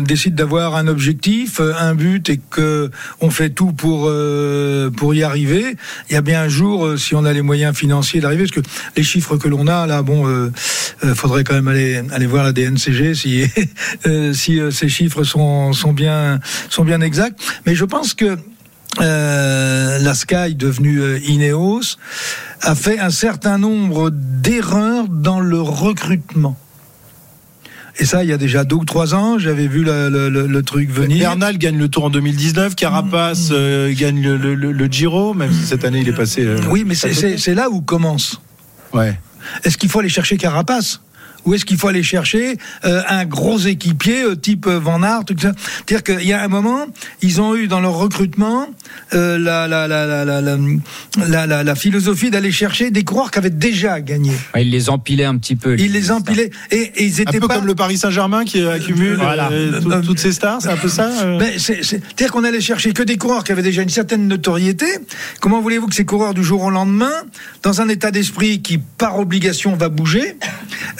décide 0.00 0.34
d'avoir 0.34 0.76
un 0.76 0.86
objectif, 0.86 1.60
euh, 1.60 1.72
un 1.78 1.94
but 1.94 2.28
et 2.28 2.40
que 2.50 2.90
on 3.20 3.30
fait 3.30 3.50
tout 3.50 3.72
pour 3.72 4.06
euh, 4.08 4.90
pour 4.90 5.14
y 5.14 5.22
arriver. 5.22 5.76
Il 6.10 6.14
y 6.14 6.16
a 6.16 6.20
bien 6.20 6.42
un 6.42 6.48
jour, 6.48 6.98
si 6.98 7.14
on 7.14 7.24
a 7.24 7.32
les 7.32 7.42
moyens 7.42 7.76
financiers 7.76 8.20
d'arriver, 8.20 8.44
parce 8.44 8.62
que 8.62 8.70
les 8.96 9.02
chiffres 9.02 9.36
que 9.36 9.48
l'on 9.48 9.66
a 9.66 9.86
là, 9.86 10.02
bon, 10.02 10.26
euh, 10.26 10.50
faudrait 11.14 11.44
quand 11.44 11.54
même 11.54 11.68
aller 11.68 12.02
aller 12.12 12.26
voir 12.26 12.44
la 12.44 12.52
DNCG 12.52 13.14
si 13.14 13.44
si 14.32 14.60
ces 14.70 14.88
chiffres 14.88 15.24
sont 15.24 15.72
sont 15.72 15.92
bien 15.92 16.40
sont 16.70 16.84
bien 16.84 17.00
exacts. 17.00 17.40
Mais 17.66 17.74
je 17.74 17.84
pense 17.84 18.14
que 18.14 18.38
la 19.00 20.14
Sky, 20.14 20.54
devenue 20.54 21.00
euh, 21.00 21.18
Ineos, 21.26 21.96
a 22.60 22.74
fait 22.74 22.98
un 22.98 23.10
certain 23.10 23.58
nombre 23.58 24.10
d'erreurs 24.10 25.08
dans 25.08 25.40
le 25.40 25.60
recrutement. 25.60 26.56
Et 27.98 28.04
ça, 28.06 28.24
il 28.24 28.30
y 28.30 28.32
a 28.32 28.36
déjà 28.38 28.64
deux 28.64 28.76
ou 28.76 28.84
trois 28.84 29.14
ans, 29.14 29.38
j'avais 29.38 29.68
vu 29.68 29.84
le, 29.84 30.08
le- 30.08 30.28
le- 30.28 30.46
le 30.48 30.62
truc 30.62 30.90
venir. 30.90 31.18
Bernal 31.20 31.58
gagne 31.58 31.78
le 31.78 31.88
Tour 31.88 32.04
en 32.06 32.10
2019, 32.10 32.74
Carapace 32.74 33.50
euh, 33.52 33.92
gagne 33.96 34.20
le, 34.20 34.86
Giro, 34.90 35.32
même 35.32 35.52
si 35.52 35.64
cette 35.64 35.84
année 35.84 36.00
il 36.00 36.08
est 36.08 36.12
passé. 36.12 36.44
euh, 36.44 36.58
Oui, 36.70 36.84
mais 36.84 36.94
c'est 36.96 37.54
là 37.54 37.70
où 37.70 37.80
commence. 37.82 38.40
Ouais. 38.92 39.18
Est-ce 39.62 39.78
qu'il 39.78 39.88
faut 39.90 40.00
aller 40.00 40.08
chercher 40.08 40.36
Carapace 40.36 41.00
ou 41.44 41.54
est-ce 41.54 41.64
qu'il 41.64 41.76
faut 41.76 41.88
aller 41.88 42.02
chercher 42.02 42.56
euh, 42.84 43.02
un 43.08 43.24
gros 43.24 43.58
équipier 43.58 44.22
euh, 44.22 44.34
type 44.36 44.66
euh, 44.66 44.78
Van 44.78 45.02
Aert 45.02 45.24
tout 45.26 45.34
ça 45.40 45.52
C'est-à-dire 45.86 46.02
qu'il 46.02 46.26
y 46.28 46.32
a 46.32 46.42
un 46.42 46.48
moment, 46.48 46.86
ils 47.22 47.40
ont 47.40 47.54
eu 47.56 47.66
dans 47.68 47.80
leur 47.80 47.94
recrutement 47.94 48.66
euh, 49.14 49.38
la, 49.38 49.66
la, 49.68 49.86
la, 49.88 50.06
la, 50.06 50.24
la, 50.24 50.40
la, 50.40 50.56
la- 51.28 51.46
la- 51.46 51.62
la 51.64 51.74
philosophie 51.74 52.30
d'aller 52.30 52.52
chercher 52.52 52.90
des 52.90 53.04
coureurs 53.04 53.30
qui 53.30 53.38
avaient 53.38 53.50
déjà 53.50 54.00
gagné. 54.00 54.32
Ouais, 54.54 54.62
Il 54.64 54.70
les 54.70 54.88
empilait 54.90 55.24
un 55.24 55.36
petit 55.36 55.56
peu. 55.56 55.78
Ils 55.78 55.92
les 55.92 56.10
empilaient 56.10 56.50
et, 56.70 56.76
et 56.96 57.04
ils 57.04 57.18
Un 57.20 57.22
étaient 57.22 57.40
peu 57.40 57.48
pas 57.48 57.56
comme 57.56 57.66
le 57.66 57.74
Paris 57.74 57.98
Saint-Germain 57.98 58.44
qui 58.44 58.62
accumule 58.66 59.16
Voilà. 59.16 59.48
euh, 59.50 59.80
tout- 59.80 59.90
toutes 60.06 60.18
ses 60.18 60.32
stars, 60.32 60.60
c'est 60.62 60.70
un 60.70 60.76
peu 60.76 60.88
ça 60.88 61.08
euh 61.22 61.38
Ben, 61.38 61.52
c'est- 61.58 61.82
c'est- 61.82 62.00
C'est-à-dire 62.04 62.32
qu'on 62.32 62.44
allait 62.44 62.60
chercher 62.60 62.92
que 62.92 63.02
des 63.02 63.16
coureurs 63.16 63.44
qui 63.44 63.52
avaient 63.52 63.62
déjà 63.62 63.82
une 63.82 63.88
certaine 63.88 64.26
notoriété. 64.28 64.86
Comment 65.40 65.60
voulez-vous 65.60 65.86
que 65.88 65.94
ces 65.94 66.04
coureurs 66.04 66.34
du 66.34 66.42
jour 66.44 66.62
au 66.62 66.70
lendemain, 66.70 67.12
dans 67.62 67.80
un 67.80 67.88
état 67.88 68.10
d'esprit 68.10 68.60
qui 68.62 68.78
par 68.78 69.18
obligation 69.18 69.74
va 69.76 69.88
bouger, 69.88 70.36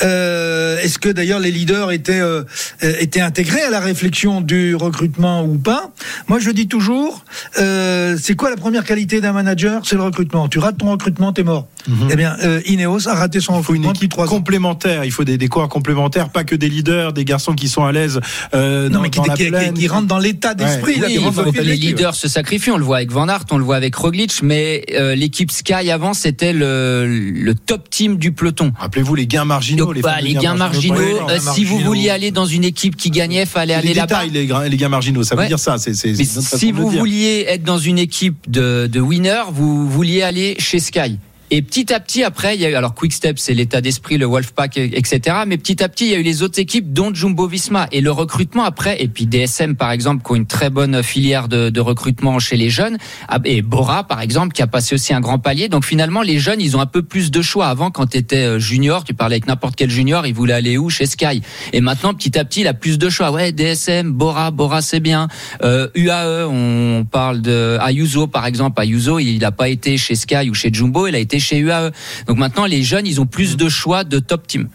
euh, 0.03 0.34
est-ce 0.83 0.99
que 0.99 1.09
d'ailleurs 1.09 1.41
les 1.41 1.51
leaders 1.51 1.91
étaient 1.93 2.21
euh, 2.21 2.43
euh, 2.83 2.93
étaient 3.01 3.21
intégrés 3.21 3.63
à 3.63 3.71
la 3.71 3.81
réflexion 3.81 4.41
du 4.41 4.75
recrutement 4.75 5.45
ou 5.45 5.59
pas? 5.59 5.91
Moi, 6.29 6.39
je 6.39 6.51
dis 6.51 6.69
toujours, 6.69 7.25
euh, 7.59 8.17
c'est 8.21 8.35
quoi 8.35 8.51
la 8.51 8.57
première 8.57 8.85
qualité 8.85 9.21
d'un 9.21 9.33
manager? 9.33 9.83
C'est 9.85 9.97
le 9.97 10.03
recrutement. 10.03 10.49
Tu 10.49 10.59
rates 10.59 10.79
ton 10.79 10.91
recrutement, 10.91 11.33
t'es 11.33 11.43
mort. 11.43 11.67
Eh 12.11 12.17
bien, 12.17 12.37
euh, 12.43 12.61
Ineos 12.67 13.09
a 13.09 13.15
raté 13.15 13.41
son 13.41 13.59
Il 13.59 13.63
faut 13.65 13.75
une 13.75 13.83
recrutement 13.87 13.93
depuis 13.93 13.99
équipe 14.07 14.11
trois 14.13 14.27
ans. 14.27 14.31
complémentaire. 14.31 15.05
Il 15.05 15.13
faut 15.13 15.25
des, 15.25 15.37
des 15.37 15.49
coureurs 15.49 15.69
complémentaires, 15.69 16.31
pas 16.31 16.45
que 16.45 16.55
des 16.55 16.69
leaders, 16.71 17.13
des 17.13 17.25
garçons 17.27 17.53
qui 17.55 17.69
sont 17.69 17.85
à 17.85 17.93
l'aise 17.93 18.21
euh, 18.55 18.89
Non, 18.89 18.97
dans, 18.97 19.01
mais 19.03 19.11
qui, 19.11 19.19
dans 19.19 19.27
la 19.27 19.35
qui- 19.37 19.45
qui- 19.45 19.51
plaine. 19.51 19.75
qui 19.75 19.89
rentrent 19.89 20.07
dans 20.07 20.19
l'état 20.19 20.55
d'esprit. 20.55 20.95
Oui, 21.03 21.19
les 21.63 21.77
leaders 21.77 22.15
se 22.15 22.27
sacrifient. 22.29 22.71
On 22.71 22.79
le 22.79 22.85
voit 22.85 22.97
avec 22.99 23.13
Van 23.13 23.29
Aert, 23.29 23.45
on 23.51 23.59
le 23.59 23.65
voit 23.65 23.77
avec 23.77 23.95
Roglic, 23.97 24.41
mais 24.43 24.85
euh, 24.95 25.15
l'équipe 25.15 25.51
Sky 25.51 25.91
avant 25.91 26.15
c'était 26.15 26.53
le, 26.55 27.07
le 27.07 27.55
top 27.55 27.91
team 27.91 28.17
du 28.17 28.33
peloton. 28.33 28.73
Rappelez-vous 28.79 29.15
les 29.15 29.27
gains 29.27 29.45
marginaux. 29.45 29.85
Donc, 29.87 29.95
les, 29.97 30.01
bah, 30.01 30.17
les 30.25 30.35
gains 30.35 30.55
marginaux, 30.55 31.29
euh, 31.29 31.39
si 31.55 31.65
vous 31.65 31.79
vouliez 31.79 32.11
aller 32.11 32.31
dans 32.31 32.47
une 32.47 32.65
équipe 32.65 32.97
qui 32.97 33.11
gagnait, 33.11 33.47
fallait 33.47 33.75
aller 33.75 33.95
là-bas. 33.95 34.25
les, 34.25 34.47
les 34.71 34.77
gains 34.77 34.89
marginaux, 34.89 35.23
ça 35.23 35.37
veut 35.37 35.47
dire 35.47 35.59
ça. 35.59 35.77
Si 35.79 36.73
vous 36.73 36.89
vouliez 36.91 37.45
être 37.49 37.63
dans 37.63 37.79
une 37.79 37.99
équipe 37.99 38.37
de, 38.51 38.89
de 38.91 39.01
winners, 39.01 39.45
vous 39.53 39.89
vouliez 39.89 40.23
aller 40.23 40.57
chez 40.59 40.81
Sky. 40.81 41.19
Et 41.57 41.63
petit 41.63 41.95
à 41.95 42.01
petit, 42.01 42.25
après, 42.25 42.57
il 42.57 42.61
y 42.61 42.67
a 42.67 42.71
eu, 42.71 42.75
alors 42.75 42.95
Quickstep, 42.97 43.39
c'est 43.39 43.55
l'état 43.55 43.81
d'esprit, 43.81 44.19
le 44.19 44.27
Wolfpack, 44.27 44.77
etc. 44.77 45.37
Mais 45.47 45.57
petit 45.57 45.85
à 45.85 45.89
petit, 45.89 46.07
il 46.07 46.11
y 46.11 46.15
a 46.17 46.19
eu 46.19 46.25
les 46.25 46.43
autres 46.43 46.59
équipes, 46.59 46.93
dont 46.93 47.15
Jumbo 47.15 47.47
Visma. 47.47 47.87
Et 47.93 48.01
le 48.01 48.11
recrutement 48.11 48.65
après, 48.65 49.01
et 49.01 49.07
puis 49.07 49.27
DSM, 49.27 49.77
par 49.77 49.93
exemple, 49.93 50.25
qui 50.25 50.33
ont 50.33 50.35
une 50.35 50.47
très 50.47 50.69
bonne 50.69 51.01
filière 51.05 51.47
de, 51.47 51.71
de 51.71 51.81
recrutement 51.81 52.41
chez 52.41 52.57
les 52.57 52.71
jeunes. 52.71 52.99
Ah, 53.29 53.39
Et 53.45 53.63
Bora, 53.63 54.03
par 54.03 54.21
exemple, 54.21 54.53
qui 54.53 54.63
a 54.63 54.67
passé 54.67 54.97
aussi 54.97 55.15
un 55.15 55.21
grand 55.21 55.39
palier. 55.39 55.69
Donc 55.69 55.85
finalement, 55.85 56.23
les 56.23 56.41
jeunes, 56.41 56.61
ils 56.61 56.77
ont 56.77 56.81
un 56.81 56.87
peu 56.87 57.05
plus 57.05 57.31
de 57.31 57.41
choix. 57.41 57.69
Avant, 57.69 57.93
quand 57.93 58.09
tu 58.09 58.19
étais 58.19 58.59
junior, 58.59 59.05
tu 59.05 59.15
parlais 59.15 59.35
avec 59.35 59.47
n'importe 59.47 59.77
quel 59.77 59.91
junior, 59.91 60.27
ils 60.27 60.35
voulaient 60.35 60.55
aller 60.55 60.77
où? 60.77 60.91
Chez 60.91 61.07
Sky. 61.07 61.41
Et 61.73 61.81
maintenant, 61.81 62.15
petit 62.15 62.37
à 62.37 62.45
petit, 62.45 62.63
il 62.63 62.67
a 62.67 62.75
plus 62.75 62.99
de 62.99 63.09
choix. 63.09 63.31
Ouais, 63.31 63.53
DSM, 63.53 64.11
Bora, 64.11 64.51
Bora, 64.51 64.83
c'est 64.83 64.99
bien. 64.99 65.29
Euh, 65.63 65.87
UAE, 65.95 66.49
on 66.51 67.05
parle 67.09 67.43
de 67.43 67.79
Ayuso, 67.81 68.27
par 68.27 68.45
exemple. 68.45 68.81
Ayuso, 68.81 69.21
il 69.21 69.39
n'a 69.39 69.53
pas 69.53 69.69
été 69.69 69.97
chez 69.99 70.17
Sky 70.17 70.51
ou 70.51 70.55
chez 70.55 70.71
Jumbo, 70.73 71.07
il 71.07 71.15
a 71.15 71.19
été 71.21 71.44
chez 71.45 71.59
UAE. 71.59 71.91
Donc 72.27 72.39
maintenant, 72.39 72.67
les 72.67 72.83
jeunes, 72.83 73.07
ils 73.07 73.21
ont 73.21 73.27
plus 73.27 73.57
de 73.57 73.69
choix 73.69 74.05
de 74.05 74.19
top 74.19 74.47
team. 74.47 74.69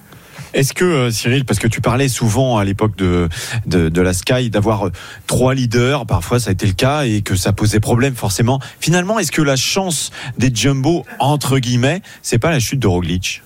Est-ce 0.53 0.73
que 0.73 0.85
euh, 0.85 1.11
Cyril, 1.11 1.45
parce 1.45 1.59
que 1.59 1.67
tu 1.67 1.79
parlais 1.79 2.07
souvent 2.07 2.57
à 2.57 2.65
l'époque 2.65 2.95
de, 2.95 3.29
de 3.67 3.89
de 3.89 4.01
la 4.01 4.13
Sky 4.13 4.49
d'avoir 4.49 4.87
euh, 4.87 4.91
trois 5.27 5.53
leaders, 5.53 6.07
parfois 6.07 6.39
ça 6.39 6.49
a 6.49 6.53
été 6.53 6.65
le 6.65 6.73
cas 6.73 7.03
et 7.03 7.21
que 7.21 7.35
ça 7.35 7.53
posait 7.53 7.79
problème 7.79 8.15
forcément. 8.15 8.59
Finalement, 8.79 9.19
est-ce 9.19 9.31
que 9.31 9.43
la 9.43 9.55
chance 9.55 10.11
des 10.37 10.49
jumbo 10.53 11.05
entre 11.19 11.59
guillemets, 11.59 12.01
c'est 12.23 12.39
pas 12.39 12.49
la 12.49 12.59
chute 12.59 12.79
de 12.79 12.87
Roglic? 12.87 13.43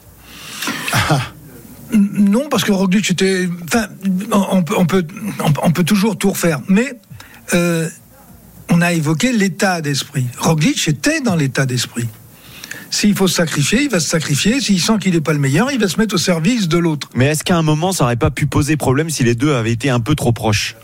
Non, 1.93 2.47
parce 2.49 2.63
que 2.63 2.71
Roglic 2.71 3.11
était. 3.11 3.47
Enfin, 3.65 3.87
on 4.31 4.63
peut, 4.63 4.75
on 4.77 4.85
peut, 4.85 5.05
on 5.61 5.71
peut 5.71 5.83
toujours 5.83 6.17
tout 6.17 6.31
refaire. 6.31 6.59
Mais 6.67 6.93
euh, 7.53 7.87
on 8.69 8.81
a 8.81 8.93
évoqué 8.93 9.31
l'état 9.31 9.81
d'esprit. 9.81 10.25
Roglic 10.39 10.87
était 10.87 11.21
dans 11.21 11.35
l'état 11.35 11.65
d'esprit. 11.65 12.07
S'il 12.93 13.15
faut 13.15 13.27
se 13.27 13.33
sacrifier, 13.33 13.81
il 13.81 13.89
va 13.89 13.99
se 13.99 14.07
sacrifier. 14.07 14.61
S'il 14.61 14.79
sent 14.79 14.99
qu'il 15.01 15.15
n'est 15.15 15.19
pas 15.19 15.33
le 15.33 15.39
meilleur, 15.39 15.71
il 15.71 15.79
va 15.79 15.87
se 15.87 15.99
mettre 15.99 16.13
au 16.13 16.19
service 16.19 16.67
de 16.67 16.77
l'autre. 16.77 17.09
Mais 17.15 17.25
est-ce 17.25 17.43
qu'à 17.43 17.57
un 17.57 17.63
moment, 17.63 17.91
ça 17.91 18.03
aurait 18.03 18.17
pas 18.17 18.29
pu 18.29 18.45
poser 18.45 18.77
problème 18.77 19.09
si 19.09 19.23
les 19.23 19.33
deux 19.33 19.51
avaient 19.55 19.71
été 19.71 19.89
un 19.89 19.99
peu 19.99 20.13
trop 20.13 20.31
proches? 20.31 20.75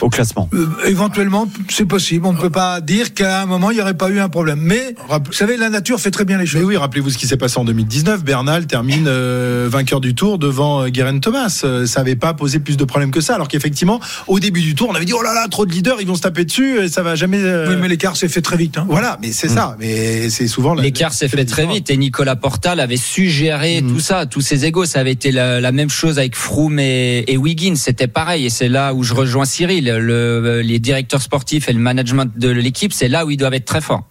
Au 0.00 0.08
classement 0.08 0.48
Euh, 0.54 0.66
éventuellement, 0.86 1.48
c'est 1.68 1.84
possible. 1.84 2.26
On 2.26 2.32
ne 2.32 2.38
peut 2.38 2.50
pas 2.50 2.80
dire 2.80 3.14
qu'à 3.14 3.42
un 3.42 3.46
moment, 3.46 3.70
il 3.70 3.74
n'y 3.76 3.80
aurait 3.80 3.96
pas 3.96 4.08
eu 4.10 4.18
un 4.20 4.28
problème. 4.28 4.60
Mais, 4.62 4.94
vous 5.08 5.32
savez, 5.32 5.56
la 5.56 5.68
nature 5.70 6.00
fait 6.00 6.10
très 6.10 6.24
bien 6.24 6.38
les 6.38 6.46
choses. 6.46 6.60
Mais 6.60 6.66
oui, 6.66 6.76
rappelez-vous 6.76 7.10
ce 7.10 7.18
qui 7.18 7.26
s'est 7.26 7.36
passé 7.36 7.58
en 7.58 7.64
2019. 7.64 8.24
Bernal 8.24 8.66
termine 8.66 9.04
euh, 9.08 9.68
vainqueur 9.70 10.00
du 10.00 10.14
Tour 10.14 10.38
devant 10.38 10.82
euh, 10.82 10.88
Guerin 10.88 11.18
Thomas. 11.18 11.48
Ça 11.50 12.00
n'avait 12.00 12.16
pas 12.16 12.34
posé 12.34 12.58
plus 12.60 12.76
de 12.76 12.84
problèmes 12.84 13.10
que 13.10 13.20
ça. 13.20 13.34
Alors 13.34 13.48
qu'effectivement, 13.48 14.00
au 14.26 14.38
début 14.40 14.60
du 14.62 14.74
Tour, 14.74 14.88
on 14.90 14.94
avait 14.94 15.04
dit 15.04 15.12
oh 15.12 15.22
là 15.22 15.34
là, 15.34 15.46
trop 15.48 15.66
de 15.66 15.72
leaders, 15.72 16.00
ils 16.00 16.06
vont 16.06 16.14
se 16.14 16.22
taper 16.22 16.44
dessus 16.44 16.80
et 16.82 16.88
ça 16.88 17.02
va 17.02 17.14
jamais. 17.14 17.38
euh, 17.40 17.68
Oui, 17.70 17.76
mais 17.80 17.88
l'écart 17.88 18.16
s'est 18.16 18.28
fait 18.28 18.42
très 18.42 18.56
vite. 18.56 18.78
hein. 18.78 18.86
Voilà, 18.88 19.18
mais 19.20 19.32
c'est 19.32 19.48
ça. 19.48 19.76
Mais 19.78 20.30
c'est 20.30 20.46
souvent 20.48 20.74
la- 20.74 20.82
L'écart 20.82 21.12
s'est 21.12 21.28
fait 21.28 21.44
très 21.44 21.66
vite 21.66 21.90
et 21.90 21.96
Nicolas 21.96 22.36
Portal 22.36 22.80
avait 22.80 22.96
su 22.96 23.28
gérer 23.28 23.82
tout 23.86 24.00
ça, 24.00 24.26
tous 24.26 24.40
ses 24.40 24.64
égos. 24.64 24.84
Ça 24.86 25.00
avait 25.00 25.12
été 25.12 25.30
la, 25.32 25.60
la 25.60 25.72
même 25.72 25.90
chose 25.90 26.18
avec 26.18 26.34
Froome 26.36 26.78
et, 26.78 27.24
et 27.26 27.36
Wiggins. 27.36 27.74
C'était 27.76 28.06
pareil 28.08 28.46
et 28.46 28.50
c'est 28.50 28.68
là 28.68 28.94
où 28.94 29.02
je 29.02 29.14
rejoins 29.14 29.44
Cyril. 29.44 29.79
Le, 29.80 30.60
les 30.60 30.78
directeurs 30.78 31.22
sportifs 31.22 31.68
et 31.68 31.72
le 31.72 31.78
management 31.78 32.30
de 32.36 32.48
l'équipe, 32.48 32.92
c'est 32.92 33.08
là 33.08 33.24
où 33.24 33.30
ils 33.30 33.36
doivent 33.36 33.54
être 33.54 33.64
très 33.64 33.80
forts. 33.80 34.04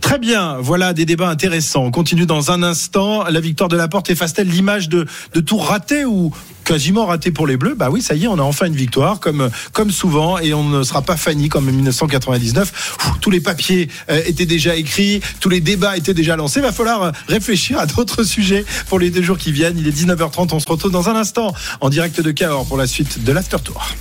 Très 0.00 0.18
bien, 0.18 0.56
voilà 0.58 0.94
des 0.94 1.04
débats 1.04 1.28
intéressants. 1.28 1.84
On 1.84 1.90
continue 1.90 2.24
dans 2.24 2.50
un 2.50 2.62
instant. 2.62 3.24
La 3.24 3.40
victoire 3.40 3.68
de 3.68 3.76
la 3.76 3.88
porte 3.88 4.08
efface-t-elle 4.08 4.48
l'image 4.48 4.88
de, 4.88 5.06
de 5.34 5.40
tour 5.40 5.66
raté 5.66 6.06
ou 6.06 6.32
quasiment 6.64 7.06
raté 7.06 7.30
pour 7.30 7.46
les 7.46 7.56
Bleus? 7.56 7.74
Bah 7.74 7.88
oui, 7.90 8.00
ça 8.00 8.14
y 8.14 8.24
est, 8.24 8.26
on 8.26 8.38
a 8.38 8.42
enfin 8.42 8.66
une 8.66 8.76
victoire, 8.76 9.20
comme, 9.20 9.50
souvent, 9.90 10.38
et 10.38 10.54
on 10.54 10.64
ne 10.64 10.82
sera 10.82 11.02
pas 11.02 11.16
Fanny 11.16 11.48
comme 11.48 11.68
en 11.68 11.72
1999. 11.72 12.98
Ouh, 13.06 13.18
tous 13.20 13.30
les 13.30 13.40
papiers 13.40 13.88
euh, 14.10 14.22
étaient 14.26 14.46
déjà 14.46 14.76
écrits, 14.76 15.20
tous 15.40 15.48
les 15.48 15.60
débats 15.60 15.96
étaient 15.96 16.14
déjà 16.14 16.36
lancés. 16.36 16.60
Va 16.60 16.72
falloir 16.72 17.02
euh, 17.02 17.10
réfléchir 17.28 17.78
à 17.78 17.86
d'autres 17.86 18.22
sujets 18.34 18.64
pour 18.88 18.98
les 18.98 19.10
deux 19.10 19.22
jours 19.22 19.38
qui 19.38 19.52
viennent. 19.52 19.78
Il 19.78 19.86
est 19.88 19.90
19h30, 19.90 20.48
on 20.52 20.60
se 20.60 20.68
retrouve 20.68 20.90
dans 20.90 21.08
un 21.08 21.16
instant 21.16 21.54
en 21.80 21.90
direct 21.90 22.20
de 22.20 22.30
Cahors 22.30 22.66
pour 22.66 22.76
la 22.76 22.86
suite 22.86 23.24
de 23.24 23.32
l'After 23.32 23.58
Tour. 23.62 23.94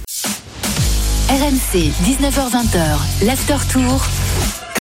RMC, 1.29 1.91
19h20h, 2.05 3.25
l'After 3.25 3.57
Tour. 3.69 4.01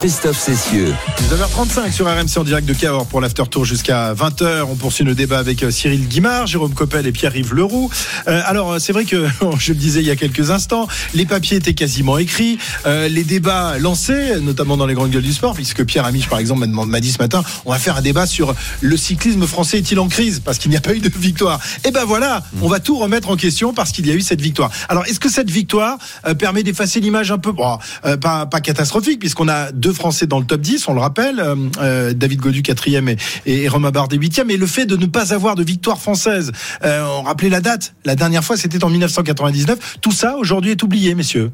Christophe 0.06 0.38
Cessieux. 0.38 0.94
19h35 1.32 1.92
sur 1.92 2.06
RMC 2.06 2.38
en 2.38 2.44
direct 2.44 2.68
de 2.68 2.76
Cahors 2.76 3.08
pour 3.08 3.22
l'after 3.22 3.42
tour 3.50 3.66
jusqu'à 3.66 4.14
20h. 4.14 4.66
On 4.70 4.76
poursuit 4.76 5.04
le 5.04 5.16
débat 5.16 5.40
avec 5.40 5.64
euh, 5.64 5.72
Cyril 5.72 6.08
Guimard, 6.08 6.46
Jérôme 6.46 6.76
Coppel 6.76 7.08
et 7.08 7.12
Pierre-Yves 7.12 7.56
Leroux. 7.56 7.90
Euh, 8.28 8.40
alors, 8.46 8.74
euh, 8.74 8.80
c'est 8.80 8.94
vrai 8.94 9.06
que, 9.06 9.26
je 9.58 9.74
le 9.74 9.80
disais 9.80 10.02
il 10.02 10.06
y 10.06 10.12
a 10.12 10.16
quelques 10.16 10.52
instants, 10.52 10.88
les 11.16 11.26
papiers 11.26 11.58
étaient 11.58 11.74
quasiment 11.74 12.20
écrits, 12.20 12.60
les 12.86 13.24
débats 13.24 13.80
lancés, 13.80 14.40
notamment 14.42 14.78
dans 14.78 14.86
les 14.86 14.94
grandes 14.94 15.10
gueules 15.10 15.24
du 15.24 15.34
sport, 15.34 15.56
puisque 15.56 15.84
Pierre 15.84 16.06
Amiche, 16.06 16.30
par 16.30 16.38
exemple, 16.38 16.68
m'a 16.68 17.00
dit 17.00 17.12
ce 17.12 17.18
matin, 17.18 17.44
on 17.66 17.72
va 17.72 17.80
faire 17.80 17.98
un 17.98 18.04
débat 18.04 18.28
sur 18.28 18.54
le 18.82 18.98
cyclisme 18.98 19.48
français 19.48 19.80
est-il 19.80 20.00
en 20.00 20.08
crise? 20.08 20.40
Parce 20.40 20.60
qu'il 20.60 20.70
n'y 20.70 20.78
a 20.78 20.82
pas 20.82 20.94
eu 20.94 21.00
de 21.00 21.10
victoire. 21.18 21.60
Et 21.84 21.90
ben 21.90 22.06
voilà, 22.06 22.44
on 22.62 22.68
va 22.68 22.80
tout 22.80 23.00
remettre 23.00 23.32
en 23.32 23.38
question 23.38 23.74
parce 23.74 23.92
qu'il 23.92 24.06
y 24.06 24.12
a 24.12 24.14
eu 24.14 24.22
cette 24.22 24.42
victoire. 24.42 24.70
Alors, 24.88 25.04
est-ce 25.08 25.20
que 25.20 25.30
cette 25.30 25.50
victoire 25.50 25.98
permet 26.38 26.62
d'effacer 26.62 27.00
l'image 27.00 27.32
un 27.32 27.40
peu, 27.40 27.54
pas, 27.54 28.46
pas 28.46 28.62
catastrophique, 28.62 29.20
puisqu'on 29.20 29.50
a 29.50 29.72
deux 29.72 29.95
Français 29.96 30.28
dans 30.28 30.40
le 30.40 30.46
top 30.46 30.62
10, 30.62 30.88
on 30.88 30.94
le 30.94 31.00
rappelle, 31.00 31.40
euh, 31.40 31.56
euh, 31.80 32.14
David 32.14 32.40
Godu 32.40 32.62
quatrième 32.62 33.10
et, 33.10 33.18
et 33.46 33.68
Romain 33.68 33.92
Bardet 33.92 34.18
huitième, 34.18 34.52
et 34.52 34.58
le 34.58 34.68
fait 34.68 34.86
de 34.86 34.96
ne 34.96 35.06
pas 35.06 35.34
avoir 35.34 35.56
de 35.56 35.64
victoire 35.64 36.00
française, 36.00 36.52
euh, 36.84 37.04
on 37.20 37.24
rappelait 37.24 37.50
la 37.50 37.62
date, 37.62 37.96
la 38.06 38.16
dernière 38.16 38.44
fois 38.44 38.58
c'était 38.58 38.84
en 38.84 38.90
1999, 38.90 39.98
tout 40.02 40.12
ça 40.12 40.36
aujourd'hui 40.38 40.72
est 40.72 40.84
oublié, 40.84 41.16
messieurs. 41.16 41.52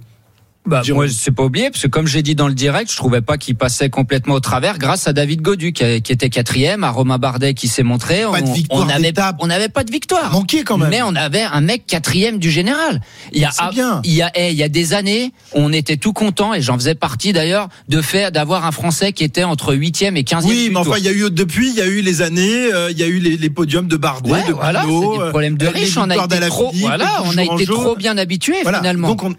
Bah, 0.64 0.84
moi, 0.90 1.08
c'est 1.10 1.32
pas 1.32 1.44
oublié, 1.44 1.72
parce 1.72 1.82
que 1.82 1.88
comme 1.88 2.06
j'ai 2.06 2.22
dit 2.22 2.36
dans 2.36 2.48
le 2.48 2.54
direct, 2.54 2.92
je 2.92 2.96
trouvais 2.96 3.22
pas 3.22 3.40
qu'il 3.40 3.56
passait 3.56 3.90
complètement 3.90 4.36
au 4.36 4.40
travers 4.40 4.78
grâce 4.78 5.08
à 5.08 5.14
David 5.14 5.42
Godu, 5.42 5.74
qui, 5.74 5.84
était 5.84 6.30
quatrième, 6.30 6.84
à 6.84 6.92
Romain 6.92 7.18
Bardet 7.18 7.56
qui 7.56 7.68
s'est 7.68 7.82
montré. 7.82 8.22
Pas 8.32 8.42
de 8.42 8.48
on 8.48 8.54
victoire 8.54 8.84
on 8.84 8.86
n'avait 8.86 9.02
d'étape. 9.02 9.38
on 9.40 9.48
pas 9.48 9.84
de 9.84 9.92
victoire. 9.92 10.32
Manqué 10.32 10.64
quand 10.64 10.78
même. 10.78 10.90
Mais 10.92 11.02
on 11.02 11.16
avait 11.16 11.42
un 11.42 11.62
mec 11.62 11.88
quatrième 11.88 12.38
du 12.38 12.52
général. 12.52 13.02
Il 13.32 13.42
y 13.42 13.46
a, 13.46 13.52
bien. 13.72 14.02
il 14.04 14.14
y 14.14 14.22
a, 14.22 14.32
eh, 14.36 14.52
il 14.52 14.56
y 14.56 14.62
a 14.62 14.70
des 14.70 14.94
années, 14.94 15.34
on 15.54 15.74
était 15.74 15.98
tout 15.98 16.14
content, 16.14 16.54
et 16.54 16.62
j'en 16.62 16.76
faisais 16.76 16.96
partie 16.96 17.34
d'ailleurs, 17.34 17.68
de 17.90 18.00
faire, 18.00 18.32
d'avoir 18.32 18.66
un 18.66 18.72
Français 18.72 19.14
qui 19.14 19.24
était 19.24 19.44
entre 19.44 19.74
huitième 19.74 20.16
et 20.16 20.24
quinzième. 20.24 20.56
Oui, 20.56 20.70
mais 20.72 20.78
enfin, 20.78 20.98
il 21.00 21.06
y 21.06 21.10
a 21.10 21.12
eu 21.12 21.32
depuis, 21.32 21.70
il 21.72 21.76
y 21.76 21.82
a 21.82 21.88
eu 21.88 22.02
les 22.02 22.22
années, 22.22 22.72
euh, 22.72 22.92
il 22.92 23.00
y 23.00 23.04
a 23.04 23.08
eu 23.08 23.18
les, 23.18 23.36
les 23.36 23.50
podiums 23.50 23.88
de 23.88 23.98
Bardet, 23.98 24.32
Ouais, 24.32 24.48
de 24.48 24.54
voilà, 24.54 24.86
euh, 24.86 25.26
des 25.26 25.30
problèmes 25.32 25.58
de 25.58 25.66
les 25.66 25.72
riches. 25.72 25.98
On 25.98 26.10
a 26.10 26.24
été 26.24 26.40
trop, 26.42 26.72
voilà, 26.76 27.24
on 27.26 27.36
a 27.36 27.44
été 27.44 27.66
trop 27.66 27.96
bien 27.96 28.18
habitués 28.20 28.62
Voilà. 28.62 28.78
finalement. 28.78 29.08
Donc 29.08 29.24
on, 29.24 29.34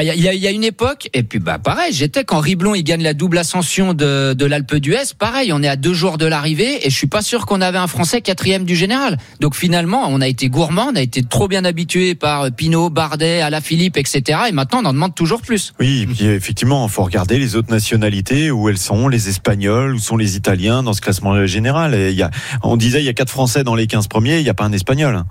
Il 0.00 0.06
y, 0.06 0.10
a- 0.10 0.14
il 0.14 0.20
y 0.36 0.38
y 0.38 0.46
a 0.46 0.50
une 0.50 0.64
époque, 0.64 1.08
et 1.14 1.22
puis 1.22 1.38
bah 1.40 1.58
pareil, 1.58 1.92
j'étais 1.92 2.24
quand 2.24 2.38
Riblon 2.38 2.74
il 2.74 2.82
gagne 2.84 3.02
la 3.02 3.14
double 3.14 3.38
ascension 3.38 3.94
de, 3.94 4.32
de 4.34 4.46
l'Alpe 4.46 4.76
d'Huez, 4.76 5.14
pareil, 5.18 5.52
on 5.52 5.62
est 5.62 5.68
à 5.68 5.76
deux 5.76 5.94
jours 5.94 6.18
de 6.18 6.26
l'arrivée 6.26 6.86
et 6.86 6.90
je 6.90 6.94
suis 6.96 7.06
pas 7.08 7.22
sûr 7.22 7.46
qu'on 7.46 7.60
avait 7.60 7.78
un 7.78 7.86
Français 7.88 8.20
quatrième 8.20 8.64
du 8.64 8.76
général. 8.76 9.18
Donc 9.40 9.54
finalement, 9.56 10.04
on 10.08 10.20
a 10.20 10.28
été 10.28 10.48
gourmand, 10.48 10.88
on 10.92 10.96
a 10.96 11.00
été 11.00 11.22
trop 11.22 11.48
bien 11.48 11.64
habitué 11.64 12.14
par 12.14 12.42
euh, 12.42 12.50
Pinot, 12.50 12.90
Bardet, 12.90 13.40
Alaphilippe, 13.40 13.96
etc. 13.96 14.40
Et 14.48 14.52
maintenant, 14.52 14.80
on 14.82 14.86
en 14.86 14.92
demande 14.92 15.14
toujours 15.14 15.42
plus. 15.42 15.72
Oui, 15.80 16.06
puis 16.06 16.26
effectivement, 16.26 16.86
faut 16.88 17.02
regarder 17.04 17.38
les 17.38 17.56
autres 17.56 17.70
nationalités, 17.72 18.50
où 18.50 18.68
elles 18.68 18.78
sont, 18.78 19.08
les 19.08 19.28
Espagnols, 19.28 19.94
où 19.94 19.98
sont 19.98 20.16
les 20.16 20.36
Italiens 20.36 20.82
dans 20.82 20.92
ce 20.92 21.00
classement 21.00 21.46
général. 21.46 21.94
Et 21.94 22.12
y 22.12 22.22
a, 22.22 22.30
on 22.62 22.76
disait 22.76 23.00
il 23.00 23.04
y 23.06 23.08
a 23.08 23.14
quatre 23.14 23.30
Français 23.30 23.64
dans 23.64 23.74
les 23.74 23.86
15 23.86 24.06
premiers, 24.08 24.38
il 24.38 24.44
n'y 24.44 24.50
a 24.50 24.54
pas 24.54 24.64
un 24.64 24.72
Espagnol. 24.72 25.24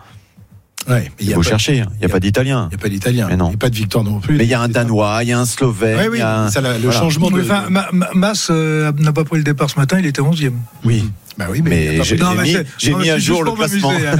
Ouais, 0.87 1.11
Il 1.19 1.33
faut 1.33 1.43
chercher, 1.43 1.77
il 1.77 1.99
n'y 1.99 2.05
a 2.05 2.09
pas 2.09 2.19
d'Italien. 2.19 2.67
Il 2.71 2.75
n'y 2.75 2.81
a 2.81 2.83
pas 2.83 2.89
d'Italien, 2.89 3.27
Mais 3.29 3.37
non. 3.37 3.45
il 3.45 3.49
n'y 3.49 3.55
a 3.55 3.57
pas 3.57 3.69
de 3.69 3.75
victoire 3.75 4.03
non 4.03 4.19
plus. 4.19 4.37
Mais 4.37 4.43
il 4.45 4.49
y 4.49 4.53
a 4.53 4.61
un 4.61 4.67
Danois, 4.69 5.19
il 5.23 5.29
y 5.29 5.33
a 5.33 5.39
un 5.39 5.45
Slovène. 5.45 5.97
Oui, 6.01 6.07
oui, 6.13 6.21
un- 6.21 6.49
ça, 6.49 6.61
le 6.61 6.77
Voilà. 6.79 6.91
changement 6.99 7.29
de. 7.31 7.41
Enfin, 7.41 7.65
Ma- 7.69 7.87
Ma- 7.91 8.09
Mas 8.13 8.47
euh, 8.49 8.91
n'a 8.99 9.11
pas 9.13 9.23
pris 9.23 9.37
le 9.37 9.43
départ 9.43 9.69
ce 9.69 9.77
matin, 9.79 9.97
il 9.99 10.05
était 10.05 10.21
11e. 10.21 10.53
Oui, 10.83 11.09
Bah 11.37 11.45
oui, 11.51 11.61
mais, 11.63 11.97
mais 11.99 12.03
j'ai 12.03 12.15
mis, 12.93 12.95
mis 13.03 13.09
à 13.11 13.19
jour 13.19 13.43
le 13.43 13.51
m'amuser, 13.53 13.85
hein. 14.07 14.17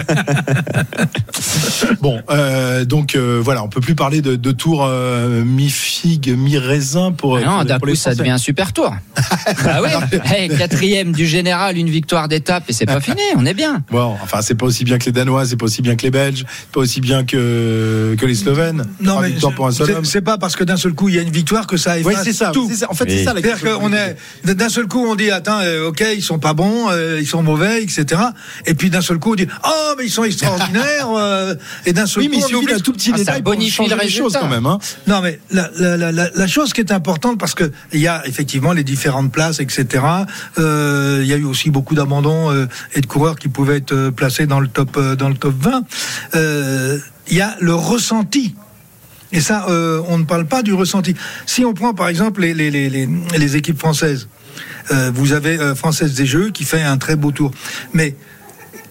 Bon, 2.02 2.22
euh, 2.30 2.86
donc 2.86 3.16
euh, 3.16 3.40
voilà, 3.44 3.64
on 3.64 3.70
peut 3.70 3.82
plus 3.82 3.96
parler 3.96 4.22
de, 4.22 4.36
de 4.36 4.52
tour 4.52 4.86
euh, 4.86 5.44
mi-figue, 5.44 6.36
mi-raisin 6.38 7.12
pour. 7.12 7.38
Ah 7.38 7.42
non, 7.42 7.64
d'un 7.64 7.80
coup, 7.80 7.96
ça 7.96 8.14
devient 8.16 8.32
un 8.32 8.38
super 8.38 8.74
tour. 8.74 8.96
bah 9.64 9.80
oui, 9.84 10.20
Hey, 10.26 10.50
quatrième 10.50 11.12
du 11.12 11.26
général, 11.26 11.78
une 11.78 11.90
victoire 11.90 12.28
d'étape 12.28 12.64
et 12.70 12.74
c'est 12.74 12.86
pas 12.86 13.02
fini, 13.02 13.22
on 13.36 13.46
est 13.46 13.54
bien. 13.54 13.84
Bon, 13.92 14.16
enfin, 14.22 14.42
c'est 14.42 14.56
pas 14.56 14.66
aussi 14.66 14.84
bien 14.84 14.98
que 15.00 15.06
les 15.06 15.12
Danois, 15.12 15.46
c'est 15.46 15.56
pas 15.58 15.66
aussi 15.66 15.82
bien 15.82 15.96
que 15.96 16.04
les 16.04 16.12
Belges, 16.12 16.46
pas 16.72 16.82
aussi 16.82 17.02
bien 17.02 17.24
que, 17.24 18.16
que 18.20 18.26
les 18.26 18.36
Slovènes. 18.36 18.84
Non, 19.02 19.20
mais 19.22 19.30
victoires 19.30 19.54
pour 19.54 19.68
un 19.68 19.72
seul 19.72 19.88
c'est- 19.88 19.96
homme. 19.96 20.06
c'est 20.06 20.22
pas 20.22 20.38
parce 20.38 20.56
que 20.56 20.64
d'un 20.64 20.78
seul 20.78 20.94
coup 20.94 21.10
il 21.10 21.16
y 21.16 21.20
a 21.20 21.22
une 21.22 21.32
victoire 21.32 21.66
que 21.68 21.78
ça 21.78 21.98
efface 21.98 22.14
Oui, 22.14 22.22
c'est 22.24 22.34
ça. 22.34 22.52
tout. 22.52 22.68
c'est 22.70 22.78
ça. 22.78 22.92
En 22.92 22.94
fait, 22.94 23.06
Oui. 23.06 23.18
c'est 23.18 23.24
ça 23.24 23.34
la 23.34 23.42
C'est-à-dire 23.42 23.78
qu'on 23.80 23.92
est 23.94 24.16
d'un 24.46 24.70
seul 24.70 24.88
coup 24.88 25.06
on 25.08 25.16
dit 25.16 25.32
attends 25.32 25.60
ok 25.88 26.04
ils 26.16 26.22
sont 26.22 26.40
pas 26.40 26.54
bons 26.54 26.88
euh, 27.08 27.22
ils 27.22 27.28
sont 27.28 27.44
mauvais 27.44 27.84
etc 27.84 28.22
et 28.66 28.74
puis 28.74 28.90
d'un 28.90 29.02
seul 29.02 29.20
coup 29.20 29.32
on 29.32 29.36
dit 29.36 29.48
oh 29.66 29.94
mais 29.98 30.06
ils 30.06 30.12
sont 30.12 30.24
extraordinaires 30.24 31.08
euh, 31.16 31.56
et 31.86 31.94
d'un 31.94 32.06
seul 32.06 32.24
Oui, 32.24 32.30
mais 32.30 32.40
coup 32.40 32.48
il 32.50 32.56
on 32.56 32.60
oublie 32.60 32.74
d'un 32.74 32.80
tout 32.80 32.94
petit 32.94 33.12
Ah, 33.14 33.18
ça 33.18 33.24
détail 33.24 33.42
pour 33.42 33.54
bonifie 33.54 33.72
changer 33.72 33.96
le 33.96 34.02
les 34.02 34.10
choses 34.10 34.38
quand 34.40 34.48
même. 34.48 34.66
Hein. 34.66 34.80
Non, 35.08 35.22
mais 35.22 35.40
la, 35.52 35.70
la, 35.78 35.98
la, 35.98 36.12
la, 36.12 36.30
la 36.34 36.48
chose 36.48 36.74
qui 36.74 36.82
est 36.82 36.92
importante, 36.92 37.40
parce 37.40 37.56
que 37.56 37.72
il 37.94 38.00
y 38.00 38.08
a 38.08 38.26
effectivement 38.28 38.74
les 38.74 38.84
différentes 38.84 39.32
places, 39.32 39.60
etc. 39.60 40.04
Euh, 40.58 41.20
il 41.22 41.28
y 41.28 41.34
a 41.34 41.38
eu 41.38 41.46
aussi 41.46 41.70
beaucoup 41.70 41.96
d'abandons 41.96 42.52
et 42.94 43.02
de 43.02 43.06
coureurs 43.06 43.38
qui 43.38 43.50
pouvaient 43.50 43.78
être 43.78 44.10
placés 44.10 44.46
dans 44.46 44.60
le 44.60 44.68
top 44.68 45.00
dans 45.00 45.30
le 45.30 45.36
top 45.36 45.56
20. 45.60 45.84
Euh, 46.36 47.00
Il 47.30 47.38
y 47.38 47.42
a 47.42 47.56
le 47.60 47.74
ressenti. 47.74 48.56
Et 49.34 49.42
ça, 49.42 49.66
on 50.08 50.18
ne 50.18 50.24
parle 50.24 50.46
pas 50.46 50.64
du 50.64 50.74
ressenti. 50.74 51.14
Si 51.46 51.66
on 51.66 51.74
prend 51.74 51.94
par 51.94 52.08
exemple 52.08 52.42
les, 52.42 52.54
les, 52.54 52.72
les, 52.72 52.90
les, 52.90 53.10
les 53.38 53.56
équipes 53.58 53.80
françaises, 53.80 54.30
euh, 54.92 55.12
vous 55.14 55.34
avez 55.34 55.60
euh, 55.60 55.76
Française 55.76 56.14
des 56.14 56.26
Jeux 56.26 56.52
qui 56.52 56.64
fait 56.64 56.82
un 56.82 56.98
très 56.98 57.16
beau 57.16 57.32
tour. 57.32 57.52
Mais 57.94 58.16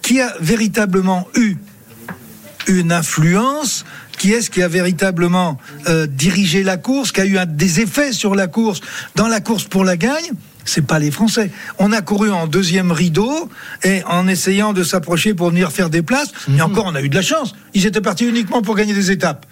qui 0.02 0.20
a 0.20 0.34
véritablement 0.40 1.26
eu 1.34 1.56
une 2.66 2.92
influence? 2.92 3.84
Qui 4.18 4.32
est-ce 4.32 4.48
qui 4.48 4.62
a 4.62 4.68
véritablement 4.68 5.58
euh, 5.88 6.06
dirigé 6.06 6.62
la 6.62 6.78
course, 6.78 7.12
qui 7.12 7.20
a 7.20 7.26
eu 7.26 7.36
un, 7.36 7.44
des 7.44 7.80
effets 7.80 8.12
sur 8.12 8.34
la 8.34 8.46
course, 8.46 8.80
dans 9.14 9.28
la 9.28 9.40
course 9.40 9.64
pour 9.64 9.84
la 9.84 9.96
gagne? 9.96 10.32
C'est 10.64 10.86
pas 10.86 10.98
les 10.98 11.10
Français. 11.10 11.50
On 11.78 11.92
a 11.92 12.00
couru 12.00 12.30
en 12.30 12.46
deuxième 12.46 12.92
rideau 12.92 13.48
et 13.84 14.02
en 14.04 14.26
essayant 14.26 14.72
de 14.72 14.82
s'approcher 14.82 15.34
pour 15.34 15.50
venir 15.50 15.70
faire 15.70 15.90
des 15.90 16.02
places. 16.02 16.32
Mhm. 16.48 16.58
Et 16.58 16.62
encore, 16.62 16.86
on 16.86 16.94
a 16.94 17.02
eu 17.02 17.08
de 17.08 17.14
la 17.14 17.22
chance. 17.22 17.54
Ils 17.74 17.86
étaient 17.86 18.00
partis 18.00 18.26
uniquement 18.26 18.62
pour 18.62 18.74
gagner 18.74 18.94
des 18.94 19.10
étapes. 19.10 19.46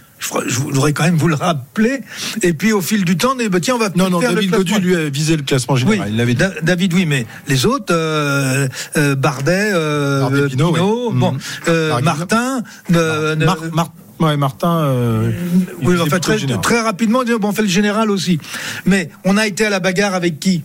Je 0.46 0.58
voudrais 0.58 0.92
quand 0.92 1.04
même 1.04 1.16
vous 1.16 1.28
le 1.28 1.34
rappeler. 1.34 2.00
Et 2.42 2.52
puis 2.52 2.72
au 2.72 2.80
fil 2.80 3.04
du 3.04 3.16
temps, 3.16 3.34
bah, 3.50 3.60
tiens, 3.60 3.74
on 3.76 3.78
va 3.78 3.88
Non, 3.94 4.10
non, 4.10 4.20
David. 4.20 4.50
Godu 4.50 4.78
lui 4.80 4.94
a 4.96 5.08
visé 5.08 5.36
le 5.36 5.42
classement 5.42 5.74
Oui, 5.74 5.80
général. 5.80 6.28
Il. 6.28 6.34
Da- 6.36 6.52
David, 6.62 6.94
oui, 6.94 7.06
mais 7.06 7.26
les 7.48 7.66
autres, 7.66 7.92
euh, 7.94 8.68
euh, 8.96 9.14
Bardet, 9.14 9.70
euh, 9.74 10.28
oui. 10.30 10.56
bon. 11.14 11.36
Martin, 12.02 12.62
Mar- 12.90 13.58
Mar- 13.72 13.92
ouais, 14.20 14.36
Martin. 14.36 14.78
euh, 14.84 15.30
oui, 15.82 15.96
enfin, 16.00 16.18
très, 16.18 16.38
très 16.62 16.80
rapidement, 16.80 17.20
on 17.20 17.24
dit, 17.24 17.32
bon, 17.40 17.48
on 17.48 17.52
fait 17.52 17.62
le 17.62 17.68
général 17.68 18.10
aussi. 18.10 18.38
Mais 18.86 19.10
on 19.24 19.36
a 19.36 19.46
été 19.46 19.66
à 19.66 19.70
la 19.70 19.80
bagarre 19.80 20.14
avec 20.14 20.38
qui? 20.40 20.62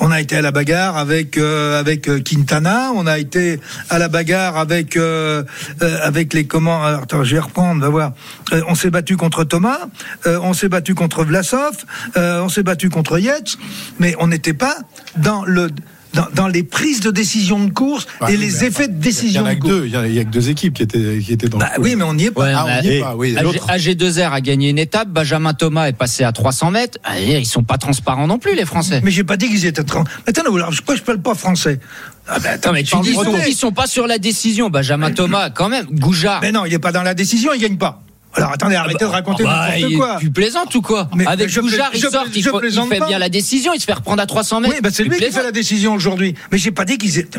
On 0.00 0.10
a 0.10 0.20
été 0.20 0.36
à 0.36 0.42
la 0.42 0.50
bagarre 0.50 0.96
avec 0.96 1.36
euh, 1.36 1.78
avec 1.78 2.08
euh, 2.08 2.20
Quintana, 2.20 2.92
on 2.94 3.06
a 3.06 3.18
été 3.18 3.60
à 3.90 3.98
la 3.98 4.08
bagarre 4.08 4.56
avec 4.56 4.96
euh, 4.96 5.42
euh, 5.82 5.98
avec 6.02 6.34
les 6.34 6.46
comment 6.46 6.84
attends, 6.84 7.24
je 7.24 7.34
vais 7.34 7.40
reprendre, 7.40 7.80
va 7.80 7.88
voir. 7.88 8.12
Euh, 8.52 8.62
on 8.68 8.74
s'est 8.74 8.90
battu 8.90 9.16
contre 9.16 9.44
Thomas, 9.44 9.88
on 10.26 10.54
s'est 10.54 10.68
battu 10.68 10.94
contre 10.94 11.24
Vlasov, 11.24 11.84
on 12.16 12.48
s'est 12.48 12.62
battu 12.62 12.90
contre 12.90 13.18
Yates, 13.18 13.56
mais 13.98 14.14
on 14.18 14.28
n'était 14.28 14.52
pas 14.52 14.76
dans 15.16 15.44
le 15.44 15.68
dans, 16.14 16.26
dans 16.34 16.48
les 16.48 16.62
prises 16.62 17.00
de 17.00 17.10
décision 17.10 17.64
de 17.64 17.70
course 17.70 18.06
Bah, 18.20 18.30
et 18.30 18.36
les 18.36 18.64
effets 18.64 18.88
de 18.88 18.92
Il 18.94 18.96
y 18.96 19.00
décision 19.00 19.42
en 19.42 19.46
a 19.46 19.54
de 19.54 19.54
que 19.56 19.60
course. 19.60 19.74
deux. 19.74 19.86
Il 19.86 19.92
y 19.92 19.96
en 19.96 20.00
a- 20.00 20.06
il 20.08 20.14
y 20.14 20.18
a 20.18 20.24
que 20.24 20.30
deux 20.30 20.48
équipes 20.50 20.74
qui 20.74 20.82
étaient 20.82 21.18
qui 21.24 21.32
étaient 21.32 21.48
dans. 21.48 21.58
Bah 21.58 21.70
le 21.72 21.76
coup. 21.76 21.82
oui, 21.84 21.96
mais 21.96 22.04
on 22.04 22.14
n'y 22.14 22.24
est 22.26 22.30
pas. 22.30 22.42
Ouais, 22.42 22.52
Ah, 22.54 22.66
on 22.66 22.82
n'y 22.82 22.88
est 22.96 23.00
pas. 23.00 23.14
Oui. 23.16 23.36
AG, 23.36 23.42
L'autre. 23.42 23.66
AG2R 23.68 24.32
a 24.32 24.40
gagné 24.40 24.70
une 24.70 24.78
étape, 24.78 25.08
Benjamin 25.08 25.54
Thomas 25.54 25.86
est 25.88 25.92
passé 25.92 26.24
à 26.24 26.32
300 26.32 26.70
mètres. 26.70 26.98
Ah, 27.04 27.18
Ils 27.20 27.46
sont 27.46 27.62
pas 27.64 27.78
transparents 27.78 28.26
non 28.26 28.38
plus, 28.38 28.54
les 28.54 28.64
Français. 28.64 29.00
Mais 29.04 29.10
j'ai 29.10 29.24
pas 29.24 29.36
dit 29.36 29.48
qu'ils 29.48 29.66
étaient 29.66 29.84
30. 29.84 30.06
Attends, 30.26 30.42
pourquoi 30.44 30.96
je 30.96 31.02
parle 31.02 31.20
pas 31.20 31.34
français? 31.34 31.78
Ah 32.26 32.38
ben, 32.40 32.50
attends, 32.54 32.70
Non, 32.70 32.74
mais 32.74 32.82
tu 32.82 32.94
dis, 33.00 33.10
ils 33.10 33.14
sont, 33.54 33.68
sont 33.68 33.72
pas 33.72 33.86
sur 33.86 34.06
la 34.06 34.18
décision. 34.18 34.68
Benjamin 34.70 35.10
Thomas, 35.12 35.50
quand 35.50 35.68
même. 35.68 35.86
Goujard. 35.90 36.40
Mais 36.42 36.52
non, 36.52 36.64
il 36.66 36.74
est 36.74 36.78
pas 36.78 36.92
dans 36.92 37.02
la 37.02 37.14
décision, 37.14 37.52
il 37.54 37.60
gagne 37.60 37.76
pas. 37.78 38.02
Alors 38.34 38.52
attendez, 38.52 38.76
arrêtez 38.76 39.04
de 39.04 39.10
raconter 39.10 39.44
Ah 39.48 39.68
bah, 39.80 39.86
quoi. 39.96 40.16
Tu 40.20 40.30
plaisantes 40.30 40.74
ou 40.74 40.82
quoi 40.82 41.08
Mais 41.14 41.26
Avec 41.26 41.48
je 41.48 41.60
Goujard, 41.60 41.90
plais- 41.90 41.98
il 41.98 42.02
je 42.02 42.08
sort, 42.08 42.24
il, 42.32 42.42
fait 42.42 42.98
pas. 42.98 43.06
bien 43.06 43.18
la 43.18 43.28
décision, 43.28 43.72
il 43.74 43.80
se 43.80 43.86
fait 43.86 43.94
reprendre 43.94 44.22
à 44.22 44.26
300 44.26 44.60
mètres. 44.60 44.74
Oui, 44.74 44.80
bah 44.82 44.90
c'est 44.92 45.02
lui 45.04 45.16
qui 45.18 45.30
fait 45.32 45.42
la 45.42 45.50
décision 45.52 45.94
aujourd'hui. 45.94 46.34
Mais 46.52 46.58
j'ai 46.58 46.70
pas 46.70 46.84
dit 46.84 46.98
qu'ils 46.98 47.18
étaient. 47.18 47.38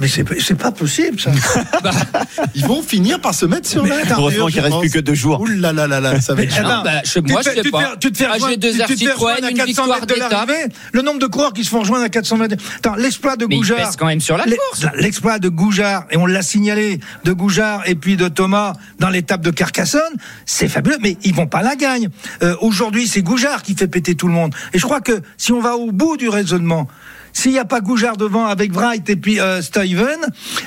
Mais 0.00 0.08
c'est 0.08 0.24
c'est 0.40 0.54
pas 0.58 0.70
possible 0.72 1.18
ça. 1.20 1.30
Ils 2.54 2.66
vont 2.66 2.82
finir 2.82 3.20
par 3.20 3.32
se 3.34 3.46
mettre 3.46 3.66
sur 3.68 3.86
la. 3.86 3.98
attends, 3.98 4.16
Heureusement 4.18 4.46
qu'il 4.48 4.60
reste 4.60 4.78
plus 4.80 4.90
que 4.90 4.98
deux 4.98 5.14
jours. 5.14 5.40
Ouh 5.40 5.46
là 5.46 5.72
là 5.72 5.86
là 5.86 6.00
là, 6.00 6.20
ça 6.20 6.34
va 6.34 6.42
être. 6.42 6.62
Non, 6.62 6.82
bah, 6.84 7.00
je- 7.04 7.20
tu 7.20 7.32
moi, 7.32 7.40
te 7.42 7.44
je 7.46 7.50
fais- 7.50 7.56
sais 7.56 7.62
tu 7.62 7.70
te 7.70 7.76
pas. 7.76 7.80
fais- 7.92 7.98
Tu 8.00 8.12
te 8.12 8.18
fais 8.18 8.26
rejoindre- 8.26 8.54
AG2R 8.54 8.58
tu- 8.58 8.68
tu 8.68 8.76
te 8.76 8.86
fais 8.86 8.96
Citroën, 8.96 9.14
rejoindre 9.14 9.46
à 9.46 9.50
une 9.50 9.56
400 9.56 9.66
victoire 9.66 10.00
mètres 10.00 10.14
de 10.14 10.20
l'arrivée. 10.20 10.74
Le 10.92 11.02
nombre 11.02 11.18
de 11.20 11.26
coureurs 11.26 11.52
qui 11.52 11.64
se 11.64 11.70
font 11.70 11.80
rejoindre 11.80 12.04
à 12.04 12.08
400 12.08 12.36
mètres. 12.36 12.56
Attends, 12.78 12.96
l'exploit 12.96 13.36
de 13.36 13.46
Goujard. 13.46 13.78
pèse 13.78 13.96
quand 13.96 14.06
même 14.06 14.20
sur 14.20 14.36
la 14.36 14.44
course. 14.44 14.86
L'exploit 14.96 15.38
de 15.38 15.48
Goujard, 15.48 16.04
et 16.10 16.16
on 16.16 16.26
l'a 16.26 16.42
signalé, 16.42 17.00
de 17.24 17.32
Goujard 17.32 17.82
et 17.86 17.94
puis 17.94 18.16
de 18.16 18.28
Thomas 18.28 18.74
dans 18.98 19.08
l'étape 19.08 19.40
de 19.40 19.50
Carcassonne, 19.50 19.97
c'est 20.46 20.68
fabuleux, 20.68 20.98
mais 21.00 21.16
ils 21.24 21.34
vont 21.34 21.46
pas 21.46 21.62
la 21.62 21.76
gagner. 21.76 22.08
Euh, 22.42 22.56
Aujourd'hui, 22.60 23.06
c'est 23.06 23.22
Goujard 23.22 23.62
qui 23.62 23.74
fait 23.74 23.88
péter 23.88 24.14
tout 24.14 24.26
le 24.26 24.34
monde. 24.34 24.54
Et 24.72 24.78
je 24.78 24.84
crois 24.84 25.00
que 25.00 25.20
si 25.36 25.52
on 25.52 25.60
va 25.60 25.76
au 25.76 25.92
bout 25.92 26.16
du 26.16 26.28
raisonnement, 26.28 26.88
s'il 27.32 27.52
n'y 27.52 27.58
a 27.58 27.64
pas 27.64 27.80
Goujard 27.80 28.16
devant 28.16 28.46
avec 28.46 28.72
Wright 28.72 29.08
et 29.08 29.16
puis 29.16 29.40
euh, 29.40 29.62
Steven, 29.62 30.18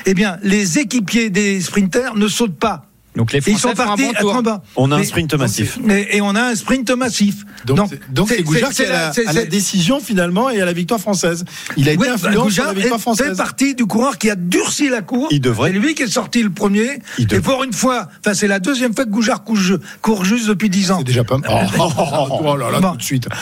eh 0.06 0.14
bien, 0.14 0.38
les 0.44 0.80
équipiers 0.80 1.30
des 1.30 1.62
sprinters 1.62 2.16
ne 2.16 2.28
sautent 2.28 2.60
pas. 2.60 2.91
Donc 3.16 3.34
les 3.34 3.40
Et 3.40 3.42
ils 3.52 3.58
Français 3.58 3.62
sont 3.62 3.76
font 3.76 3.84
un 3.84 3.86
partis 3.88 4.04
bon 4.06 4.12
à 4.12 4.20
tour. 4.22 4.32
30 4.32 4.46
bas. 4.46 4.64
On 4.78 4.92
a 4.92 4.96
un 4.96 5.04
sprint 5.04 5.34
massif. 5.34 5.78
Et, 5.90 6.18
et 6.18 6.22
on 6.22 6.34
a 6.34 6.42
un 6.44 6.56
sprint 6.56 6.90
massif. 6.92 7.44
Donc, 7.66 7.90
c'est- 8.30 8.42
Goujard 8.44 8.70
qui 8.72 8.84
est 8.84 8.88
à 8.88 9.12
la, 9.26 9.34
la 9.34 9.46
décision 9.46 10.00
finalement 10.00 10.50
et 10.50 10.62
à 10.62 10.66
la 10.66 10.72
victoire 10.74 11.00
française. 11.00 11.44
Il 11.76 11.90
a 11.90 11.92
été 11.92 12.02
Oui, 12.02 12.08
bah, 12.08 12.14
influent 12.14 12.32
sur 12.32 12.44
Goujard 12.44 12.66
la 12.68 12.74
victoire 12.74 13.00
est- 13.00 13.02
française. 13.02 13.28
fait 13.32 13.36
partie 13.36 13.76
du 13.76 13.86
coureur 13.86 14.18
qui 14.18 14.30
a 14.30 14.36
durci 14.36 14.88
la 14.90 15.02
course. 15.02 15.28
Il 15.32 15.42
devrait. 15.42 15.72
C'est 15.74 15.80
lui 15.80 15.94
qui 15.94 16.04
est 16.04 16.08
sorti 16.08 16.42
le 16.42 16.52
premier. 16.52 17.00
Il 17.18 17.32
et 17.34 17.40
pour 17.42 17.64
une 17.66 17.74
fois, 17.74 18.08
enfin 18.22 18.34
c'est 18.34 18.48
la 18.48 18.60
deuxième 18.60 18.94
fois 18.96 19.04
que 19.06 19.10
Goujard 19.10 19.44
court, 19.44 19.58
court 20.02 20.24
juste 20.24 20.48
depuis 20.48 20.70
10 20.70 20.92
ans. 20.92 20.98
C'est 21.00 21.04
déjà 21.04 21.24
pas 21.26 21.38
mal. 21.38 21.50
Oh, 21.78 21.84
oh, 21.98 22.04
oh, 22.32 22.42
oh 22.46 22.56
là 22.56 22.72
là, 22.72 22.80
Bon. 22.80 22.92
tout 22.92 22.98
de 22.98 23.04
suite. 23.04 23.28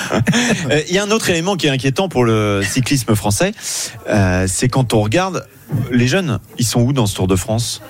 Euh, 0.71 0.81
Il 0.89 0.95
y 0.95 0.97
a 0.97 1.03
un 1.03 1.11
autre 1.11 1.29
élément 1.29 1.55
qui 1.55 1.67
est 1.67 1.69
inquiétant 1.69 2.09
pour 2.09 2.23
le 2.25 2.61
cyclisme 2.67 3.15
français, 3.15 3.53
euh, 4.09 4.45
c'est 4.47 4.67
quand 4.67 4.93
on 4.93 5.01
regarde 5.01 5.45
les 5.91 6.07
jeunes, 6.07 6.39
ils 6.57 6.65
sont 6.65 6.81
où 6.81 6.93
dans 6.93 7.05
ce 7.05 7.15
Tour 7.15 7.27
de 7.27 7.35
France? 7.35 7.81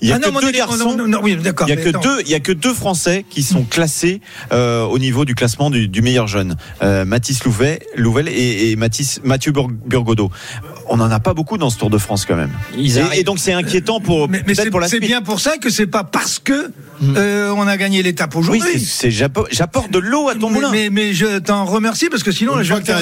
Il 0.00 0.08
y 0.08 0.12
a 0.12 0.16
Ah 0.16 0.18
non, 0.18 0.32
que 0.36 0.40
deux 0.42 0.48
est- 0.50 0.52
garçons. 0.52 0.76
non, 0.76 0.96
non, 0.96 1.08
non, 1.08 1.20
oui, 1.22 1.36
d'accord. 1.36 1.68
Il 1.68 1.74
y 1.74 1.78
a 1.78 1.82
que 1.82 1.90
deux, 1.90 2.20
il 2.22 2.28
y 2.30 2.34
a 2.34 2.40
que 2.40 2.52
deux 2.52 2.74
Français 2.74 3.24
qui 3.28 3.42
sont 3.42 3.62
classés 3.62 4.20
euh, 4.52 4.82
au 4.84 4.98
niveau 4.98 5.24
du 5.24 5.34
classement 5.34 5.70
du, 5.70 5.88
du 5.88 6.02
meilleur 6.02 6.26
jeune. 6.26 6.56
Euh, 6.82 7.04
Mathis 7.04 7.44
Louvet, 7.44 7.80
Louvel 7.96 8.28
et, 8.28 8.70
et 8.70 8.76
Mathis, 8.76 9.20
Mathieu 9.24 9.52
Bur- 9.52 9.70
Burgodeau. 9.86 10.30
On 10.88 10.96
n'en 10.96 11.10
a 11.10 11.20
pas 11.20 11.34
beaucoup 11.34 11.58
dans 11.58 11.70
ce 11.70 11.78
Tour 11.78 11.90
de 11.90 11.98
France 11.98 12.24
quand 12.26 12.36
même. 12.36 12.50
Ils 12.76 12.98
Et, 13.14 13.24
donc 13.24 13.38
c'est 13.38 13.52
inquiétant 13.52 14.00
pour 14.00 14.28
Mais, 14.28 14.42
c'est 14.54 14.70
pour 14.70 14.80
la 14.80 14.88
c'est 14.88 14.96
suite. 14.96 15.08
bien 15.08 15.22
pour 15.22 15.40
ça 15.40 15.56
que 15.58 15.70
c'est 15.70 15.86
pas 15.86 16.04
parce 16.04 16.38
que 16.38 16.70
euh, 17.16 17.52
on 17.56 17.66
a 17.66 17.76
gagné 17.76 18.02
l'étape 18.02 18.34
Oui, 18.34 18.40
aujourd'hui. 18.40 18.62
c'est- 18.72 18.78
c'est 18.78 19.10
j'appo- 19.10 19.46
j'apporte 19.50 19.90
de 19.90 19.98
l'eau 19.98 20.28
à 20.28 20.34
ton 20.34 20.48
mais, 20.48 20.54
moulin. 20.54 20.70
mais, 20.70 20.90
mais 20.90 21.12
je 21.14 21.38
t'en 21.38 21.64
remercie 21.64 22.08
parce 22.08 22.22
que 22.22 22.32
sinon 22.32 22.62
je 22.62 22.72
vais 22.74 22.80
me 22.80 22.84
faire, 22.84 23.00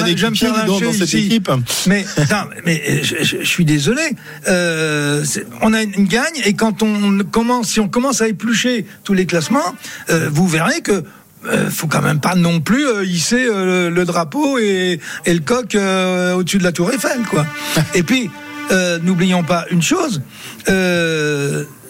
dans 0.65 0.91
cette 0.91 1.01
ici. 1.13 1.25
équipe. 1.27 1.51
Mais, 1.87 2.05
attends, 2.17 2.45
mais 2.65 2.81
euh, 2.89 2.99
je, 3.03 3.23
je- 3.23 3.37
je 3.41 3.47
suis 3.47 3.65
désolé. 3.65 4.01
Euh, 4.47 5.23
on 5.61 5.73
a 5.73 5.81
une 5.83 6.05
gagne 6.07 6.41
et 6.45 6.53
quand 6.53 6.83
on 6.83 7.19
commence, 7.31 7.69
si 7.69 7.79
on 7.79 7.87
commence 7.87 8.21
à 8.21 8.27
éplucher 8.27 8.85
tous 9.03 9.13
les 9.13 9.25
classements, 9.25 9.59
euh, 10.09 10.29
vous 10.31 10.47
verrez 10.47 10.81
que. 10.81 11.03
Euh, 11.47 11.69
faut 11.69 11.87
quand 11.87 12.01
même 12.01 12.19
pas 12.19 12.35
non 12.35 12.59
plus 12.59 12.87
euh, 12.87 13.05
hisser 13.05 13.45
euh, 13.45 13.89
le, 13.89 13.95
le 13.95 14.05
drapeau 14.05 14.57
et, 14.57 14.99
et 15.25 15.33
le 15.33 15.39
coq 15.39 15.75
euh, 15.75 16.33
au-dessus 16.33 16.57
de 16.57 16.63
la 16.63 16.71
tour 16.71 16.91
Eiffel, 16.91 17.21
quoi. 17.29 17.45
et 17.93 18.03
puis, 18.03 18.29
n'oublions 19.03 19.43
pas 19.43 19.65
une 19.69 19.83
chose, 19.83 20.21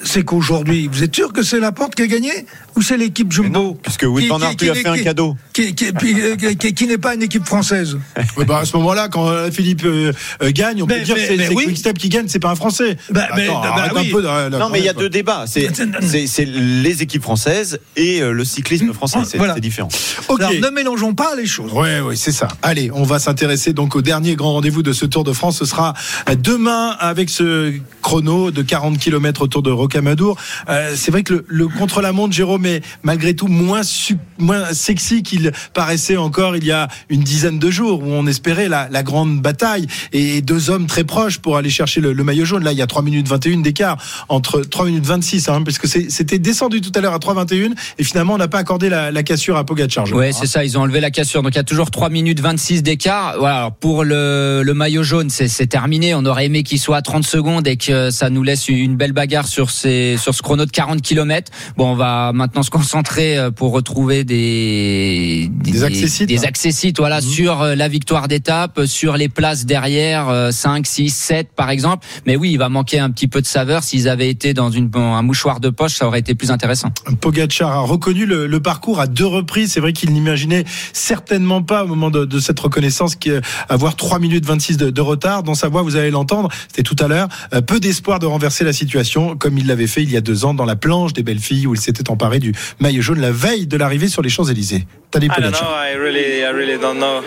c'est 0.03 0.23
qu'aujourd'hui, 0.23 0.87
vous 0.91 1.03
êtes 1.03 1.15
sûr 1.15 1.31
que 1.33 1.43
c'est 1.43 1.59
la 1.59 1.71
porte 1.71 1.95
qui 1.95 2.01
a 2.03 2.07
gagné 2.07 2.31
ou 2.75 2.81
c'est 2.81 2.97
l'équipe 2.97 3.31
Jumbo 3.31 3.77
puisque 3.81 4.03
Wout 4.03 4.19
qui- 4.19 4.27
van 4.27 4.39
Aert 4.41 4.55
lui 4.59 4.69
a 4.69 4.73
qui- 4.73 4.79
fait 4.81 4.87
un 4.87 4.97
cadeau. 4.97 5.35
qui, 5.53 5.73
qui- 5.75 5.91
puis, 5.93 6.15
qui- 6.59 6.73
qui 6.73 6.87
n'est 6.87 6.97
pas 6.97 7.15
une 7.15 7.23
équipe 7.23 7.45
française. 7.45 7.97
Bah, 8.47 8.59
à 8.59 8.65
ce 8.65 8.75
moment-là, 8.77 9.07
quand 9.09 9.27
euh, 9.29 9.49
Philippe 9.51 9.83
euh, 9.85 10.11
euh, 10.41 10.51
gagne, 10.51 10.83
on 10.83 10.85
Mais- 10.85 10.97
peut 10.99 11.03
dire 11.05 11.15
mais- 11.15 11.27
que 11.27 11.37
c'est 11.43 11.53
oui. 11.53 11.65
Quick-Step 11.65 11.97
qui 11.97 12.09
gagne, 12.09 12.25
c'est 12.27 12.39
pas 12.39 12.49
un 12.51 12.55
Français. 12.55 12.97
Bah, 13.09 13.27
mais- 13.35 13.43
Attends, 13.47 13.61
bah, 13.61 13.73
arrête 13.77 13.91
oui. 13.95 14.09
un 14.09 14.11
peu. 14.11 14.21
de- 14.21 14.49
de- 14.49 14.57
Non, 14.57 14.69
mais 14.69 14.79
il 14.79 14.85
y 14.85 14.89
a 14.89 14.93
deux 14.93 15.09
débats. 15.09 15.45
C'est 15.47 16.45
les 16.45 17.01
équipes 17.01 17.21
françaises 17.23 17.79
et 17.95 18.21
euh, 18.21 18.31
le 18.31 18.43
cyclisme 18.45 18.91
français. 18.93 19.19
C'est 19.25 19.37
Voilà. 19.37 19.59
différent. 19.59 19.89
Ok. 20.27 20.41
Alors 20.41 20.53
ne 20.53 20.69
mélangeons 20.69 21.13
pas 21.13 21.35
les 21.35 21.45
choses. 21.45 21.71
Ouais, 21.73 21.99
ouais, 22.01 22.15
c'est 22.15 22.31
ça. 22.31 22.47
Allez, 22.61 22.91
on 22.93 23.03
va 23.03 23.19
s'intéresser 23.19 23.73
donc 23.73 23.95
au 23.95 24.01
dernier 24.01 24.35
grand 24.35 24.53
rendez-vous 24.53 24.83
de 24.83 24.93
ce 24.93 25.05
Tour 25.05 25.23
de 25.23 25.33
France. 25.33 25.57
Ce 25.59 25.65
sera 25.65 25.93
demain 26.41 26.95
avec 26.99 27.29
ce 27.29 27.73
chrono 28.01 28.51
de 28.51 28.61
40 28.61 28.97
km 28.97 29.41
autour 29.41 29.61
de 29.63 29.71
Rocamadour. 29.97 30.37
Euh, 30.69 30.93
c'est 30.95 31.11
vrai 31.11 31.23
que 31.23 31.33
le, 31.33 31.45
le 31.47 31.67
contre-la-montre, 31.67 32.33
Jérôme, 32.33 32.65
est 32.65 32.81
malgré 33.03 33.35
tout 33.35 33.47
moins, 33.47 33.83
su- 33.83 34.17
moins 34.39 34.73
sexy 34.73 35.21
qu'il 35.23 35.51
paraissait 35.73 36.17
encore 36.17 36.55
il 36.55 36.65
y 36.65 36.71
a 36.71 36.87
une 37.09 37.21
dizaine 37.21 37.59
de 37.59 37.69
jours 37.69 38.01
où 38.03 38.07
on 38.07 38.25
espérait 38.27 38.67
la, 38.69 38.87
la 38.89 39.03
grande 39.03 39.39
bataille 39.41 39.85
et 40.11 40.41
deux 40.41 40.69
hommes 40.69 40.87
très 40.87 41.03
proches 41.03 41.37
pour 41.39 41.57
aller 41.57 41.69
chercher 41.69 42.01
le, 42.01 42.13
le 42.13 42.23
maillot 42.23 42.45
jaune. 42.45 42.63
Là, 42.63 42.71
il 42.71 42.77
y 42.77 42.81
a 42.81 42.87
3 42.87 43.03
minutes 43.03 43.27
21 43.27 43.57
d'écart 43.61 43.97
entre 44.29 44.61
3 44.61 44.85
minutes 44.87 45.05
26, 45.05 45.49
hein, 45.49 45.61
parce 45.63 45.77
que 45.77 45.87
c'était 45.87 46.39
descendu 46.39 46.81
tout 46.81 46.91
à 46.95 47.01
l'heure 47.01 47.13
à 47.13 47.19
3,21 47.19 47.73
et 47.99 48.03
finalement 48.03 48.33
on 48.33 48.37
n'a 48.37 48.47
pas 48.47 48.59
accordé 48.59 48.89
la, 48.89 49.11
la 49.11 49.23
cassure 49.23 49.57
à 49.57 49.63
Pogacar. 49.65 50.05
crois, 50.05 50.31
c'est 50.33 50.47
ça, 50.47 50.63
ils 50.65 50.77
ont 50.77 50.81
enlevé 50.81 50.99
la 51.01 51.11
cassure. 51.11 51.43
Donc 51.43 51.53
il 51.53 51.57
y 51.57 51.59
a 51.59 51.63
toujours 51.63 51.91
3 51.91 52.09
minutes 52.09 52.39
26 52.39 52.81
d'écart. 52.83 53.35
Voilà, 53.37 53.57
alors, 53.57 53.73
pour 53.75 54.03
le, 54.03 54.61
le 54.63 54.73
maillot 54.73 55.03
jaune, 55.03 55.29
c'est 55.29 55.47
c'est 55.47 55.67
terminé. 55.67 56.15
On 56.15 56.25
aurait 56.25 56.45
aimé 56.45 56.63
qu'il 56.63 56.79
soit 56.79 56.97
à 56.97 57.01
30 57.01 57.23
secondes 57.25 57.67
et 57.67 57.77
que 57.77 58.09
ça 58.09 58.29
nous 58.29 58.43
laisse 58.43 58.67
une 58.69 58.95
belle 58.95 59.11
bagarre 59.13 59.47
sur 59.47 59.69
ces 59.83 60.15
sur 60.17 60.33
ce 60.33 60.41
chrono 60.41 60.65
de 60.65 60.71
40 60.71 61.01
km. 61.01 61.51
Bon, 61.77 61.91
on 61.91 61.95
va 61.95 62.31
maintenant 62.33 62.63
se 62.63 62.69
concentrer 62.69 63.37
euh, 63.37 63.51
pour 63.51 63.71
retrouver 63.71 64.23
des 64.23 65.49
Des 65.51 65.83
accessites, 65.83 66.29
des 66.29 66.39
hein. 66.39 66.47
accessites, 66.47 66.97
voilà, 66.99 67.21
sur 67.21 67.61
euh, 67.61 67.75
la 67.75 67.87
victoire 67.87 68.27
d'étape, 68.27 68.85
sur 68.85 69.17
les 69.17 69.29
places 69.29 69.65
derrière 69.65 70.29
euh, 70.29 70.51
5, 70.51 70.85
6, 70.85 71.09
7 71.09 71.49
par 71.55 71.69
exemple. 71.69 72.05
Mais 72.25 72.35
oui, 72.35 72.51
il 72.51 72.57
va 72.57 72.69
manquer 72.69 72.99
un 72.99 73.09
petit 73.09 73.27
peu 73.27 73.41
de 73.41 73.47
saveur. 73.47 73.83
S'ils 73.83 74.07
avaient 74.07 74.29
été 74.29 74.53
dans 74.53 74.69
une 74.71 74.89
un 74.95 75.21
mouchoir 75.23 75.59
de 75.59 75.69
poche, 75.69 75.95
ça 75.95 76.05
aurait 76.07 76.19
été 76.19 76.35
plus 76.35 76.51
intéressant. 76.51 76.91
Pogacar 77.19 77.71
a 77.71 77.79
reconnu 77.79 78.25
le, 78.25 78.47
le 78.47 78.59
parcours 78.59 78.99
à 78.99 79.07
deux 79.07 79.25
reprises. 79.25 79.71
C'est 79.71 79.79
vrai 79.79 79.91
qu'il 79.93 80.11
n'imaginait 80.13 80.65
certainement 80.93 81.63
pas 81.63 81.83
au 81.83 81.87
moment 81.87 82.11
de, 82.11 82.25
de 82.25 82.39
cette 82.39 82.59
reconnaissance 82.59 83.15
qu'avoir 83.15 83.95
3 83.95 84.19
minutes 84.19 84.45
26 84.45 84.77
de, 84.77 84.89
de 84.89 85.01
retard. 85.01 85.43
Dans 85.43 85.55
sa 85.55 85.67
voix, 85.67 85.81
vous 85.81 85.95
allez 85.95 86.11
l'entendre, 86.11 86.49
c'était 86.67 86.83
tout 86.83 86.95
à 86.99 87.07
l'heure, 87.07 87.27
euh, 87.53 87.61
peu 87.61 87.79
d'espoir 87.79 88.19
de 88.19 88.25
renverser 88.25 88.63
la 88.63 88.73
situation 88.73 89.35
comme 89.35 89.57
il 89.57 89.67
l'avait 89.73 89.87
fait 89.87 90.03
il 90.03 90.11
y 90.11 90.17
a 90.17 90.21
deux 90.21 90.45
ans 90.45 90.53
dans 90.53 90.65
la 90.65 90.75
planche 90.75 91.13
des 91.13 91.23
belles 91.23 91.39
filles 91.39 91.65
où 91.65 91.73
il 91.73 91.81
s'était 91.81 92.11
emparé 92.11 92.37
du 92.37 92.53
maillot 92.79 93.01
jaune 93.01 93.19
la 93.19 93.31
veille 93.31 93.65
de 93.65 93.75
l'arrivée 93.75 94.07
sur 94.07 94.21
les 94.21 94.29
Champs-Élysées. 94.29 94.85
Pogacar. 95.11 95.73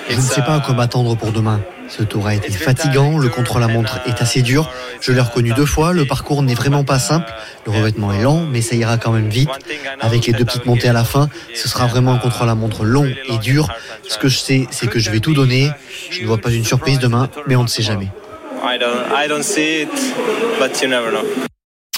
Je 0.08 0.16
ne 0.16 0.20
sais 0.20 0.42
pas 0.42 0.54
à 0.54 0.60
quoi 0.60 0.74
m'attendre 0.74 1.16
pour 1.16 1.32
demain. 1.32 1.60
Ce 1.88 2.04
tour 2.04 2.26
a 2.28 2.34
été 2.34 2.52
fatigant, 2.52 3.18
le 3.18 3.28
contre-la-montre 3.28 3.98
est 4.06 4.22
assez 4.22 4.42
dur. 4.42 4.70
Je 5.00 5.10
l'ai 5.10 5.20
reconnu 5.20 5.52
deux 5.54 5.66
fois, 5.66 5.92
le 5.92 6.04
parcours 6.04 6.42
n'est 6.42 6.54
vraiment 6.54 6.84
pas 6.84 7.00
simple. 7.00 7.32
Le 7.64 7.72
revêtement 7.72 8.12
est 8.12 8.22
lent, 8.22 8.44
mais 8.50 8.60
ça 8.60 8.76
ira 8.76 8.96
quand 8.96 9.12
même 9.12 9.28
vite. 9.28 9.50
Avec 10.00 10.26
les 10.26 10.32
deux 10.32 10.44
petites 10.44 10.66
montées 10.66 10.88
à 10.88 10.92
la 10.92 11.04
fin, 11.04 11.28
ce 11.54 11.68
sera 11.68 11.86
vraiment 11.86 12.12
un 12.12 12.18
contre-la-montre 12.18 12.84
long 12.84 13.08
et 13.28 13.38
dur. 13.38 13.68
Ce 14.08 14.18
que 14.18 14.28
je 14.28 14.38
sais, 14.38 14.66
c'est 14.70 14.88
que 14.88 15.00
je 15.00 15.10
vais 15.10 15.20
tout 15.20 15.34
donner. 15.34 15.70
Je 16.10 16.22
ne 16.22 16.26
vois 16.26 16.38
pas 16.38 16.50
une 16.50 16.64
surprise 16.64 17.00
demain, 17.00 17.28
mais 17.48 17.56
on 17.56 17.64
ne 17.64 17.68
sait 17.68 17.82
jamais. 17.82 18.08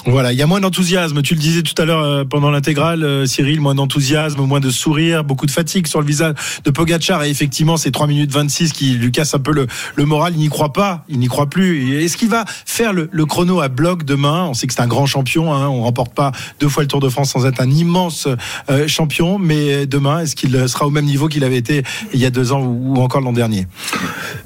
Voilà, 0.05 0.31
il 0.31 0.39
y 0.39 0.41
a 0.41 0.47
moins 0.47 0.61
d'enthousiasme. 0.61 1.21
Tu 1.21 1.33
le 1.33 1.41
disais 1.41 1.61
tout 1.61 1.79
à 1.79 1.83
l'heure 1.83 2.01
euh, 2.01 2.23
pendant 2.23 2.51
l'intégrale, 2.51 3.03
euh, 3.03 3.25
Cyril, 3.25 3.59
moins 3.59 3.75
d'enthousiasme, 3.75 4.41
moins 4.41 4.61
de 4.61 4.69
sourire, 4.69 5.25
beaucoup 5.25 5.45
de 5.45 5.51
fatigue 5.51 5.87
sur 5.87 5.99
le 5.99 6.07
visage 6.07 6.35
de 6.63 6.71
Pogachar. 6.71 7.23
Et 7.23 7.29
effectivement, 7.29 7.75
c'est 7.75 7.91
3 7.91 8.07
minutes 8.07 8.31
26 8.31 8.71
qui 8.71 8.91
lui 8.91 9.11
casse 9.11 9.33
un 9.33 9.39
peu 9.39 9.51
le, 9.51 9.67
le 9.95 10.05
moral. 10.05 10.33
Il 10.35 10.39
n'y 10.39 10.47
croit 10.47 10.71
pas, 10.71 11.03
il 11.09 11.19
n'y 11.19 11.27
croit 11.27 11.47
plus. 11.47 12.01
Est-ce 12.01 12.15
qu'il 12.15 12.29
va 12.29 12.45
faire 12.65 12.93
le, 12.93 13.09
le 13.11 13.25
chrono 13.25 13.59
à 13.59 13.67
bloc 13.67 14.03
demain? 14.03 14.45
On 14.45 14.53
sait 14.53 14.67
que 14.67 14.73
c'est 14.73 14.81
un 14.81 14.87
grand 14.87 15.05
champion. 15.05 15.53
Hein. 15.53 15.67
On 15.67 15.83
remporte 15.83 16.13
pas 16.13 16.31
deux 16.61 16.69
fois 16.69 16.83
le 16.83 16.87
Tour 16.87 17.01
de 17.01 17.09
France 17.09 17.31
sans 17.31 17.45
être 17.45 17.59
un 17.59 17.69
immense 17.69 18.27
euh, 18.69 18.87
champion. 18.87 19.37
Mais 19.37 19.85
demain, 19.85 20.21
est-ce 20.21 20.35
qu'il 20.35 20.69
sera 20.69 20.87
au 20.87 20.91
même 20.91 21.05
niveau 21.05 21.27
qu'il 21.27 21.43
avait 21.43 21.57
été 21.57 21.83
il 22.13 22.19
y 22.21 22.25
a 22.25 22.29
deux 22.29 22.53
ans 22.53 22.61
ou 22.61 22.95
encore 23.01 23.21
l'an 23.21 23.33
dernier? 23.33 23.67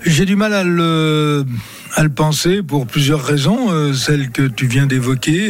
J'ai 0.04 0.26
du 0.26 0.36
mal 0.36 0.54
à 0.54 0.64
le, 0.64 1.46
à 1.96 2.04
le 2.04 2.10
penser 2.10 2.64
pour 2.64 2.88
plusieurs 2.88 3.24
raisons, 3.24 3.72
euh, 3.72 3.94
celles 3.94 4.30
que 4.32 4.44
tu 4.44 4.68
viens 4.68 4.88
d'évoquer. 4.88 5.50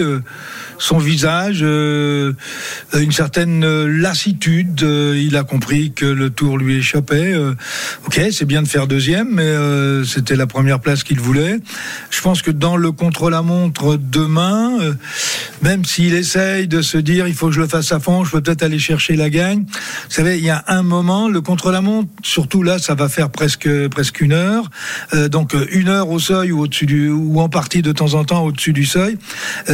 Son 0.78 0.98
visage, 0.98 1.60
euh, 1.62 2.34
une 2.98 3.12
certaine 3.12 3.64
euh, 3.64 3.88
lassitude. 3.88 4.84
euh, 4.84 5.18
il 5.18 5.36
a 5.38 5.44
compris 5.44 5.92
que 5.92 6.06
le 6.06 6.30
tour 6.30 6.58
lui 6.58 6.78
échappait. 6.78 7.36
ok, 8.06 8.22
c'est 8.32 8.46
bien 8.46 8.62
de 8.62 8.68
faire 8.68 8.88
deuxième, 8.88 9.30
mais 9.34 9.54
c'était 10.06 10.36
la 10.36 10.48
première 10.48 10.80
place 10.80 11.04
qu'il 11.04 11.20
voulait. 11.20 11.60
Je 12.10 12.22
pense 12.22 12.42
que 12.42 12.52
dans 12.52 12.78
le 12.78 12.92
contre-la-montre 12.92 13.98
demain, 13.98 14.78
même 15.62 15.86
s'il 15.86 16.14
essaye 16.14 16.68
de 16.68 16.82
se 16.82 16.98
dire 16.98 17.28
il 17.28 17.34
faut 17.34 17.48
que 17.48 17.54
je 17.54 17.62
le 17.62 17.68
fasse 17.68 17.92
à 17.92 18.00
fond, 18.00 18.24
je 18.24 18.32
peux 18.32 18.42
peut-être 18.42 18.64
aller 18.64 18.80
chercher 18.80 19.16
la 19.16 19.30
gagne. 19.30 19.60
Vous 19.60 20.10
savez, 20.10 20.38
il 20.38 20.44
y 20.44 20.50
a 20.50 20.64
un 20.68 20.84
moment, 20.84 21.30
le 21.30 21.42
contre-la-montre, 21.42 22.10
surtout 22.24 22.64
là, 22.64 22.80
ça 22.80 22.96
va 22.96 23.10
faire 23.10 23.30
presque 23.30 23.70
presque 23.90 24.22
une 24.22 24.34
heure. 24.34 24.70
Donc 25.30 25.56
une 25.72 25.90
heure 25.90 26.10
au 26.10 26.20
seuil 26.20 26.52
ou 26.52 26.62
au-dessus 26.62 26.86
du 26.86 27.10
ou 27.10 27.40
en 27.40 27.50
partie 27.50 27.82
de 27.82 27.92
temps 27.92 28.14
en 28.14 28.24
temps 28.24 28.44
au-dessus 28.44 28.74
du 28.74 28.86
seuil. 28.86 29.18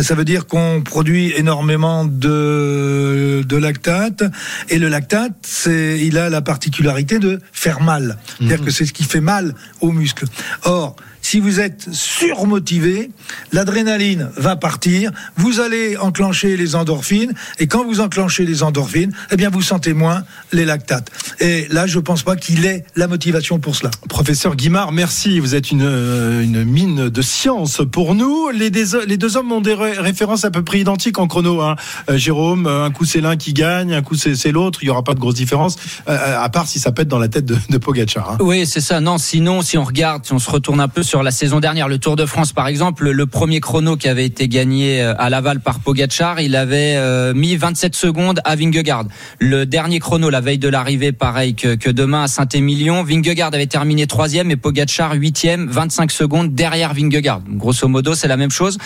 Ça 0.02 0.16
veut 0.16 0.26
dire 0.26 0.48
qu'on 0.48 0.82
produit 0.90 1.32
énormément 1.38 2.04
de 2.04 3.44
de 3.48 3.58
lactate 3.58 4.24
et 4.70 4.80
le 4.80 4.90
lactate, 4.90 5.38
c'est 5.44 6.00
il 6.00 6.18
a 6.18 6.30
la 6.30 6.42
particularité 6.42 7.20
de 7.20 7.40
faire 7.54 7.82
mal. 7.82 8.18
C'est-à-dire 8.38 8.66
que 8.66 8.72
c'est 8.72 8.86
ce 8.86 8.94
qui 8.94 9.04
fait 9.04 9.22
mal 9.22 9.54
aux 9.82 9.92
muscles. 9.92 10.26
Or 10.64 10.96
si 11.30 11.40
vous 11.40 11.60
êtes 11.60 11.88
surmotivé, 11.94 13.12
l'adrénaline 13.52 14.32
va 14.36 14.56
partir, 14.56 15.12
vous 15.38 15.60
allez 15.60 15.96
enclencher 15.96 16.58
les 16.58 16.76
endorphines, 16.76 17.34
et 17.60 17.68
quand 17.68 17.86
vous 17.86 18.00
enclenchez 18.00 18.46
les 18.46 18.64
endorphines, 18.64 19.14
eh 19.30 19.36
bien 19.36 19.52
vous 19.52 19.62
sentez 19.62 19.94
moins 19.94 20.24
les 20.52 20.66
lactates. 20.66 21.12
Et 21.40 21.68
là, 21.70 21.86
je 21.86 22.00
pense 22.00 22.24
pas 22.24 22.36
qu'il 22.36 22.66
ait 22.66 22.84
la 22.96 23.08
motivation 23.08 23.60
pour 23.60 23.76
cela. 23.76 23.92
Professeur 24.08 24.56
Guimard, 24.56 24.92
merci. 24.92 25.40
Vous 25.40 25.54
êtes 25.54 25.70
une, 25.70 25.84
euh, 25.84 26.42
une 26.42 26.64
mine 26.64 27.10
de 27.10 27.22
science 27.22 27.82
pour 27.92 28.16
nous. 28.16 28.50
Les, 28.50 28.72
des- 28.72 29.06
les 29.06 29.18
deux 29.18 29.38
hommes 29.38 29.52
ont 29.52 29.62
des 29.62 29.76
ré- 29.76 30.00
références 30.00 30.46
à 30.46 30.50
peu 30.52 30.64
près 30.64 30.80
identiques 30.80 31.20
en 31.20 31.28
chrono. 31.28 31.62
Hein. 31.62 31.76
Euh, 32.10 32.18
Jérôme, 32.18 32.66
euh, 32.66 32.86
un 32.86 32.90
coup 32.92 33.06
c'est 33.06 33.22
l'un 33.22 33.38
qui 33.38 33.54
gagne, 33.54 33.94
un 33.94 34.02
coup 34.02 34.16
c'est 34.16 34.34
c'est 34.36 34.52
l'autre. 34.52 34.80
Il 34.82 34.86
n'y 34.86 34.90
aura 34.92 35.04
pas 35.04 35.14
de 35.14 35.20
grosse 35.20 35.36
différence, 35.36 35.76
euh, 36.08 36.44
à 36.44 36.50
part 36.50 36.68
si 36.68 36.80
ça 36.80 36.92
pète 36.92 37.08
dans 37.08 37.20
la 37.20 37.28
tête 37.28 37.46
de, 37.46 37.56
de 37.70 37.78
Pogacar. 37.78 38.32
hein. 38.32 38.38
Oui, 38.40 38.66
c'est 38.66 38.82
ça. 38.82 39.00
Non, 39.00 39.18
sinon, 39.20 39.62
si 39.62 39.78
on 39.78 39.84
regarde, 39.84 40.26
si 40.26 40.34
on 40.34 40.40
se 40.40 40.50
retourne 40.50 40.80
un 40.80 40.88
peu 40.88 41.04
sur 41.04 41.19
la 41.24 41.32
saison 41.32 41.60
dernière, 41.60 41.88
le 41.88 41.98
Tour 41.98 42.16
de 42.16 42.26
France, 42.26 42.54
par 42.54 42.68
exemple, 42.68 43.10
le 43.10 43.26
premier 43.26 43.60
chrono 43.60 43.98
qui 43.98 44.08
avait 44.08 44.26
été 44.26 44.48
gagné 44.48 45.02
euh, 45.02 45.14
à 45.18 45.30
Laval 45.30 45.60
par 45.60 45.80
Pogacar, 45.80 46.40
il 46.40 46.56
avait 46.56 46.96
euh, 46.98 47.34
mis 47.34 47.56
27 47.56 47.96
secondes 47.96 48.42
à 48.46 48.56
Vingegaard. 48.56 49.06
Le 49.40 49.66
dernier 49.66 50.00
chrono, 50.00 50.30
la 50.30 50.42
veille 50.42 50.58
de 50.58 50.70
l'arrivée, 50.70 51.12
pareil 51.12 51.56
que, 51.56 51.90
demain 51.90 52.24
à 52.24 52.28
Saint-Émilion, 52.28 53.04
Vingegaard 53.04 53.54
avait 53.54 53.68
terminé 53.68 54.08
troisième 54.08 54.52
et 54.52 54.56
Pogacar 54.56 55.14
huitième, 55.14 55.68
25 55.68 56.12
secondes 56.12 56.54
derrière 56.54 56.94
Vingegaard. 56.94 57.42
Grosso 57.50 57.88
modo, 57.88 58.14
c'est 58.14 58.28
la 58.28 58.38
même 58.38 58.52
chose. 58.52 58.78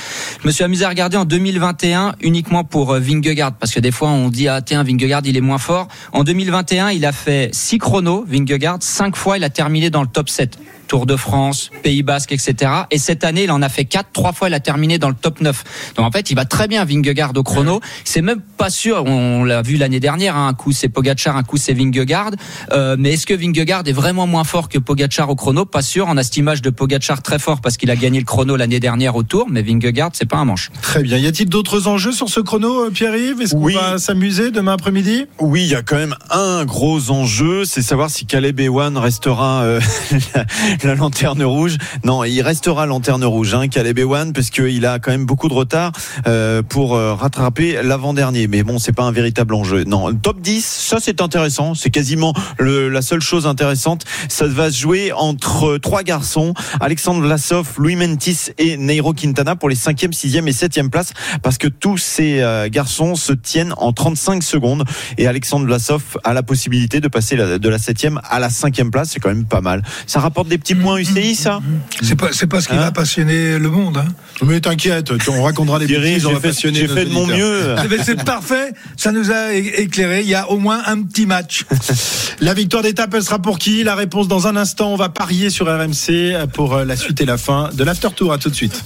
Je 0.42 0.48
me 0.48 0.52
suis 0.52 0.64
amusé 0.64 0.86
à 0.86 0.90
regarder 0.90 1.18
en 1.18 1.26
2021 1.26 2.16
uniquement 2.22 2.64
pour 2.64 2.94
euh, 2.94 3.00
Vingegaard, 3.00 3.54
parce 3.54 3.74
que 3.74 3.80
des 3.80 3.92
fois 3.92 4.10
on 4.10 4.30
dit 4.30 4.48
ah 4.48 4.62
tiens 4.62 4.84
Vingegaard 4.84 5.22
il 5.26 5.38
est 5.38 5.42
moins 5.42 5.58
fort. 5.58 5.88
En 6.12 6.24
2021, 6.24 6.92
il 6.92 7.06
a 7.06 7.12
fait 7.12 7.50
6 7.54 7.78
chronos, 7.78 8.26
Vingegaard, 8.28 8.78
5 8.82 9.16
fois 9.16 9.38
il 9.38 9.44
a 9.44 9.50
terminé 9.50 9.90
dans 9.90 10.02
le 10.02 10.08
top 10.08 10.30
7 10.30 10.58
Tour 10.88 11.06
de 11.06 11.16
France, 11.16 11.72
Pays 11.82 12.04
Basque, 12.04 12.32
etc. 12.32 12.72
Et 12.92 12.98
cette 12.98 13.24
année, 13.24 13.44
il 13.46 13.52
en 13.52 13.62
a 13.62 13.70
fait 13.70 13.86
quatre. 13.86 14.10
Trois 14.14 14.32
fois, 14.34 14.48
il 14.50 14.54
a 14.54 14.60
terminé 14.60 14.98
dans 15.00 15.10
le 15.10 15.16
top 15.16 15.42
9. 15.42 15.64
Donc 15.96 16.06
en 16.06 16.12
fait, 16.12 16.30
il 16.30 16.36
va 16.36 16.46
très 16.46 16.68
bien 16.68 16.86
Vingegaard 16.86 17.32
au 17.36 17.44
chrono. 17.44 17.80
C'est 18.04 18.22
même 18.22 18.42
pas 18.58 18.70
sûr. 18.70 19.04
On 19.06 19.44
l'a 19.44 19.62
vu 19.62 19.78
l'année 19.78 20.00
dernière. 20.00 20.36
hein, 20.36 20.48
un 20.48 20.54
coup 20.54 20.72
c'est 20.72 20.90
Pogacar, 20.90 21.36
un 21.38 21.44
coup 21.44 21.58
c'est 21.58 21.74
Vingegaard. 21.74 22.32
Euh, 22.72 22.96
mais 23.00 23.14
est-ce 23.14 23.26
que 23.26 23.34
Vingegaard 23.34 23.84
est 23.88 23.92
vraiment 23.94 24.28
moins 24.28 24.44
fort 24.44 24.70
que 24.70 24.78
Pogacar 24.78 25.30
au 25.30 25.36
chrono? 25.36 25.66
Pas 25.66 25.82
sûr. 25.82 26.06
On 26.10 26.18
a 26.18 26.24
cette 26.24 26.38
image 26.38 26.62
de 26.62 26.70
Pogacar 26.70 27.22
très 27.22 27.40
fort 27.40 27.62
parce 27.62 27.78
qu'il 27.78 27.90
a 27.92 27.96
gagné 27.96 28.20
le 28.20 28.26
chrono 28.26 28.56
l'année 28.56 28.80
dernière 28.80 29.16
au 29.16 29.24
Tour. 29.24 29.48
Mais 29.50 29.62
Vingegaard, 29.62 30.12
c'est 30.14 30.28
pas 30.30 30.38
un 30.38 30.46
manche. 30.46 30.70
Très 30.82 31.02
bien. 31.04 31.18
Y 31.18 31.28
a-t-il 31.28 31.50
d'autres 31.50 31.88
enjeux 31.88 32.12
sur 32.12 32.30
ce 32.30 32.40
chrono, 32.40 32.86
euh, 32.86 32.90
Pierre-Yves? 32.92 33.42
Est-ce 33.42 33.54
qu'on 33.54 33.62
Oui. 33.64 33.74
va 33.74 33.98
s'amuser 33.98 34.52
demain 34.52 34.74
après-midi? 34.74 35.26
Oui, 35.40 35.64
il 35.64 35.70
y 35.70 35.76
a 35.76 35.82
quand 35.82 35.96
même 35.96 36.16
un 36.30 36.66
gros 36.66 37.10
enjeu, 37.10 37.66
c'est 37.66 37.82
savoir 37.82 38.10
si 38.10 38.26
Caleb 38.26 38.60
Ewan 38.60 38.98
restera 38.98 39.64
euh, 39.64 39.80
la, 40.84 40.90
la 40.90 40.96
lanterne 40.96 41.44
rouge. 41.44 41.78
Non, 42.04 42.24
il 42.24 42.42
restera 42.42 42.86
lanterne 42.86 43.24
rouge, 43.26 43.54
hein, 43.54 43.68
Caleb 43.68 44.00
Ewan, 44.00 44.34
parce 44.34 44.50
qu'il 44.50 44.86
a 44.86 45.00
quand 45.00 45.12
même 45.12 45.26
beaucoup 45.26 45.48
de 45.50 45.54
retard 45.54 45.92
euh, 46.28 46.62
pour 46.62 46.96
euh, 46.96 47.14
rattraper 47.14 47.82
l'avant-dernier. 47.84 48.48
Mais 48.48 48.64
bon, 48.64 48.80
c'est 48.80 48.94
pas 48.94 49.04
un 49.04 49.12
véritable 49.12 49.54
enjeu. 49.54 49.84
Non, 49.84 50.14
top 50.14 50.40
10, 50.42 50.64
ça 50.66 50.98
c'est 51.02 51.22
intéressant. 51.22 51.74
C'est 51.76 51.90
quasiment 51.90 52.34
le- 52.58 52.90
la 52.90 53.02
seule 53.02 53.22
chose 53.22 53.48
intéressante. 53.48 54.06
Ça 54.30 54.48
va 54.48 54.72
se 54.72 54.80
jouer 54.80 55.12
entre 55.12 55.78
trois 55.78 56.04
garçons, 56.04 56.54
Alexandre 56.80 57.22
Vlasov, 57.22 57.68
Louis 57.78 57.96
Mentis 57.96 58.52
et 58.58 58.78
Neiro 58.78 59.14
Quintana 59.14 59.56
pour 59.56 59.70
les 59.70 59.76
5e, 59.76 60.12
6e 60.14 60.48
et 60.48 60.52
7e 60.52 60.90
places, 60.90 61.14
parce 61.42 61.58
que 61.58 61.68
tous 61.68 61.98
ces 61.98 62.42
euh, 62.42 62.68
garçons 62.70 63.16
se 63.16 63.34
tiennent 63.34 63.74
en 63.78 63.94
35 63.94 64.44
secondes 64.44 64.84
et 65.18 65.28
Alexandre 65.28 65.66
Vlasov 65.66 66.02
a 66.24 66.34
la 66.34 66.44
possibilité 66.44 67.00
de 67.00 67.08
passer 67.08 67.36
de 67.36 67.70
la 67.70 67.78
7e 67.78 68.20
à 68.24 68.40
la 68.40 68.50
5e 68.50 68.90
place. 68.90 69.10
C'est 69.12 69.20
quand 69.20 69.30
même 69.30 69.46
pas 69.46 69.62
mal. 69.62 69.84
Ça 70.08 70.20
rapporte 70.20 70.48
des 70.48 70.58
petits 70.64 70.76
points 70.76 70.98
UCI, 70.98 71.36
ça 71.36 71.60
C'est 72.02 72.16
pas, 72.16 72.30
c'est 72.32 72.48
pas 72.48 72.62
ce 72.62 72.70
qui 72.70 72.74
Hein 72.74 72.78
va 72.78 72.92
passionner 72.92 73.60
le 73.60 73.70
monde. 73.70 73.98
Hein. 73.98 74.06
Mais 74.46 74.62
t'inquiète, 74.62 75.12
on 75.28 75.44
racontera 75.44 75.78
des 75.78 75.86
Thierry, 75.88 76.14
bêtises, 76.14 76.26
on 76.26 76.30
j'ai 76.30 76.36
va 76.36 76.42
fait, 76.42 76.48
passionner 76.48 76.80
j'ai 76.80 76.88
nos 76.88 76.96
fait 76.96 77.06
de 77.06 77.12
mon 77.12 77.28
mieux. 77.28 77.76
C'est 78.04 78.24
parfait, 78.26 78.74
ça 78.96 79.12
nous 79.12 79.30
a 79.32 79.54
éclairé. 79.54 80.22
Il 80.22 80.30
y 80.30 80.36
a 80.36 80.50
au 80.50 80.58
moins 80.58 80.82
un 80.86 81.02
petit 81.04 81.26
match. 81.26 81.66
La 82.40 82.54
victoire 82.54 82.82
d'étape, 82.82 83.14
elle 83.14 83.24
sera 83.24 83.40
pour 83.40 83.60
qui? 83.60 83.84
La 83.84 83.96
réponse 83.96 84.28
dans 84.28 84.48
un 84.48 84.56
instant. 84.56 84.94
On 84.94 84.96
va 84.96 85.10
parier 85.10 85.50
sur 85.50 85.68
RMC 85.68 86.48
pour 86.54 86.74
euh, 86.74 86.86
la 86.86 86.96
suite 86.96 87.20
et 87.22 87.26
la 87.26 87.38
fin 87.38 87.70
de 87.74 87.84
l'after 87.84 88.10
tour. 88.16 88.32
À 88.34 88.38
tout 88.38 88.50
de 88.50 88.56
suite. 88.56 88.84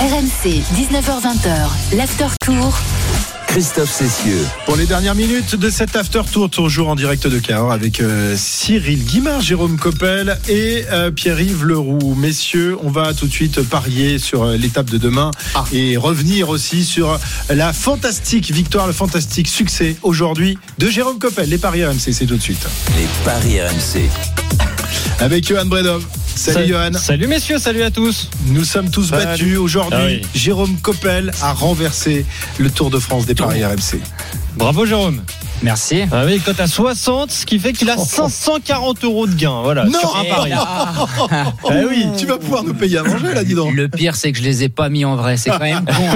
RMC, 0.00 0.62
19h20h, 0.76 1.96
l'after 1.96 2.26
tour. 2.44 2.78
Christophe 3.52 3.92
Cessieux. 3.92 4.46
Pour 4.64 4.76
les 4.76 4.86
dernières 4.86 5.14
minutes 5.14 5.56
de 5.56 5.68
cet 5.68 5.94
after 5.94 6.22
tour, 6.32 6.48
toujours 6.48 6.88
en 6.88 6.94
direct 6.94 7.26
de 7.26 7.38
Cahors 7.38 7.70
avec 7.70 8.00
euh, 8.00 8.34
Cyril 8.34 9.04
Guimard, 9.04 9.42
Jérôme 9.42 9.76
Coppel 9.76 10.38
et 10.48 10.86
euh, 10.90 11.10
Pierre-Yves 11.10 11.66
Leroux. 11.66 12.14
Messieurs, 12.14 12.78
on 12.82 12.88
va 12.88 13.12
tout 13.12 13.26
de 13.26 13.30
suite 13.30 13.60
parier 13.60 14.18
sur 14.18 14.44
euh, 14.44 14.56
l'étape 14.56 14.88
de 14.88 14.96
demain 14.96 15.30
et 15.70 15.98
revenir 15.98 16.48
aussi 16.48 16.82
sur 16.82 17.20
la 17.50 17.74
fantastique 17.74 18.50
victoire, 18.50 18.86
le 18.86 18.94
fantastique 18.94 19.48
succès 19.48 19.96
aujourd'hui 20.02 20.56
de 20.78 20.88
Jérôme 20.88 21.18
Coppel. 21.18 21.50
Les 21.50 21.58
paris 21.58 21.84
RMC, 21.84 22.10
c'est 22.12 22.24
tout 22.24 22.36
de 22.36 22.42
suite. 22.42 22.66
Les 22.96 23.06
paris 23.22 23.60
RMC. 23.60 24.08
Avec 25.20 25.46
Johan 25.46 25.66
Bredov. 25.66 26.06
Salut 26.50 26.66
Johan. 26.68 26.90
Salut 26.94 27.26
messieurs, 27.28 27.58
salut 27.58 27.82
à 27.82 27.90
tous. 27.90 28.28
Nous 28.46 28.64
sommes 28.64 28.90
tous 28.90 29.04
Salut. 29.10 29.24
battus 29.24 29.58
aujourd'hui. 29.58 29.98
Ah 30.00 30.06
oui. 30.06 30.22
Jérôme 30.34 30.76
Coppel 30.82 31.30
a 31.40 31.52
renversé 31.52 32.26
le 32.58 32.68
Tour 32.70 32.90
de 32.90 32.98
France 32.98 33.26
des 33.26 33.34
paris 33.34 33.64
RMC. 33.64 34.00
Bravo 34.56 34.84
Jérôme. 34.84 35.22
Merci. 35.62 36.02
Ah 36.10 36.24
oui, 36.26 36.40
cote 36.40 36.58
à 36.58 36.66
60, 36.66 37.30
ce 37.30 37.46
qui 37.46 37.60
fait 37.60 37.72
qu'il 37.72 37.88
a 37.88 37.96
540 37.96 39.04
euros 39.04 39.28
de 39.28 39.34
gain. 39.34 39.60
Voilà, 39.62 39.84
Non. 39.84 40.00
sur 40.00 40.16
un 40.16 40.24
pari. 40.24 40.50
Eh 41.70 41.84
oui, 41.88 42.06
tu 42.18 42.26
vas 42.26 42.38
pouvoir 42.38 42.64
nous 42.64 42.74
payer 42.74 42.98
à 42.98 43.04
manger 43.04 43.32
là, 43.32 43.44
dis 43.44 43.54
donc. 43.54 43.72
Le 43.76 43.88
pire, 43.88 44.16
c'est 44.16 44.32
que 44.32 44.38
je 44.38 44.42
les 44.42 44.64
ai 44.64 44.68
pas 44.68 44.88
mis 44.88 45.04
en 45.04 45.14
vrai. 45.14 45.36
C'est 45.36 45.50
quand 45.50 45.60
même 45.60 45.84
con. 45.86 46.08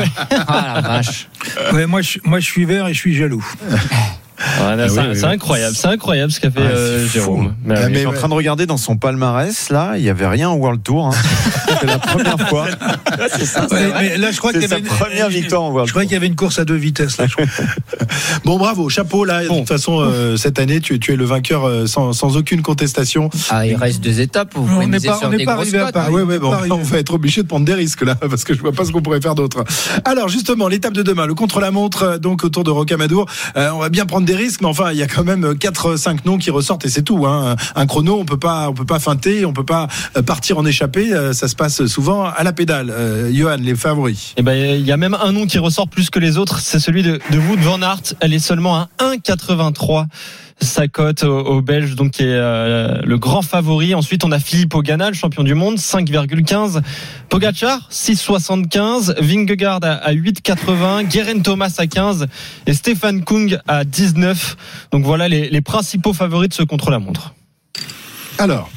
Ah 0.49 0.72
la 0.74 0.81
vache. 0.81 1.29
Ouais, 1.72 1.87
moi, 1.87 2.03
je, 2.03 2.18
moi, 2.24 2.41
je 2.41 2.47
suis 2.47 2.64
vert 2.64 2.89
et 2.89 2.95
je 2.95 2.99
suis 2.99 3.14
jaloux. 3.14 3.47
Ouais, 4.39 4.76
là, 4.76 4.84
Ah 4.84 4.89
c'est 4.89 5.01
oui, 5.01 5.07
oui, 5.14 5.24
incroyable, 5.24 5.74
c'est 5.76 5.87
incroyable 5.89 6.30
ce 6.32 6.41
qu'a 6.41 6.51
fait 6.51 6.61
Ah, 6.62 6.68
euh. 6.76 7.07
Jérôme. 7.09 7.55
Mais 7.64 7.74
Ah, 7.76 7.89
je 7.91 7.95
suis 7.97 8.07
en 8.07 8.12
train 8.12 8.28
de 8.28 8.34
regarder 8.34 8.66
dans 8.66 8.76
son 8.76 8.97
palmarès, 8.97 9.70
là, 9.70 9.95
il 9.97 10.05
y 10.05 10.11
avait 10.11 10.26
rien 10.26 10.51
au 10.51 10.57
World 10.57 10.82
Tour. 10.82 11.07
hein. 11.07 11.11
C'est 11.80 11.87
la 11.87 11.99
première 11.99 12.49
fois. 12.49 12.66
Ouais, 12.66 13.93
mais 14.01 14.16
là, 14.18 14.30
je 14.30 14.39
crois 14.39 14.53
qu'il 14.53 14.61
y 14.61 14.62
C'est 14.64 14.68
sa 14.68 14.74
avait 14.76 14.82
une- 14.82 14.89
première 14.89 15.28
victoire 15.28 15.62
en 15.62 15.70
World 15.70 15.89
Je 15.89 15.93
crois 15.93 16.03
qu'il 16.05 16.12
y 16.12 16.16
avait 16.16 16.26
une 16.26 16.37
course 16.37 16.59
à 16.59 16.64
deux 16.64 16.74
vitesses. 16.76 17.18
Là, 17.18 17.26
je 17.26 17.34
crois. 17.34 17.47
Bon, 18.45 18.59
bravo, 18.59 18.89
chapeau 18.89 19.24
là. 19.24 19.43
De 19.43 19.49
toute 19.49 19.68
façon, 19.68 20.01
euh, 20.01 20.37
cette 20.37 20.59
année, 20.59 20.80
tu, 20.80 20.99
tu 21.01 21.12
es 21.12 21.16
le 21.16 21.24
vainqueur 21.24 21.64
euh, 21.66 21.87
sans, 21.87 22.12
sans 22.12 22.37
aucune 22.37 22.62
contestation. 22.62 23.30
Ah, 23.51 23.66
il 23.66 23.74
reste 23.74 24.01
deux 24.01 24.20
étapes. 24.20 24.51
Vous 24.55 24.80
On 24.80 24.87
n'est 24.87 25.01
pas- 25.01 25.18
sur 25.18 25.28
on 25.28 25.30
des 25.30 25.45
pas 25.45 25.55
arrivé 25.55 25.78
à 25.78 25.84
cotes. 25.87 25.95
Paris. 25.95 26.07
Ah 26.11 26.12
ouais, 26.12 26.22
ouais, 26.22 26.39
bon, 26.39 26.51
Paris. 26.51 26.68
on 26.70 26.76
va 26.76 26.99
être 26.99 27.14
obligé 27.14 27.43
de 27.43 27.49
prendre 27.49 27.64
des 27.66 27.74
risques 27.74 28.03
là, 28.05 28.14
parce 28.30 28.45
que 28.45 28.55
je 28.55 28.61
vois 28.61 28.72
pas 28.72 28.84
ce 28.84 28.93
qu'on 28.93 29.03
pourrait 29.03 29.20
faire 29.20 29.34
d'autre. 29.34 29.64
Alors 30.05 30.28
justement, 30.28 30.68
l'étape 30.68 30.93
de 30.95 31.03
demain, 31.03 31.26
le 31.26 31.34
contre-la-montre, 31.34 32.18
donc 32.18 32.45
autour 32.45 32.64
de 32.64 32.70
Rocamadour, 32.70 33.26
on 33.57 33.78
va 33.78 33.89
bien 33.89 34.07
prendre 34.07 34.26
des 34.27 34.35
risques, 34.37 34.61
mais 34.61 34.66
enfin, 34.68 34.93
il 34.93 34.99
y 34.99 35.03
a 35.03 35.07
quand 35.07 35.24
même 35.24 35.53
4-5 35.55 36.18
noms 36.27 36.37
qui 36.37 36.51
ressortent 36.51 36.85
et 36.85 36.91
c'est 36.91 37.03
tout. 37.03 37.24
Hein. 37.27 37.57
Un 37.74 37.87
chrono, 37.87 38.18
on 38.20 38.24
peut 38.27 38.39
pas, 38.39 38.68
on 38.68 38.74
peut 38.74 38.85
pas 38.85 38.99
feinter, 38.99 39.47
on 39.47 39.55
peut 39.55 39.64
pas 39.64 39.89
euh, 40.16 40.22
partir 40.22 40.59
en 40.59 40.66
échappée. 40.66 41.14
euh, 41.14 41.33
Ça 41.33 41.49
se 41.49 41.55
passe 41.57 41.87
souvent 41.87 42.24
à 42.24 42.43
la 42.43 42.53
pédale. 42.53 42.91
Euh, 42.91 43.33
Johan, 43.33 43.57
les 43.61 43.74
favoris. 43.74 44.35
Et 44.37 44.43
ben, 44.43 44.55
il 44.79 44.85
y 44.87 44.93
a 44.93 44.97
même 44.99 45.14
un 45.14 45.33
nom 45.33 45.47
qui 45.47 45.59
ressort 45.59 45.89
plus 45.89 46.11
que 46.11 46.18
les 46.18 46.37
autres, 46.37 46.59
c'est 46.59 46.81
celui 46.81 47.03
de, 47.03 47.18
de 47.31 47.39
Wood 47.39 47.61
van 47.61 47.81
Aert. 47.81 48.03
Elle 48.20 48.35
est 48.35 48.39
seulement 48.39 48.77
à 48.77 48.89
1,83 49.01 50.07
sa 50.61 50.89
cote 50.89 51.23
au, 51.23 51.39
au 51.39 51.63
Belge, 51.63 51.95
donc 51.95 52.13
qui 52.13 52.23
est 52.23 52.27
euh, 52.29 53.01
le 53.05 53.19
grand 53.19 53.43
favori. 53.43 53.95
Ensuite, 53.95 54.25
on 54.25 54.33
a 54.33 54.39
Philippe 54.39 54.75
Ogana, 54.75 55.09
le 55.09 55.15
champion 55.15 55.43
du 55.43 55.55
monde, 55.55 55.77
5,15. 55.77 56.83
Pogacar, 57.29 57.89
6,75. 57.91 59.21
Vingegaard 59.21 59.81
à, 59.83 59.93
à 59.93 60.13
8,80. 60.13 61.09
Guerin 61.09 61.41
Thomas 61.41 61.75
à 61.79 61.87
15 61.87 62.27
et 62.67 62.75
Stéphane 62.75 63.23
Kung 63.25 63.59
à 63.69 63.85
19. 63.85 64.57
Donc 64.93 65.05
voilà 65.05 65.29
les, 65.29 65.49
les 65.51 65.61
principaux 65.61 66.13
favoris 66.13 66.49
de 66.49 66.55
ce 66.55 66.63
contre-la-montre. 66.63 67.35
Alors. 68.39 68.71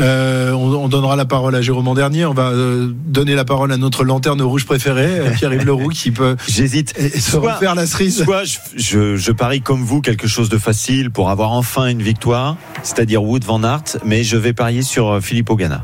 Euh, 0.00 0.52
on, 0.52 0.74
on 0.74 0.88
donnera 0.88 1.16
la 1.16 1.24
parole 1.24 1.54
à 1.54 1.62
Jérôme 1.62 1.86
en 1.88 1.94
dernier. 1.94 2.24
On 2.26 2.34
va 2.34 2.50
euh, 2.50 2.88
donner 3.06 3.34
la 3.34 3.44
parole 3.44 3.70
à 3.72 3.76
notre 3.76 4.04
lanterne 4.04 4.40
rouge 4.42 4.64
préférée, 4.66 5.20
euh, 5.20 5.30
Pierre-Yves 5.30 5.64
Leroux, 5.66 5.88
qui 5.90 6.10
peut 6.10 6.36
J'hésite. 6.48 6.94
se 6.98 7.18
Soit- 7.32 7.54
refaire 7.54 7.74
la 7.74 7.86
cerise. 7.86 8.24
Soit 8.24 8.44
je, 8.44 8.58
je, 8.76 9.16
je 9.16 9.32
parie 9.32 9.60
comme 9.60 9.82
vous 9.84 10.00
quelque 10.00 10.26
chose 10.26 10.48
de 10.48 10.58
facile 10.58 11.10
pour 11.10 11.30
avoir 11.30 11.52
enfin 11.52 11.86
une 11.86 12.02
victoire, 12.02 12.56
c'est-à-dire 12.82 13.22
Wood 13.22 13.44
Van 13.44 13.62
Aert, 13.62 13.98
mais 14.04 14.24
je 14.24 14.36
vais 14.36 14.52
parier 14.52 14.82
sur 14.82 15.20
Philippe 15.22 15.50
Ogana. 15.50 15.82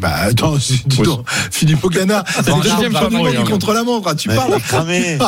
Bah 0.00 0.14
attends, 0.22 0.56
dis 0.56 0.82
donc, 1.02 1.26
Philippe 1.50 1.82
Ogana, 1.84 2.24
c'est 2.28 2.46
le 2.50 2.62
champion 2.92 3.22
va 3.24 3.30
du 3.30 3.36
du 3.38 3.44
contre-la-montre. 3.44 4.08
ah, 4.10 4.14
Tu 4.14 4.28
Ouais, 4.28 4.36
parles 4.36 4.50
il 4.52 4.56
est 4.58 4.60
cramé. 4.60 5.18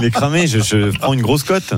il 0.00 0.04
est 0.04 0.10
cramé. 0.10 0.46
Je, 0.48 0.58
je 0.60 0.98
prends 0.98 1.12
une 1.12 1.22
grosse 1.22 1.44
cote. 1.44 1.74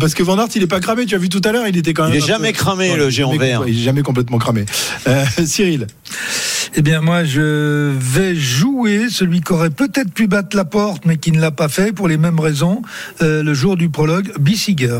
Parce 0.00 0.14
que 0.14 0.22
Van 0.24 0.36
Aert, 0.38 0.48
il 0.56 0.62
est 0.62 0.66
pas 0.66 0.80
cramé. 0.80 1.06
Tu 1.06 1.14
as 1.14 1.18
vu 1.18 1.28
tout 1.28 1.40
à 1.44 1.52
l'heure, 1.52 1.68
il 1.68 1.76
était 1.76 1.94
quand 1.94 2.04
même. 2.04 2.14
Il 2.14 2.16
est 2.16 2.26
jamais 2.26 2.52
peu- 2.52 2.58
cramé, 2.58 2.88
Non, 2.90 2.96
le 2.96 3.10
géant 3.10 3.32
jamais 3.32 3.46
vert. 3.46 3.62
Il 3.66 3.78
est 3.78 3.82
jamais 3.84 4.02
complètement 4.02 4.38
cramé. 4.38 4.64
Euh, 5.06 5.24
Cyril. 5.44 5.86
Eh 6.74 6.82
bien, 6.82 7.00
moi, 7.00 7.22
je 7.24 7.92
vais 7.96 8.34
jouer 8.34 9.06
celui 9.10 9.42
qui 9.42 9.52
aurait 9.52 9.70
peut-être 9.70 10.12
pu 10.12 10.26
battre 10.26 10.56
la 10.56 10.64
porte, 10.64 11.04
mais 11.06 11.18
qui 11.18 11.30
ne 11.30 11.40
l'a 11.40 11.52
pas 11.52 11.68
fait 11.68 11.92
pour 11.92 12.08
les 12.08 12.16
mêmes 12.16 12.40
raisons, 12.40 12.82
euh, 13.22 13.44
le 13.44 13.54
jour 13.54 13.76
du 13.76 13.90
prologue, 13.90 14.32
Bissiger. 14.40 14.98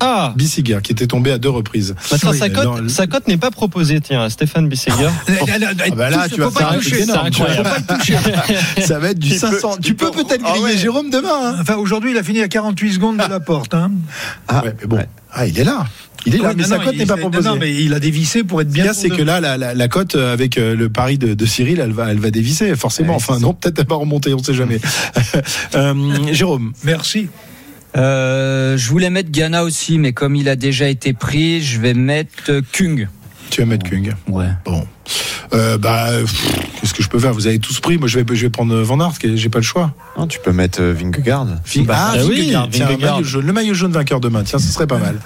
Ah 0.00 0.32
Bissiger, 0.36 0.78
qui 0.82 0.92
était 0.92 1.06
tombé 1.06 1.30
à 1.30 1.38
deux 1.38 1.50
reprises. 1.50 1.94
Oui, 2.10 2.18
sa 2.38 2.48
cote, 2.48 2.80
le- 2.82 2.88
sa 2.88 3.06
cote 3.06 3.28
n'est 3.28 3.36
pas 3.36 3.50
proposée, 3.50 4.00
tiens, 4.00 4.28
Stéphane 4.30 4.68
Bisseger. 4.68 5.08
Ah 5.28 5.90
bah 5.94 6.10
là, 6.10 6.28
tu 6.28 6.40
vas 6.40 6.50
faire 6.50 6.72
le 6.72 6.78
un 6.78 6.80
toucher. 6.80 7.04
Ça 8.82 8.98
va 8.98 9.10
être 9.10 9.18
du 9.18 9.30
peut- 9.30 9.36
500. 9.36 9.76
il 9.78 9.84
tu 9.84 9.94
peux 9.94 10.10
peut- 10.10 10.24
peut-être 10.24 10.42
Ah 10.44 10.50
griller 10.52 10.64
ouais. 10.64 10.76
Jérôme 10.78 11.10
demain. 11.10 11.28
hein. 11.42 11.56
Enfin, 11.60 11.76
aujourd'hui, 11.76 12.12
il 12.12 12.16
a 12.18 12.22
fini 12.22 12.40
à 12.40 12.48
48 12.48 12.92
secondes 12.94 13.16
de 13.18 13.28
la 13.28 13.40
porte. 13.40 13.74
Hein. 13.74 13.90
Ah, 14.48 14.62
ouais, 14.64 14.74
mais 14.80 14.86
bon. 14.86 14.98
Ah, 15.32 15.46
il 15.46 15.58
est 15.58 15.64
là. 15.64 15.84
Il 16.26 16.34
est 16.34 16.38
là, 16.38 16.48
Oui, 16.50 16.54
mais 16.58 16.62
non, 16.64 16.68
sa 16.68 16.78
cote 16.78 16.96
n'est 16.96 17.06
pas 17.06 17.16
proposée. 17.16 17.48
Non, 17.48 17.56
mais 17.56 17.74
il 17.74 17.94
a 17.94 18.00
dévissé 18.00 18.44
pour 18.44 18.60
être 18.60 18.68
Ce 18.68 18.72
bien. 18.74 18.82
qu'il 18.84 18.90
a, 18.90 18.94
c'est 18.94 19.08
que 19.10 19.22
là, 19.22 19.40
la, 19.40 19.56
la, 19.56 19.72
la 19.74 19.88
cote 19.88 20.16
euh, 20.16 20.32
avec 20.34 20.58
euh, 20.58 20.76
le 20.76 20.90
pari 20.90 21.16
de, 21.18 21.32
de 21.34 21.46
Cyril, 21.46 21.80
elle 21.80 21.92
va, 21.92 22.10
elle 22.10 22.18
va 22.18 22.30
dévisser, 22.30 22.74
forcément. 22.76 23.10
Ouais, 23.10 23.16
enfin, 23.16 23.38
non, 23.38 23.54
peut-être 23.54 23.78
elle 23.78 23.86
va 23.86 23.96
remonter, 23.96 24.34
on 24.34 24.42
sait 24.42 24.54
jamais. 24.54 24.80
Euh, 25.74 25.94
Jérôme. 26.32 26.72
Merci. 26.84 27.28
Euh, 27.96 28.76
je 28.76 28.88
voulais 28.88 29.10
mettre 29.10 29.30
Ghana 29.30 29.64
aussi, 29.64 29.98
mais 29.98 30.12
comme 30.12 30.36
il 30.36 30.48
a 30.48 30.56
déjà 30.56 30.88
été 30.88 31.12
pris, 31.12 31.62
je 31.62 31.80
vais 31.80 31.94
mettre 31.94 32.50
euh, 32.50 32.62
Kung. 32.72 33.08
Tu 33.50 33.60
vas 33.62 33.66
mettre 33.66 33.88
Kung. 33.88 34.14
Ouais. 34.28 34.46
Bon. 34.64 34.86
Euh, 35.52 35.76
bah, 35.76 36.06
qu'est-ce 36.80 36.94
que 36.94 37.02
je 37.02 37.08
peux 37.08 37.18
faire? 37.18 37.32
Vous 37.32 37.48
avez 37.48 37.58
tous 37.58 37.80
pris. 37.80 37.98
Moi, 37.98 38.06
je 38.06 38.20
vais, 38.20 38.24
je 38.36 38.42
vais 38.42 38.50
prendre 38.50 38.76
Van 38.82 39.00
Aert. 39.00 39.18
que 39.18 39.34
J'ai 39.34 39.48
pas 39.48 39.58
le 39.58 39.64
choix. 39.64 39.92
Non, 40.16 40.28
tu 40.28 40.38
peux 40.38 40.52
mettre 40.52 40.80
Vingegaard. 40.80 41.46
Ving- 41.66 41.86
ah, 41.90 42.12
ah 42.14 42.16
oui, 42.28 42.42
Vingegaard. 42.42 42.68
Tiens, 42.70 42.86
Vingegaard. 42.86 43.14
maillot 43.16 43.24
jaune. 43.26 43.46
le 43.46 43.52
maillot 43.52 43.74
jaune 43.74 43.90
vainqueur 43.92 44.20
demain. 44.20 44.44
Tiens, 44.44 44.60
ce 44.60 44.68
serait 44.72 44.86
pas 44.86 44.98
mal. 44.98 45.18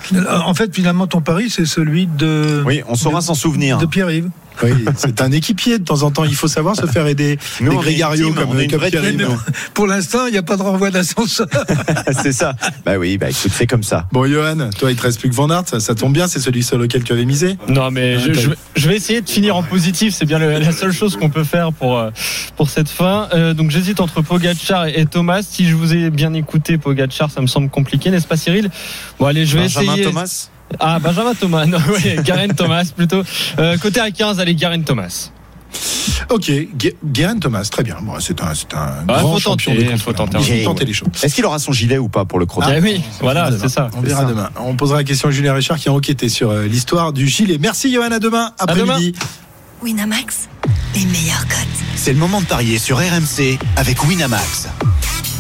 En 0.47 0.55
fait, 0.55 0.75
finalement, 0.75 1.07
ton 1.07 1.21
pari, 1.21 1.51
c'est 1.51 1.67
celui 1.67 2.07
de, 2.07 2.62
Oui, 2.65 2.81
on 2.89 2.95
saura 2.95 3.21
s'en 3.21 3.35
souvenir. 3.35 3.77
de 3.77 3.85
Pierre-Yves. 3.85 4.31
Oui, 4.63 4.71
c'est 4.97 5.21
un 5.21 5.33
équipier 5.33 5.79
de 5.79 5.85
temps 5.85 6.03
en 6.03 6.11
temps. 6.11 6.25
Il 6.25 6.35
faut 6.35 6.49
savoir 6.49 6.77
se 6.77 6.87
faire 6.87 7.07
aider. 7.07 7.39
Nous, 7.61 7.71
les 7.71 7.77
on 7.77 7.81
est 7.81 7.85
Grégario 7.85 8.29
une 8.29 8.35
team, 8.35 8.41
comme, 8.45 8.57
on 8.57 8.59
est 8.59 8.65
une 8.65 8.71
comme. 9.27 9.39
Pour 9.75 9.87
l'instant, 9.87 10.27
il 10.27 10.33
n'y 10.33 10.39
a 10.39 10.43
pas 10.43 10.57
de 10.57 10.63
renvoi 10.63 10.91
d'ascenseur. 10.91 11.47
c'est 12.23 12.33
ça. 12.33 12.55
Bah 12.85 12.97
oui, 12.99 13.19
bah 13.19 13.31
écoute, 13.31 13.51
c'est 13.53 13.67
comme 13.67 13.83
ça. 13.83 14.07
Bon, 14.13 14.27
Johan, 14.27 14.71
toi, 14.79 14.91
il 14.93 14.97
te 14.97 15.03
reste 15.03 15.19
plus 15.21 15.29
que 15.31 15.35
Van 15.35 15.51
Aert. 15.51 15.65
Ça, 15.69 15.81
ça 15.81 15.95
tombe 15.95 16.13
bien, 16.13 16.29
c'est 16.29 16.41
celui 16.41 16.63
sur 16.63 16.79
lequel 16.79 17.03
tu 17.05 17.13
avais 17.13 17.25
misé. 17.25 17.57
Non, 17.69 17.91
mais 17.91 18.19
je, 18.19 18.31
Ah, 18.31 18.35
je 18.35 18.49
vais- 18.51 18.57
je 18.77 18.89
vais 18.89 18.97
essayer 18.97 19.21
de 19.21 19.29
finir 19.29 19.57
en 19.57 19.63
positif. 19.63 20.15
C'est 20.15 20.27
bien 20.27 20.39
le- 20.39 20.59
la 20.59 20.73
seule 20.73 20.93
chose 20.93 21.17
qu'on 21.17 21.31
peut 21.31 21.45
faire 21.45 21.73
pour 21.73 21.99
euh, 21.99 22.11
pour 22.57 22.71
cette 22.71 22.89
fin. 22.89 23.29
Euh, 23.35 23.55
donc 23.55 23.71
j'hésite 23.71 24.01
entre 24.01 24.23
Pogacar 24.23 24.87
et 24.87 25.05
Thomas. 25.07 25.43
Si 25.43 25.67
je 25.69 25.75
vous 25.75 25.95
ai 25.95 26.11
bien 26.11 26.33
écouté, 26.35 26.79
Pogacar, 26.79 27.31
ça 27.31 27.41
me 27.41 27.47
semble 27.47 27.69
compliqué, 27.71 28.11
n'est-ce 28.11 28.27
pas, 28.27 28.37
Cyril? 28.37 28.71
Bon, 29.19 29.27
allez, 29.27 29.47
je 29.47 29.57
vais 29.57 29.63
Benjamin 29.65 29.93
essayer. 29.93 30.05
Thomas? 30.05 30.49
Ah, 30.81 30.99
Benjamin 30.99 31.35
Thomas. 31.35 31.67
Non, 31.67 31.79
oui, 31.89 32.17
Garen 32.25 32.53
Thomas 32.55 32.85
plutôt. 32.97 33.23
Euh, 33.59 33.77
côté 33.79 34.01
à 34.01 34.11
15, 34.11 34.41
allez, 34.41 34.55
Garen 34.55 34.83
Thomas. 34.85 35.31
Ok, 36.31 36.51
Gu- 36.77 36.95
Guérin 37.05 37.39
Thomas, 37.39 37.65
très 37.71 37.83
bien. 37.83 37.97
Bon, 38.01 38.15
c'est 38.21 38.41
un, 38.41 38.55
c'est 38.55 38.73
un 38.75 39.05
Ah, 39.09 39.21
grand 39.21 39.35
faut 39.35 39.41
champion 39.41 39.73
tenter, 39.73 39.85
des 39.87 39.97
faut 39.97 40.12
contre 40.12 40.17
tenter 40.31 40.37
un 40.37 40.41
Il 40.41 40.47
peu. 40.47 40.59
faut 40.62 40.71
tenter 40.71 40.85
les 40.85 40.93
choses. 40.93 41.09
Est-ce 41.23 41.35
qu'il 41.35 41.45
aura 41.45 41.59
son 41.59 41.73
gilet 41.73 41.99
ou 41.99 42.09
pas 42.09 42.25
pour 42.25 42.39
le 42.39 42.47
chrono 42.47 42.67
Ah 42.71 42.79
oui, 42.81 43.03
voilà, 43.21 43.51
c'est 43.61 43.69
ça. 43.69 43.91
On 43.97 44.01
verra 44.01 44.25
demain. 44.25 44.51
On 44.61 44.77
posera 44.77 44.99
la 44.99 45.05
question 45.05 45.29
à 45.29 45.33
Julien 45.33 45.53
Richard 45.53 45.79
qui 45.79 45.89
a 45.89 45.93
enquêté 45.93 46.29
sur 46.29 46.51
euh, 46.51 46.67
l'histoire 46.67 47.12
du 47.12 47.27
gilet. 47.27 47.59
Merci 47.61 47.93
Johan, 47.93 48.11
à 48.12 48.19
demain 48.21 48.53
après-midi. 48.59 49.15
Winamax, 49.83 50.49
les 50.95 51.05
meilleurs 51.07 51.47
cotes. 51.49 51.59
C'est 51.97 52.12
le 52.12 52.19
moment 52.19 52.41
de 52.41 52.47
parier 52.47 52.79
sur 52.79 52.99
RMC 52.99 53.59
avec 53.77 54.03
Winamax. 54.05 54.69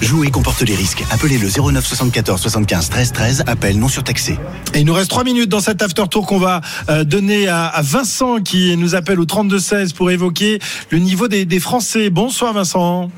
Jouer 0.00 0.30
comporte 0.30 0.60
les 0.62 0.74
risques. 0.74 1.02
Appelez 1.10 1.38
le 1.38 1.48
09 1.48 1.84
74 1.84 2.40
75 2.40 2.90
13 2.90 3.12
13. 3.12 3.44
Appel 3.46 3.78
non 3.78 3.88
surtaxé. 3.88 4.38
Et 4.74 4.80
il 4.80 4.86
nous 4.86 4.92
reste 4.92 5.08
trois 5.08 5.24
minutes 5.24 5.48
dans 5.48 5.60
cet 5.60 5.82
after 5.82 6.08
tour 6.08 6.26
qu'on 6.26 6.38
va 6.38 6.60
euh, 6.88 7.04
donner 7.04 7.48
à, 7.48 7.80
Vincent 7.82 8.40
qui 8.40 8.76
nous 8.76 8.94
appelle 8.94 9.18
au 9.18 9.24
32 9.24 9.58
16 9.58 9.92
pour 9.94 10.10
évoquer 10.10 10.58
le 10.90 10.98
niveau 10.98 11.28
des, 11.28 11.44
des 11.44 11.60
Français. 11.60 12.10
Bonsoir 12.10 12.52
Vincent. 12.52 13.10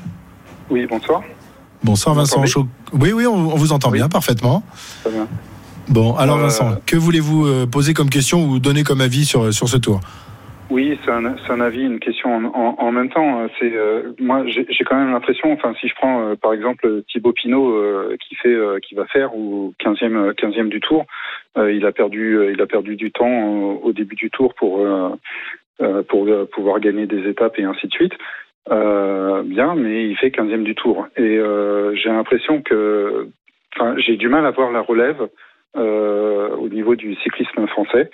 Oui, 0.69 0.85
bonsoir. 0.89 1.21
Bonsoir 1.83 2.15
Vous 2.15 2.21
Vincent. 2.21 2.43
Oui, 2.93 3.11
oui, 3.11 3.25
on, 3.25 3.35
on 3.35 3.55
vous 3.55 3.73
entend 3.73 3.91
bien 3.91 4.07
parfaitement. 4.07 4.63
Très 5.03 5.11
bien. 5.13 5.27
Bon, 5.89 6.15
alors 6.15 6.37
Euh, 6.37 6.43
Vincent, 6.43 6.75
que 6.85 6.95
voulez-vous 6.95 7.45
euh, 7.45 7.65
poser 7.65 7.93
comme 7.93 8.09
question 8.09 8.45
ou 8.45 8.59
donner 8.59 8.83
comme 8.83 9.01
avis 9.01 9.25
sur, 9.25 9.53
sur 9.53 9.69
ce 9.69 9.77
tour? 9.77 9.99
Oui, 10.69 10.99
c'est 11.03 11.11
un, 11.11 11.23
un 11.25 11.61
avis, 11.61 11.83
une 11.83 11.99
question 11.99 12.35
en, 12.35 12.43
en, 12.45 12.75
en 12.77 12.91
même 12.91 13.09
temps. 13.09 13.47
C'est 13.57 13.71
euh, 13.73 14.11
moi, 14.19 14.43
j'ai 14.47 14.83
quand 14.83 14.97
même 14.97 15.11
l'impression. 15.11 15.51
Enfin, 15.53 15.73
si 15.79 15.87
je 15.87 15.95
prends 15.95 16.27
euh, 16.27 16.35
par 16.35 16.53
exemple 16.53 17.03
Thibaut 17.09 17.31
Pinot 17.31 17.71
euh, 17.71 18.17
qui 18.19 18.35
fait, 18.35 18.53
euh, 18.53 18.79
qui 18.79 18.93
va 18.93 19.05
faire 19.05 19.33
ou 19.35 19.73
15e, 19.79 20.15
euh, 20.15 20.33
15e 20.33 20.67
du 20.67 20.81
tour, 20.81 21.05
euh, 21.57 21.71
il 21.71 21.85
a 21.85 21.93
perdu, 21.93 22.51
il 22.51 22.61
a 22.61 22.67
perdu 22.67 22.97
du 22.97 23.11
temps 23.11 23.79
au 23.81 23.93
début 23.93 24.15
du 24.15 24.29
tour 24.29 24.53
pour 24.55 24.85
pour 26.09 26.27
pouvoir 26.51 26.79
gagner 26.79 27.05
des 27.05 27.29
étapes 27.29 27.57
et 27.59 27.63
ainsi 27.63 27.87
de 27.87 27.93
suite. 27.93 28.13
Bien, 28.69 29.75
mais 29.75 30.09
il 30.09 30.17
fait 30.17 30.29
15e 30.29 30.63
du 30.63 30.75
tour. 30.75 31.07
Et 31.15 31.39
j'ai 31.93 32.09
l'impression 32.09 32.61
que, 32.61 33.29
enfin, 33.75 33.95
j'ai 33.97 34.17
du 34.17 34.27
mal 34.27 34.45
à 34.45 34.51
voir 34.51 34.71
la 34.71 34.81
relève 34.81 35.27
au 35.75 36.69
niveau 36.69 36.95
du 36.95 37.15
cyclisme 37.15 37.67
français. 37.67 38.09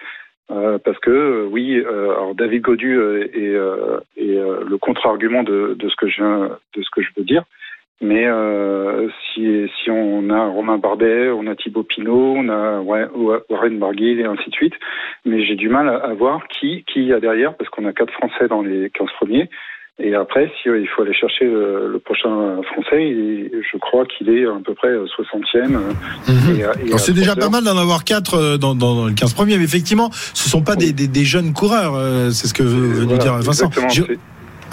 Euh, 0.52 0.78
parce 0.78 1.00
que 1.00 1.10
euh, 1.10 1.48
oui, 1.50 1.78
euh, 1.78 2.12
alors 2.12 2.36
David 2.36 2.62
Godu 2.62 2.98
euh, 2.98 3.24
est, 3.34 4.22
est, 4.22 4.36
le 4.36 4.78
contre-argument 4.78 5.44
de, 5.44 5.76
de 5.80 5.90
ce 5.90 5.96
que 5.96 6.08
je 6.08 6.22
de 6.22 6.82
ce 6.82 6.90
que 6.92 7.02
je 7.02 7.10
veux 7.16 7.24
dire. 7.24 7.44
Mais 8.02 8.28
si, 9.34 9.72
si 9.78 9.90
on 9.90 10.30
a 10.30 10.48
Romain 10.48 10.78
Bardet, 10.78 11.30
on 11.30 11.48
a 11.48 11.56
Thibaut 11.56 11.84
Pinot, 11.84 12.34
on 12.36 12.50
a 12.50 12.82
Warren 12.82 13.80
Barguil 13.80 14.20
et 14.20 14.26
ainsi 14.26 14.50
de 14.50 14.56
suite, 14.56 14.74
mais 15.24 15.46
j'ai 15.46 15.56
du 15.56 15.70
mal 15.70 15.88
à, 15.88 15.98
à 15.98 16.14
voir 16.14 16.46
qui 16.50 16.84
qui 16.84 17.06
y 17.06 17.14
a 17.14 17.22
derrière 17.22 17.56
parce 17.56 17.70
qu'on 17.70 17.86
a 17.86 17.94
quatre 17.94 18.12
Français 18.12 18.50
dans 18.50 18.62
les 18.62 18.90
15 18.90 19.08
premiers. 19.12 19.50
Et 20.00 20.16
après, 20.16 20.52
si 20.62 20.70
euh, 20.70 20.80
il 20.82 20.88
faut 20.88 21.04
aller 21.04 21.14
chercher 21.14 21.46
le, 21.46 21.88
le 21.92 22.00
prochain 22.00 22.60
Français, 22.74 23.10
il- 23.10 23.52
je 23.72 23.78
crois 23.78 24.06
qu'il 24.06 24.28
est 24.30 24.44
à 24.46 24.58
peu 24.66 24.74
près 24.74 24.90
60e. 24.90 25.76
euh, 25.76 26.56
et 26.58 26.64
à- 26.64 26.72
et 26.80 26.82
Alors, 26.88 26.96
à 26.96 26.98
C'est 26.98 27.14
déjà 27.14 27.36
pas 27.36 27.50
mal 27.50 27.64
d'en 27.64 27.78
avoir 27.78 28.04
quatre 28.04 28.34
euh, 28.36 28.58
dans, 28.58 28.74
dans, 28.74 28.96
dans 28.96 29.06
le 29.06 29.14
15 29.14 29.34
premiers, 29.34 29.58
mais 29.58 29.64
effectivement, 29.66 30.10
ce 30.12 30.50
sont 30.50 30.64
pas 30.64 30.76
des, 30.76 30.94
des, 30.94 31.08
des 31.08 31.24
jeunes 31.26 31.54
coureurs, 31.54 31.94
euh, 31.96 32.32
c'est 32.32 32.48
ce 32.48 32.56
que 32.56 32.64
veut 32.64 33.04
Voilà, 33.04 33.18
dire 33.20 33.34
Vincent. 33.36 33.68
exactement, 33.68 33.90
Je- 33.90 34.04
c'est- 34.04 34.20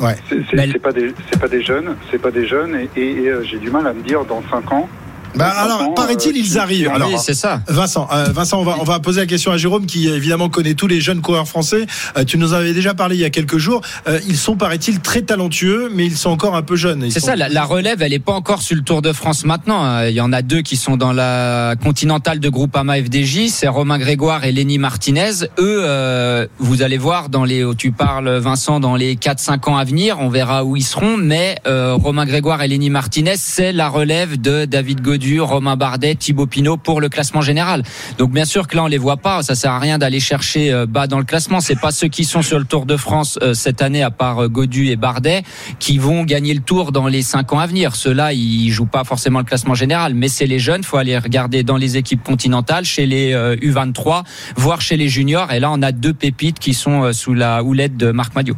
Ouais. 0.03 0.15
C'est 0.31 0.79
pas 0.81 0.93
des 0.93 1.13
c'est 1.31 1.39
pas 1.39 1.49
des 1.49 1.63
jeunes, 1.63 1.95
c'est 2.11 2.19
pas 2.23 2.31
des 2.31 2.47
jeunes 2.47 2.75
et, 2.75 2.89
et, 2.99 3.23
et, 3.25 3.29
euh, 3.29 3.43
j'ai 3.43 3.59
du 3.59 3.71
mal 3.71 3.87
à 3.87 3.93
me 3.93 4.01
dire 4.03 4.25
dans 4.25 4.43
5 4.51 4.73
ans. 4.73 4.89
Bah 5.35 5.49
alors, 5.49 5.83
ans, 5.83 5.91
paraît-il, 5.93 6.35
euh, 6.37 6.39
ils 6.45 6.59
arrivent. 6.59 6.89
en 6.89 6.95
Alors, 6.95 7.09
aura. 7.13 7.19
c'est 7.19 7.35
ça. 7.35 7.63
Vincent, 7.69 8.09
euh, 8.13 8.27
Vincent, 8.33 8.61
on 8.61 8.65
va, 8.65 8.77
on 8.81 8.85
va 8.85 8.99
poser 9.01 9.21
la 9.21 9.27
question 9.27 9.53
à 9.53 9.57
Jérôme 9.57 9.87
qui 9.87 10.09
évidemment 10.09 10.49
connaît 10.49 10.75
tous 10.75 10.87
les 10.87 11.01
jeunes 11.01 11.21
coureurs 11.21 11.49
français. 11.49 11.87
Euh, 12.17 12.25
tu 12.25 12.39
nous 12.39 12.53
avais 12.53 12.73
déjà 12.73 12.95
parlé 12.95 13.17
il 13.17 13.21
y 13.21 13.25
a 13.25 13.31
quelques 13.31 13.59
jours. 13.59 13.81
Euh, 14.09 14.19
ils 14.29 14.37
sont, 14.37 14.57
paraît-il, 14.57 15.01
très 15.01 15.23
talentueux, 15.23 15.91
mais 15.95 16.07
ils 16.07 16.17
sont 16.17 16.31
encore 16.31 16.57
un 16.57 16.63
peu 16.63 16.77
jeunes. 16.77 17.03
Ils 17.07 17.13
C'est 17.13 17.21
sont- 17.21 17.27
ça, 17.29 17.37
la, 17.37 17.49
la 17.49 17.65
relève, 17.65 18.03
elle 18.03 18.13
est 18.13 18.19
pas 18.19 18.33
encore 18.33 18.63
sur 18.63 18.77
le 18.77 18.83
Tour 18.83 19.03
de 19.03 19.13
France 19.13 19.45
maintenant. 19.45 19.83
hein. 19.85 20.07
Il 20.07 20.15
y 20.15 20.21
en 20.21 20.33
a 20.33 20.43
deux 20.43 20.63
qui 20.63 20.77
sont 20.77 20.97
dans 20.97 21.13
la 21.13 21.75
continentale 21.83 22.41
de 22.41 22.49
Groupama 22.49 22.97
FDJ, 23.03 23.49
c'est 23.49 23.69
Romain 23.69 23.99
Grégoire 23.99 24.45
et 24.45 24.53
Lenny 24.53 24.79
Martinez. 24.79 25.31
Eux, 25.59 25.83
euh, 25.85 26.47
vous 26.59 26.83
allez 26.83 26.99
voir 26.99 27.29
dans 27.29 27.45
les, 27.45 27.65
tu 27.79 27.93
parles 27.93 28.29
Vincent, 28.39 28.81
dans 28.81 28.97
les 28.97 29.17
4-5 29.17 29.69
ans 29.71 29.77
à 29.77 29.85
venir, 29.85 30.19
on 30.21 30.29
verra 30.29 30.65
où 30.65 30.77
ils 30.77 30.83
seront. 30.85 31.17
Mais 31.17 31.57
euh, 31.67 31.95
Romain 31.95 32.27
Grégoire 32.27 32.63
et 32.63 32.69
Lenny 32.69 32.91
Martinez, 32.91 33.35
c'est 33.37 33.73
la 33.73 33.89
relève 33.89 34.41
de 34.41 34.65
David 34.65 35.01
Godu, 35.21 35.41
Romain 35.43 35.77
Bardet, 35.77 36.15
Thibaut 36.15 36.47
Pinot 36.47 36.79
pour 36.79 37.01
le 37.03 37.11
classement 37.11 37.43
général. 37.43 37.83
Donc 38.17 38.31
bien 38.31 38.47
sûr 38.47 38.67
que 38.67 38.75
là 38.75 38.85
on 38.85 38.87
les 38.87 38.97
voit 38.97 39.19
pas, 39.19 39.43
ça 39.43 39.55
sert 39.55 39.73
à 39.73 39.79
rien 39.79 39.99
d'aller 39.99 40.19
chercher 40.19 40.73
euh, 40.73 40.87
bas 40.87 41.07
dans 41.07 41.19
le 41.19 41.25
classement. 41.25 41.61
C'est 41.61 41.79
pas 41.79 41.91
ceux 41.91 42.09
qui 42.09 42.25
sont 42.25 42.41
sur 42.41 42.59
le 42.59 42.65
Tour 42.65 42.87
de 42.87 42.97
France 42.97 43.39
euh, 43.43 43.53
cette 43.53 43.83
année, 43.83 44.03
à 44.03 44.11
part 44.11 44.45
euh, 44.45 44.49
Godu 44.49 44.89
et 44.89 44.97
Bardet, 44.97 45.43
qui 45.79 45.99
vont 45.99 46.25
gagner 46.25 46.55
le 46.55 46.61
Tour 46.61 46.91
dans 46.91 47.07
les 47.07 47.21
cinq 47.21 47.53
ans 47.53 47.59
à 47.59 47.67
venir. 47.67 47.97
Ceux-là, 47.97 48.33
ils 48.33 48.71
jouent 48.71 48.87
pas 48.87 49.05
forcément 49.05 49.41
le 49.41 49.45
classement 49.45 49.75
général, 49.75 50.15
mais 50.15 50.29
c'est 50.29 50.47
les 50.47 50.59
jeunes. 50.59 50.85
Faut 50.85 50.97
aller 50.97 51.19
regarder 51.19 51.65
dans 51.65 51.77
les 51.77 51.99
équipes 51.99 52.23
continentales, 52.23 52.87
chez 52.87 53.05
les 53.05 53.35
euh, 53.35 53.57
U23, 53.57 54.23
voire 54.57 54.81
chez 54.81 54.97
les 54.97 55.09
juniors. 55.09 55.53
Et 55.53 55.61
là, 55.61 55.71
on 55.71 55.83
a 55.83 55.93
deux 55.93 56.15
pépites 56.15 56.59
qui 56.59 56.73
sont 56.73 57.13
sous 57.13 57.35
la 57.35 57.63
houlette 57.63 57.99
de 57.99 58.11
Marc 58.11 58.35
Madiot. 58.35 58.57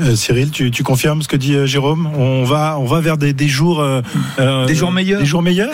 Euh, 0.00 0.14
Cyril, 0.14 0.50
tu, 0.50 0.70
tu 0.70 0.84
confirmes 0.84 1.22
ce 1.22 1.28
que 1.28 1.36
dit 1.36 1.54
euh, 1.54 1.66
Jérôme 1.66 2.08
On 2.16 2.44
va, 2.44 2.78
on 2.78 2.84
va 2.84 3.00
vers 3.00 3.16
des, 3.18 3.32
des 3.32 3.48
jours, 3.48 3.80
euh, 3.80 4.00
euh, 4.38 4.64
Des 4.66 4.74
jours 4.76 4.92
meilleurs 4.92 5.20
Des 5.20 5.26
jours 5.26 5.42
meilleurs. 5.42 5.72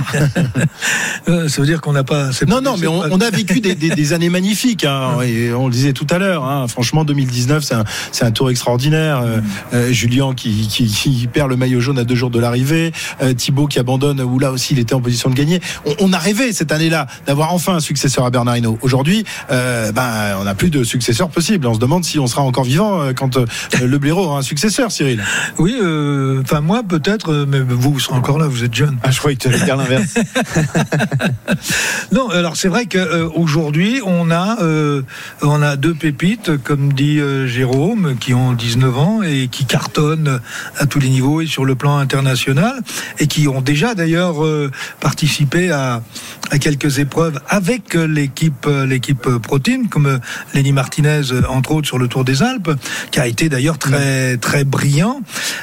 Ça 1.27 1.61
veut 1.61 1.67
dire 1.67 1.81
qu'on 1.81 1.93
n'a 1.93 2.05
pas. 2.05 2.29
Non, 2.47 2.57
pas- 2.57 2.61
non, 2.61 2.77
mais 2.79 2.87
on, 2.87 3.21
a 3.21 3.31
vécu 3.31 3.61
des, 3.61 3.75
des, 3.75 3.91
des 3.91 4.13
années 4.13 4.29
magnifiques. 4.31 4.85
Hein, 4.85 5.21
et 5.27 5.53
on 5.53 5.67
le 5.67 5.73
disait 5.73 5.93
tout 5.93 6.07
à 6.11 6.19
l'heure. 6.19 6.45
Hein, 6.45 6.69
franchement, 6.69 7.05
2019, 7.05 7.65
c'est 7.65 7.75
un, 7.75 8.27
un 8.27 8.31
tour 8.31 8.51
extraordinaire. 8.51 9.23
Euh, 9.73 9.93
Julien 9.93 10.35
qui, 10.35 10.69
qui, 10.69 10.87
qui 10.87 11.27
perd 11.27 11.51
le 11.51 11.57
maillot 11.57 11.81
jaune 11.81 11.99
à 11.99 12.05
deux 12.05 12.15
jours 12.15 12.31
de 12.31 12.39
l'arrivée. 12.39 12.93
Thibaut 13.37 13.67
qui 13.67 13.79
abandonne, 13.79 14.21
où 14.21 14.39
là 14.39 14.53
aussi 14.53 14.73
il 14.75 14.79
était 14.79 14.95
en 14.95 15.01
position 15.01 15.29
de 15.31 15.35
gagner. 15.35 15.61
On, 15.85 15.95
on 16.01 16.13
a 16.13 16.19
rêvé 16.19 16.53
cette 16.53 16.73
année-là 16.73 17.07
d'avoir 17.27 17.53
enfin 17.53 17.77
un 17.77 17.81
successeur 17.81 18.25
à 18.25 18.31
Bernard 18.31 18.57
Hinault. 18.57 18.79
Aujourd'hui, 18.83 19.25
ben, 19.51 20.37
on 20.41 20.45
n'a 20.45 20.55
plus 20.55 20.71
de 20.71 20.83
successeur 20.85 21.29
possible. 21.29 21.67
On 21.67 21.75
se 21.75 21.79
demande 21.81 22.05
si 22.05 22.19
on 22.19 22.27
sera 22.27 22.43
encore 22.43 22.65
vivant 22.65 23.13
quand 23.15 23.39
le 23.81 23.99
blaireau 23.99 24.25
aura 24.25 24.39
un 24.39 24.43
successeur, 24.43 24.93
Cyril. 24.93 25.23
Oui, 25.59 25.77
euh, 25.81 26.43
enfin 26.43 26.61
moi 26.61 26.83
peut-être, 26.83 27.33
euh, 27.33 27.47
mais 27.49 27.61
vous, 27.61 27.93
vous 27.93 28.01
serez 28.01 28.17
encore 28.17 28.39
là, 28.39 28.47
vous 28.47 28.65
êtes 28.65 28.75
jeune. 28.75 28.99
Ah, 29.03 29.11
je 29.11 29.19
croyais 29.19 29.37
que 29.37 29.43
tu 29.43 29.49
allais 29.49 29.65
dire 29.65 29.77
l'inverse. 29.77 30.15
Non, 32.13 32.29
alors 32.31 32.57
c'est 32.57 32.69
vrai 32.69 32.87
qu'aujourd'hui 32.87 34.01
on 34.05 34.31
a 34.31 34.61
euh, 34.61 35.03
on 35.43 35.63
a 35.63 35.77
deux 35.77 35.95
pépites, 35.95 36.57
comme 36.63 36.93
dit 36.93 37.19
euh, 37.19 37.47
Jérôme, 37.47 38.17
qui 38.21 38.35
ont 38.35 38.53
19 38.53 38.99
ans 38.99 39.23
et 39.23 39.49
qui 39.49 39.65
cartonnent 39.65 40.41
à 40.79 40.87
tous 40.87 41.01
les 41.01 41.09
niveaux 41.09 41.41
et 41.41 41.47
sur 41.47 41.65
le 41.65 41.75
plan 41.75 41.97
international 41.97 42.81
et 43.19 43.27
qui 43.27 43.49
ont 43.49 43.61
déjà 43.61 43.95
d'ailleurs 43.95 44.45
euh, 44.45 44.71
participé 45.01 45.71
à, 45.71 46.03
à 46.51 46.59
quelques 46.59 46.99
épreuves 46.99 47.41
avec 47.49 47.95
l'équipe 47.95 48.67
euh, 48.67 48.87
l'équipe 48.87 49.29
Pro 49.43 49.59
Team, 49.59 49.89
comme 49.89 50.07
euh, 50.07 50.19
Lenny 50.55 50.73
Martinez 50.73 51.33
euh, 51.33 51.43
entre 51.49 51.73
autres 51.73 51.87
sur 51.87 51.99
le 51.99 52.09
Tour 52.09 52.25
des 52.25 52.43
Alpes, 52.43 52.71
qui 53.11 53.21
a 53.21 53.27
été 53.27 53.49
d'ailleurs 53.49 53.79
très 53.79 54.37
très 54.37 54.65
brillant. 54.65 55.21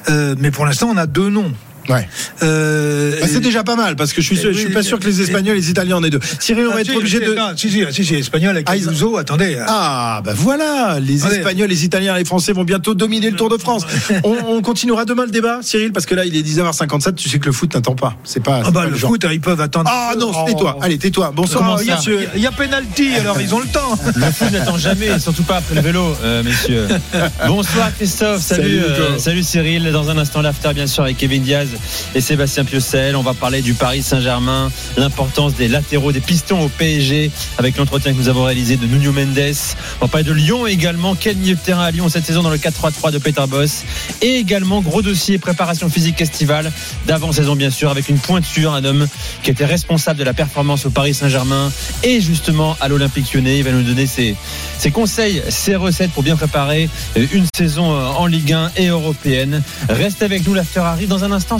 Euh, 0.10 0.36
mais 0.40 0.52
pour 0.52 0.66
l'instant 0.66 0.90
on 0.90 0.98
a 0.98 1.06
deux 1.06 1.30
noms. 1.30 1.54
Ouais. 1.90 2.08
Euh, 2.44 3.20
Bah, 3.20 3.28
c'est 3.32 3.40
déjà 3.40 3.64
pas 3.64 3.76
mal 3.76 3.96
parce 3.96 4.14
que 4.14 4.22
je 4.22 4.28
suis, 4.28 4.38
sûr- 4.38 4.54
je 4.54 4.58
suis 4.60 4.70
pas 4.70 4.84
sûr 4.84 5.00
que 5.00 5.06
les 5.08 5.22
Espagnols 5.22 5.56
et 5.58 5.60
les 5.62 5.70
Italiens 5.70 5.98
en 5.98 6.04
aient 6.04 6.10
deux. 6.10 6.20
Cyril, 6.40 6.66
on 6.68 6.72
Ah, 6.72 6.76
va 6.76 6.82
être 6.82 6.92
si, 6.92 6.96
obligé 6.98 7.20
de. 7.20 7.34
non, 7.34 7.50
si, 7.56 7.70
si, 7.70 7.84
si, 7.92 8.06
si, 8.06 8.16
espagnol 8.16 8.52
avec 8.56 8.68
Ah, 8.70 8.74
Ayuso, 8.74 9.18
attendez. 9.18 9.58
Ah, 9.68 10.22
bah 10.24 10.34
voilà, 10.36 11.00
les 11.00 11.26
Allez. 11.26 11.38
Espagnols, 11.38 11.70
les 11.70 11.86
Italiens 11.86 12.16
et 12.16 12.20
les 12.20 12.26
Français 12.26 12.54
vont 12.54 12.64
bientôt 12.64 12.94
dominer 12.94 13.30
le 13.32 13.36
Tour 13.36 13.50
de 13.50 13.58
France. 13.58 13.86
On, 14.24 14.36
on 14.48 14.62
continuera 14.62 15.06
demain 15.06 15.26
le 15.26 15.32
débat, 15.32 15.60
Cyril, 15.62 15.92
parce 15.92 16.06
que 16.06 16.16
là, 16.16 16.26
il 16.26 16.36
est 16.36 16.42
10h57, 16.44 17.16
tu 17.16 17.30
sais 17.30 17.40
que 17.40 17.46
le 17.48 17.52
foot 17.52 17.74
n'attend 17.74 17.96
pas. 17.96 18.16
C'est 18.24 18.44
pas. 18.44 18.62
Ah 18.66 18.72
bah 18.72 18.82
pas 18.84 18.88
le 18.88 18.96
foot, 18.96 19.26
ils 19.32 19.42
peuvent 19.42 19.62
attendre. 19.62 19.90
Ah 19.92 20.14
non, 20.20 20.32
Oh. 20.34 20.46
tais-toi. 20.46 20.78
Allez, 20.82 20.98
tais-toi. 20.98 21.32
Bonsoir, 21.36 21.78
monsieur. 21.80 22.28
Il 22.36 22.42
y 22.42 22.48
a 22.48 22.52
penalty, 22.52 23.16
alors 23.20 23.40
ils 23.42 23.54
ont 23.56 23.60
le 23.60 23.68
temps. 23.68 23.98
Le 24.16 24.32
foot 24.32 24.52
n'attend 24.52 24.78
jamais, 24.78 25.20
surtout 25.20 25.44
pas 25.44 25.58
après 25.58 25.76
le 25.76 25.82
vélo, 25.82 26.16
euh, 26.24 26.44
messieurs. 26.44 26.88
Bonsoir 27.48 27.90
Christophe, 27.96 28.42
salut, 28.42 28.80
euh, 28.82 29.18
salut 29.18 29.44
Cyril. 29.44 29.90
Dans 29.92 30.10
un 30.10 30.18
instant, 30.18 30.42
l'after, 30.42 30.70
bien 30.74 30.88
sûr, 30.88 31.04
avec 31.04 31.18
Kevin 31.18 31.44
Diaz 31.44 31.70
et 32.16 32.22
Sébastien 32.22 32.66
Piocel. 32.66 33.16
On 33.16 33.24
va 33.24 33.34
parler 33.34 33.62
du 33.62 33.74
Paris 33.74 34.04
Saint-Germain, 34.04 34.72
l'importance 34.98 35.56
des 35.56 35.68
latéraux, 35.68 36.12
des 36.12 36.20
pistons 36.20 36.62
au 36.62 36.70
PSG 36.70 37.32
avec 37.58 37.78
l'entretien 37.78 38.14
que 38.14 38.18
nous 38.18 38.30
avons 38.30 38.44
réalisé 38.44 38.78
de 38.78 38.86
Nuno 38.86 39.12
Mendes. 39.12 39.56
On 40.00 40.06
va 40.06 40.08
parler 40.08 40.26
de 40.26 40.34
Lyon 40.34 40.68
également. 40.68 41.16
Quel 41.16 41.38
milieu 41.38 41.56
de 41.56 41.60
terrain 41.60 41.84
à 41.84 41.92
Lyon 41.92 42.10
cette 42.10 42.26
saison 42.26 42.42
dans 42.42 42.50
le 42.50 42.58
4-3-3 42.58 43.12
de 43.12 43.18
Peter 43.18 43.44
Boss. 43.48 43.84
Et 44.22 44.38
également, 44.38 44.82
gros 44.82 45.02
dossier 45.02 45.38
préparation 45.38 45.90
physique 45.90 46.22
estivale 46.22 46.72
d'avant-saison, 47.08 47.56
bien 47.56 47.70
sûr, 47.70 47.90
avec 47.90 48.10
une 48.10 48.18
pointure, 48.18 48.74
un 48.74 48.84
homme 48.84 49.08
qui 49.44 49.52
était 49.52 49.66
responsable 49.66 50.20
de 50.20 50.24
la 50.24 50.34
performance 50.34 50.86
au 50.86 50.90
Paris 50.90 51.14
Saint-Germain 51.14 51.72
et 52.04 52.22
justement 52.22 52.76
à 52.82 52.88
l'Olympique 52.88 53.34
lyonnais. 53.34 53.60
Il 53.60 53.64
va 53.64 53.72
nous 53.72 53.84
donner 53.84 54.08
ses, 54.08 54.36
ses 54.78 54.92
conseils, 54.92 55.42
ses 55.50 55.76
recettes 55.76 56.12
pour 56.12 56.24
bien 56.24 56.36
préparer 56.36 56.90
une 57.16 57.46
saison 57.56 57.92
en 57.92 58.26
Ligue 58.26 58.54
1 58.54 58.72
et 58.78 58.88
européenne. 58.88 59.62
Reste 59.90 60.24
avec 60.24 60.46
nous, 60.46 60.54
l'after 60.54 60.82
arrive 60.82 61.10
dans 61.10 61.24
un 61.24 61.32
instant 61.32 61.60